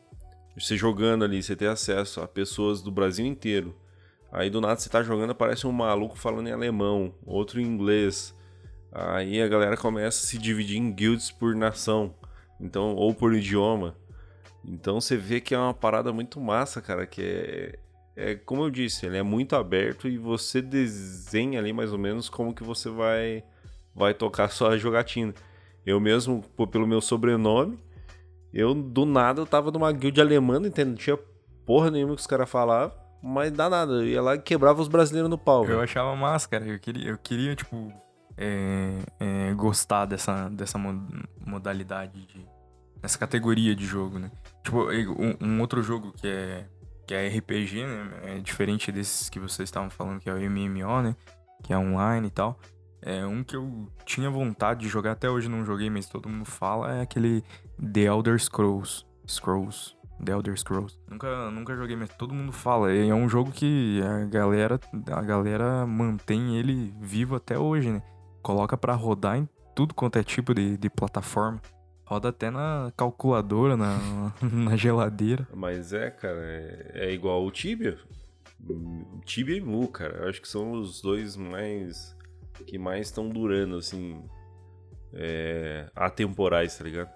você 0.56 0.76
jogando 0.76 1.24
ali, 1.24 1.42
você 1.42 1.56
ter 1.56 1.68
acesso 1.68 2.20
a 2.20 2.28
pessoas 2.28 2.80
do 2.80 2.92
Brasil 2.92 3.26
inteiro. 3.26 3.76
Aí 4.30 4.50
do 4.50 4.60
nada 4.60 4.78
você 4.78 4.88
tá 4.88 5.02
jogando, 5.02 5.30
aparece 5.30 5.66
um 5.66 5.72
maluco 5.72 6.16
falando 6.16 6.48
em 6.48 6.52
alemão, 6.52 7.12
outro 7.26 7.60
em 7.60 7.64
inglês. 7.64 8.34
Aí 8.92 9.42
a 9.42 9.48
galera 9.48 9.76
começa 9.76 10.24
a 10.24 10.28
se 10.28 10.38
dividir 10.38 10.78
em 10.78 10.92
guilds 10.92 11.30
por 11.30 11.56
nação, 11.56 12.14
então 12.60 12.94
ou 12.94 13.12
por 13.12 13.34
idioma. 13.34 13.96
Então 14.64 15.00
você 15.00 15.16
vê 15.16 15.40
que 15.40 15.54
é 15.54 15.58
uma 15.58 15.74
parada 15.74 16.12
muito 16.12 16.40
massa, 16.40 16.80
cara, 16.80 17.06
que 17.06 17.22
é 17.22 17.78
é 18.20 18.34
como 18.34 18.62
eu 18.64 18.70
disse, 18.70 19.06
ele 19.06 19.16
é 19.16 19.22
muito 19.22 19.54
aberto 19.54 20.08
e 20.08 20.18
você 20.18 20.60
desenha 20.60 21.60
ali 21.60 21.72
mais 21.72 21.92
ou 21.92 21.98
menos 21.98 22.28
como 22.28 22.52
que 22.52 22.64
você 22.64 22.90
vai 22.90 23.44
vai 23.94 24.12
tocar 24.12 24.48
sua 24.50 24.76
jogatina. 24.76 25.32
Eu 25.86 26.00
mesmo, 26.00 26.42
pô, 26.56 26.66
pelo 26.66 26.86
meu 26.86 27.00
sobrenome, 27.00 27.78
eu 28.52 28.74
do 28.74 29.04
nada 29.06 29.40
eu 29.40 29.46
tava 29.46 29.70
numa 29.70 29.90
guild 29.92 30.20
alemã, 30.20 30.58
entende? 30.58 30.90
Não 30.90 30.96
tinha 30.96 31.18
porra 31.64 31.90
nenhuma 31.90 32.14
que 32.14 32.20
os 32.20 32.26
caras 32.26 32.50
falavam, 32.50 32.92
mas 33.22 33.52
dá 33.52 33.70
nada, 33.70 33.92
eu 33.92 34.06
ia 34.06 34.20
lá 34.22 34.34
e 34.34 34.38
quebrava 34.40 34.80
os 34.82 34.88
brasileiros 34.88 35.30
no 35.30 35.38
pau. 35.38 35.62
Eu 35.62 35.68
velho. 35.68 35.80
achava 35.80 36.14
massa, 36.16 36.48
cara. 36.48 36.66
Eu 36.66 36.78
queria, 36.78 37.10
eu 37.10 37.18
queria 37.18 37.54
tipo, 37.54 37.92
é, 38.36 38.98
é, 39.20 39.54
gostar 39.54 40.04
dessa, 40.06 40.48
dessa 40.48 40.76
mo- 40.76 41.06
modalidade, 41.46 42.26
de, 42.26 42.46
dessa 43.00 43.18
categoria 43.18 43.74
de 43.74 43.84
jogo, 43.86 44.18
né? 44.18 44.30
Tipo, 44.62 44.90
um, 44.90 45.36
um 45.40 45.60
outro 45.60 45.82
jogo 45.82 46.12
que 46.12 46.26
é, 46.26 46.66
que 47.08 47.14
é 47.14 47.26
RPG, 47.26 47.86
né? 47.86 48.10
É 48.22 48.38
diferente 48.38 48.92
desses 48.92 49.30
que 49.30 49.40
vocês 49.40 49.66
estavam 49.66 49.88
falando, 49.88 50.20
que 50.20 50.28
é 50.28 50.34
o 50.34 50.36
MMO, 50.38 51.00
né? 51.02 51.16
Que 51.64 51.72
é 51.72 51.78
online 51.78 52.28
e 52.28 52.30
tal. 52.30 52.60
É 53.00 53.24
um 53.24 53.42
que 53.42 53.56
eu 53.56 53.88
tinha 54.04 54.28
vontade 54.28 54.80
de 54.80 54.88
jogar, 54.88 55.12
até 55.12 55.30
hoje 55.30 55.48
não 55.48 55.64
joguei, 55.64 55.88
mas 55.88 56.06
todo 56.06 56.28
mundo 56.28 56.44
fala, 56.44 56.96
é 56.96 57.00
aquele 57.00 57.42
The 57.80 58.02
Elder 58.02 58.38
Scrolls. 58.38 59.06
Scrolls. 59.26 59.96
The 60.22 60.32
Elder 60.32 60.58
Scrolls. 60.58 60.98
Nunca, 61.08 61.50
nunca 61.50 61.74
joguei, 61.74 61.96
mas 61.96 62.10
todo 62.10 62.34
mundo 62.34 62.52
fala. 62.52 62.92
É 62.92 63.14
um 63.14 63.28
jogo 63.28 63.52
que 63.52 64.02
a 64.02 64.26
galera, 64.26 64.78
a 65.10 65.22
galera 65.22 65.86
mantém 65.86 66.58
ele 66.58 66.94
vivo 67.00 67.36
até 67.36 67.58
hoje, 67.58 67.90
né? 67.90 68.02
Coloca 68.42 68.76
pra 68.76 68.94
rodar 68.94 69.38
em 69.38 69.48
tudo 69.74 69.94
quanto 69.94 70.18
é 70.18 70.22
tipo 70.22 70.52
de, 70.52 70.76
de 70.76 70.90
plataforma. 70.90 71.58
Roda 72.08 72.30
até 72.30 72.50
na 72.50 72.90
calculadora, 72.96 73.76
na, 73.76 74.32
na 74.40 74.76
geladeira. 74.76 75.46
Mas 75.54 75.92
é, 75.92 76.10
cara, 76.10 76.40
é, 76.40 76.90
é 76.94 77.12
igual 77.12 77.44
o 77.44 77.50
Tibia. 77.50 77.98
O 78.66 79.20
Tibia 79.26 79.58
e 79.58 79.60
Mu, 79.60 79.86
cara. 79.88 80.22
Eu 80.22 80.28
acho 80.30 80.40
que 80.40 80.48
são 80.48 80.72
os 80.72 81.02
dois 81.02 81.36
mais. 81.36 82.16
que 82.66 82.78
mais 82.78 83.08
estão 83.08 83.28
durando, 83.28 83.76
assim. 83.76 84.22
É, 85.12 85.86
atemporais, 85.94 86.78
tá 86.78 86.84
ligado? 86.84 87.10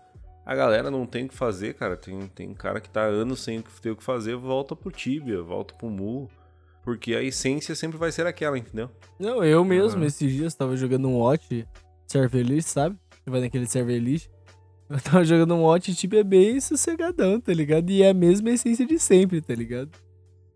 A 0.44 0.54
galera 0.54 0.90
não 0.90 1.06
tem 1.06 1.24
o 1.24 1.28
que 1.28 1.34
fazer, 1.34 1.72
cara. 1.72 1.96
Tem, 1.96 2.20
tem 2.28 2.52
cara 2.52 2.78
que 2.78 2.90
tá 2.90 3.00
anos 3.00 3.40
sem 3.42 3.62
ter 3.80 3.92
o 3.92 3.96
que 3.96 4.04
fazer, 4.04 4.36
volta 4.36 4.76
pro 4.76 4.90
Tibia, 4.90 5.40
volta 5.40 5.72
pro 5.72 5.88
Mu. 5.88 6.28
Porque 6.84 7.14
a 7.14 7.22
essência 7.22 7.74
sempre 7.74 7.96
vai 7.96 8.12
ser 8.12 8.26
aquela, 8.26 8.58
entendeu? 8.58 8.90
Não, 9.18 9.42
eu 9.42 9.64
mesmo, 9.64 10.00
Aham. 10.00 10.06
esses 10.06 10.30
dias, 10.30 10.54
tava 10.54 10.76
jogando 10.76 11.08
um 11.08 11.16
Watch 11.16 11.66
Server 12.06 12.44
List, 12.44 12.68
sabe? 12.68 12.94
Você 13.24 13.30
vai 13.30 13.40
naquele 13.40 13.66
Server 13.66 13.98
List. 13.98 14.28
Eu 14.92 15.00
tava 15.00 15.24
jogando 15.24 15.54
um 15.54 15.62
Watch 15.62 15.94
tipo 15.94 16.16
é 16.16 16.22
bem 16.22 16.60
sossegadão, 16.60 17.40
tá 17.40 17.50
ligado? 17.54 17.88
E 17.88 18.02
é 18.02 18.10
a 18.10 18.14
mesma 18.14 18.50
essência 18.50 18.86
de 18.86 18.98
sempre, 18.98 19.40
tá 19.40 19.54
ligado? 19.54 19.90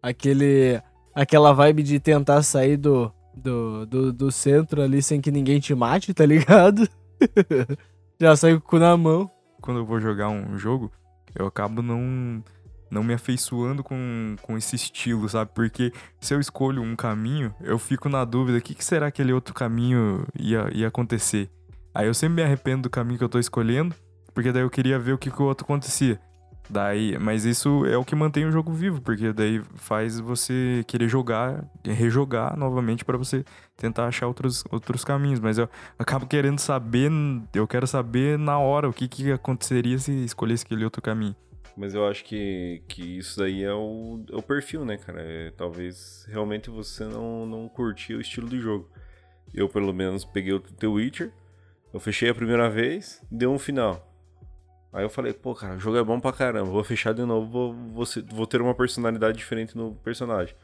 Aquele. 0.02 0.78
Aquela 1.14 1.54
vibe 1.54 1.82
de 1.82 1.98
tentar 1.98 2.42
sair 2.42 2.76
do, 2.76 3.10
do, 3.34 3.86
do, 3.86 4.12
do 4.12 4.30
centro 4.30 4.82
ali 4.82 5.00
sem 5.00 5.22
que 5.22 5.30
ninguém 5.30 5.58
te 5.58 5.74
mate, 5.74 6.12
tá 6.12 6.26
ligado? 6.26 6.86
Já 8.20 8.36
saiu 8.36 8.60
com 8.60 8.66
o 8.66 8.70
cu 8.72 8.78
na 8.78 8.94
mão. 8.94 9.30
Quando 9.62 9.80
eu 9.80 9.86
vou 9.86 9.98
jogar 9.98 10.28
um 10.28 10.58
jogo, 10.58 10.92
eu 11.34 11.46
acabo 11.46 11.80
não, 11.80 12.44
não 12.90 13.02
me 13.02 13.14
afeiçoando 13.14 13.82
com, 13.82 14.36
com 14.42 14.58
esse 14.58 14.76
estilo, 14.76 15.26
sabe? 15.26 15.52
Porque 15.54 15.90
se 16.20 16.34
eu 16.34 16.40
escolho 16.40 16.82
um 16.82 16.94
caminho, 16.94 17.54
eu 17.62 17.78
fico 17.78 18.10
na 18.10 18.22
dúvida, 18.26 18.58
o 18.58 18.60
que, 18.60 18.74
que 18.74 18.84
será 18.84 19.10
que 19.10 19.22
aquele 19.22 19.32
outro 19.32 19.54
caminho 19.54 20.26
ia, 20.38 20.68
ia 20.74 20.88
acontecer? 20.88 21.50
Aí 21.94 22.06
eu 22.06 22.12
sempre 22.12 22.36
me 22.36 22.42
arrependo 22.42 22.82
do 22.82 22.90
caminho 22.90 23.16
que 23.16 23.24
eu 23.24 23.28
tô 23.30 23.38
escolhendo, 23.38 23.96
porque 24.36 24.52
daí 24.52 24.60
eu 24.60 24.68
queria 24.68 24.98
ver 24.98 25.12
o 25.14 25.18
que, 25.18 25.30
que 25.30 25.40
o 25.40 25.46
outro 25.46 25.64
acontecia. 25.64 26.20
Daí, 26.68 27.16
mas 27.18 27.46
isso 27.46 27.86
é 27.86 27.96
o 27.96 28.04
que 28.04 28.14
mantém 28.14 28.44
o 28.44 28.52
jogo 28.52 28.70
vivo, 28.70 29.00
porque 29.00 29.32
daí 29.32 29.62
faz 29.76 30.20
você 30.20 30.84
querer 30.86 31.08
jogar, 31.08 31.64
rejogar 31.82 32.54
novamente 32.54 33.02
pra 33.02 33.16
você 33.16 33.42
tentar 33.78 34.04
achar 34.04 34.26
outros, 34.26 34.62
outros 34.70 35.06
caminhos. 35.06 35.40
Mas 35.40 35.56
eu 35.56 35.70
acabo 35.98 36.26
querendo 36.26 36.58
saber, 36.58 37.10
eu 37.54 37.66
quero 37.66 37.86
saber 37.86 38.38
na 38.38 38.58
hora 38.58 38.86
o 38.86 38.92
que, 38.92 39.08
que 39.08 39.32
aconteceria 39.32 39.98
se 39.98 40.12
escolhesse 40.26 40.66
aquele 40.66 40.84
outro 40.84 41.00
caminho. 41.00 41.34
Mas 41.74 41.94
eu 41.94 42.06
acho 42.06 42.22
que, 42.22 42.82
que 42.86 43.16
isso 43.16 43.38
daí 43.38 43.64
é 43.64 43.72
o, 43.72 44.22
é 44.30 44.36
o 44.36 44.42
perfil, 44.42 44.84
né, 44.84 44.98
cara? 44.98 45.22
É, 45.22 45.50
talvez 45.56 46.26
realmente 46.28 46.68
você 46.68 47.04
não, 47.04 47.46
não 47.46 47.70
curtia 47.70 48.18
o 48.18 48.20
estilo 48.20 48.50
do 48.50 48.60
jogo. 48.60 48.90
Eu, 49.54 49.66
pelo 49.66 49.94
menos, 49.94 50.26
peguei 50.26 50.52
o 50.52 50.60
The 50.60 50.88
Witcher, 50.88 51.32
eu 51.94 52.00
fechei 52.00 52.28
a 52.28 52.34
primeira 52.34 52.68
vez, 52.68 53.22
deu 53.30 53.50
um 53.50 53.58
final. 53.58 54.05
Aí 54.92 55.04
eu 55.04 55.10
falei, 55.10 55.32
pô, 55.32 55.54
cara, 55.54 55.74
o 55.74 55.80
jogo 55.80 55.98
é 55.98 56.02
bom 56.04 56.18
pra 56.18 56.32
caramba, 56.32 56.70
vou 56.70 56.82
fechar 56.82 57.12
de 57.12 57.22
novo, 57.22 57.46
vou, 57.50 57.74
vou, 57.92 58.04
vou 58.32 58.46
ter 58.46 58.60
uma 58.62 58.74
personalidade 58.74 59.36
diferente 59.36 59.76
no 59.76 59.94
personagem. 59.96 60.54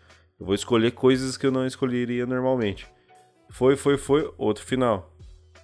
Eu 0.40 0.46
vou 0.46 0.54
escolher 0.54 0.92
coisas 0.92 1.36
que 1.36 1.46
eu 1.46 1.50
não 1.52 1.66
escolheria 1.66 2.24
normalmente. 2.26 2.86
Foi, 3.50 3.76
foi, 3.76 3.98
foi, 3.98 4.32
outro 4.38 4.64
final. 4.64 5.14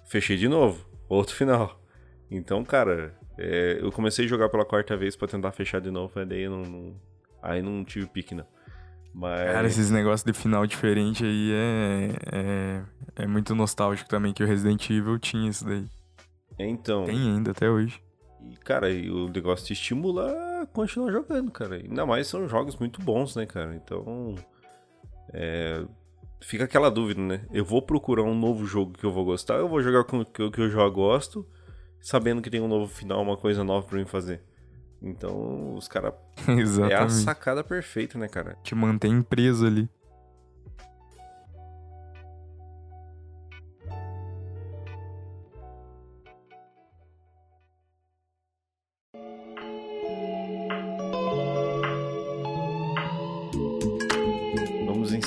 Fechei 0.05 0.37
de 0.37 0.47
novo, 0.47 0.85
outro 1.07 1.35
final. 1.35 1.81
Então, 2.29 2.63
cara, 2.63 3.15
é, 3.37 3.79
eu 3.81 3.91
comecei 3.91 4.25
a 4.25 4.27
jogar 4.27 4.49
pela 4.49 4.63
quarta 4.65 4.95
vez 4.95 5.15
pra 5.15 5.27
tentar 5.27 5.51
fechar 5.51 5.81
de 5.81 5.89
novo, 5.89 6.11
mas 6.15 6.27
daí 6.27 6.41
eu 6.43 6.51
não, 6.51 6.61
não- 6.61 6.95
aí 7.41 7.61
não 7.61 7.83
tive 7.83 8.05
pique, 8.05 8.35
não. 8.35 8.45
Mas. 9.13 9.51
Cara, 9.51 9.67
esses 9.67 9.89
negócios 9.89 10.23
de 10.23 10.33
final 10.33 10.67
diferente 10.67 11.25
aí 11.25 11.51
é, 11.51 12.09
é, 12.31 12.83
é 13.23 13.27
muito 13.27 13.55
nostálgico 13.55 14.07
também, 14.07 14.31
que 14.33 14.43
o 14.43 14.47
Resident 14.47 14.87
Evil 14.89 15.17
tinha 15.17 15.49
isso 15.49 15.65
daí. 15.65 15.85
Então. 16.59 17.05
Tem 17.05 17.17
ainda 17.17 17.51
até 17.51 17.69
hoje. 17.69 17.99
E, 18.41 18.55
cara, 18.57 18.89
e 18.89 19.09
o 19.09 19.27
negócio 19.29 19.65
te 19.65 19.73
estimula 19.73 20.31
a 20.61 20.65
continuar 20.67 21.11
jogando, 21.11 21.51
cara. 21.51 21.75
Ainda 21.75 22.05
mais 22.05 22.27
são 22.27 22.47
jogos 22.47 22.75
muito 22.77 23.01
bons, 23.01 23.35
né, 23.35 23.45
cara? 23.45 23.75
Então. 23.75 24.35
É, 25.33 25.83
fica 26.41 26.63
aquela 26.63 26.89
dúvida, 26.89 27.21
né? 27.21 27.45
Eu 27.51 27.63
vou 27.65 27.81
procurar 27.81 28.23
um 28.23 28.33
novo 28.37 28.65
jogo 28.65 28.93
que 28.93 29.05
eu 29.05 29.11
vou 29.11 29.25
gostar, 29.25 29.55
eu 29.55 29.67
vou 29.69 29.81
jogar 29.81 30.03
com 30.05 30.21
o 30.21 30.25
que 30.25 30.41
eu- 30.41 30.69
já 30.69 30.87
gosto, 30.89 31.45
sabendo 32.01 32.41
que 32.41 32.49
tem 32.49 32.61
um 32.61 32.67
novo 32.67 32.87
final, 32.91 33.21
uma 33.21 33.37
coisa 33.37 33.63
nova 33.63 33.85
pra 33.85 33.97
mim 33.99 34.05
fazer. 34.05 34.41
Então, 35.01 35.75
os 35.75 35.87
caras. 35.87 36.13
É 36.91 36.95
a 36.95 37.09
sacada 37.09 37.63
perfeita, 37.63 38.17
né, 38.17 38.27
cara? 38.27 38.57
Te 38.63 38.73
mantém 38.75 39.21
preso 39.21 39.65
ali. 39.65 39.89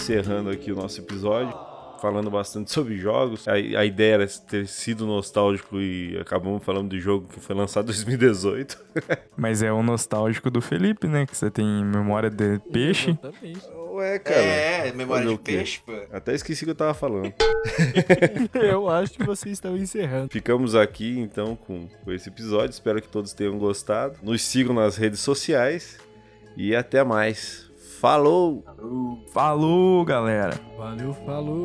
Encerrando 0.03 0.51
aqui 0.51 0.73
o 0.73 0.75
nosso 0.75 1.01
episódio, 1.01 1.57
falando 2.01 2.29
bastante 2.29 2.71
sobre 2.73 2.97
jogos. 2.97 3.47
A, 3.47 3.53
a 3.53 3.85
ideia 3.85 4.15
era 4.15 4.27
ter 4.27 4.67
sido 4.67 5.07
nostálgico 5.07 5.81
e 5.81 6.19
acabamos 6.21 6.65
falando 6.65 6.91
de 6.91 6.99
jogo 6.99 7.29
que 7.29 7.39
foi 7.39 7.55
lançado 7.55 7.85
em 7.85 7.87
2018. 7.95 8.85
Mas 9.37 9.63
é 9.63 9.73
o 9.73 9.83
nostálgico 9.83 10.51
do 10.51 10.61
Felipe, 10.61 11.07
né? 11.07 11.25
Que 11.25 11.37
você 11.37 11.51
tem 11.51 11.85
memória 11.85 12.29
de 12.29 12.59
peixe. 12.73 13.11
Exatamente. 13.11 13.61
Ué, 13.93 14.19
cara. 14.19 14.41
É, 14.41 14.93
memória 14.93 15.29
de 15.29 15.39
peixe, 15.39 15.81
pô. 15.87 15.93
Até 16.11 16.35
esqueci 16.35 16.65
o 16.65 16.67
que 16.67 16.71
eu 16.71 16.75
tava 16.75 16.95
falando. 16.95 17.33
Eu 18.55 18.89
acho 18.89 19.13
que 19.13 19.25
vocês 19.25 19.53
estão 19.53 19.77
encerrando. 19.77 20.33
Ficamos 20.33 20.75
aqui 20.75 21.21
então 21.21 21.55
com, 21.55 21.87
com 21.87 22.11
esse 22.11 22.29
episódio. 22.29 22.71
Espero 22.71 23.01
que 23.01 23.09
todos 23.09 23.33
tenham 23.33 23.57
gostado. 23.59 24.19
Nos 24.23 24.43
sigam 24.43 24.75
nas 24.75 24.97
redes 24.97 25.21
sociais 25.21 25.99
e 26.57 26.75
até 26.75 27.05
mais. 27.05 27.62
Falou! 28.03 28.65
Falou, 29.33 30.05
galera! 30.05 30.61
Valeu, 30.77 31.15
falou. 31.25 31.63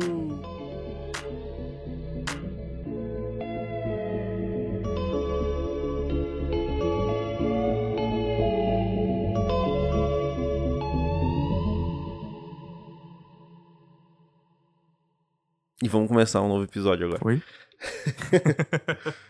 E 15.82 15.88
vamos 15.88 16.06
começar 16.06 16.40
um 16.40 16.46
novo 16.46 16.62
episódio 16.62 17.08
agora. 17.08 17.26
Oi? 17.26 17.42